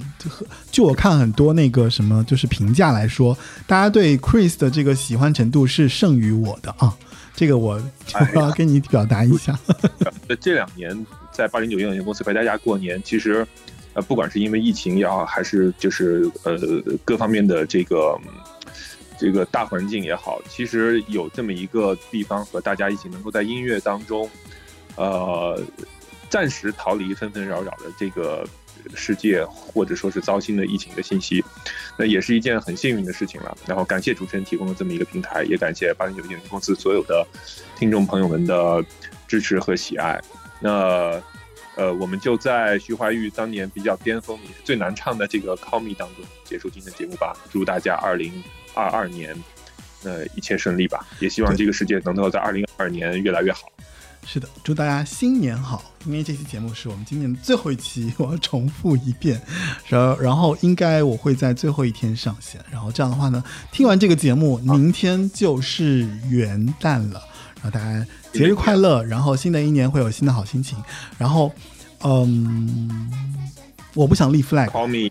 [0.71, 3.37] 据我看很多那个什么就是评价来说，
[3.67, 6.95] 大家对 Chris 的这个喜欢程度是胜于我的啊。
[7.35, 7.81] 这个我
[8.35, 9.57] 我要跟你表达一下。
[10.27, 13.47] 那这两年在八零九有限公司陪大家过年，其实
[13.93, 16.57] 呃，不管是因为疫情也好，还是就是呃
[17.05, 18.19] 各方面的这个
[19.17, 24.29] 这个大环境也好，其实有这么一个地方和大家一起能够在音乐当中，
[24.97, 25.57] 呃，
[26.29, 28.47] 暂时逃离纷纷扰扰的这个。
[28.95, 31.43] 世界或者说是糟心的疫情的信息，
[31.97, 33.55] 那也是一件很幸运的事情了。
[33.67, 37.27] 然后感谢主持人提供了这么一个平台，也感谢八零九零公司所有的
[37.77, 38.81] 听众朋友们的
[39.27, 40.17] 支持和喜爱。
[40.61, 41.21] 那
[41.75, 47.35] 呃，我们就在徐怀钰当年比较巅峰、也是最难唱的这个《Call Me》当中结束今天的节目吧。
[47.51, 48.41] 祝大家二零
[48.73, 49.35] 二二年
[50.05, 53.69] 呃一切顺利吧，也希望这个世界能够在二零二二年越来越好。
[54.31, 55.83] 是的，祝大家新年好！
[56.05, 59.41] 因为这期节目是我们今年的最后一期，我要重复一遍。
[59.87, 62.63] 然后，然后应该我会在最后一天上线。
[62.69, 67.23] 然后这样的话呢，听完这个节目，明天就是元旦了。
[67.55, 69.03] 然后大家节日快乐！
[69.03, 70.77] 然后新的一年会有新的好心情。
[71.17, 71.51] 然后，
[72.03, 73.11] 嗯，
[73.95, 74.69] 我不想立 flag。
[74.69, 75.09] Call me。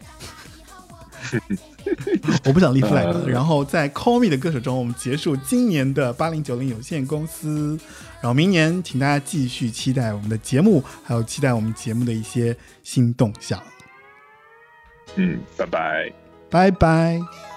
[2.44, 3.24] 我不想立 flag。
[3.24, 7.76] 然后在 Call me 的歌手中，我们结束今年的八零九零有限公司。
[8.20, 13.62] 然后明年，请大家继续期待我们的节目，还有期待我们节目的一些新动向。
[15.16, 16.12] 嗯，拜拜，
[16.50, 17.47] 拜拜。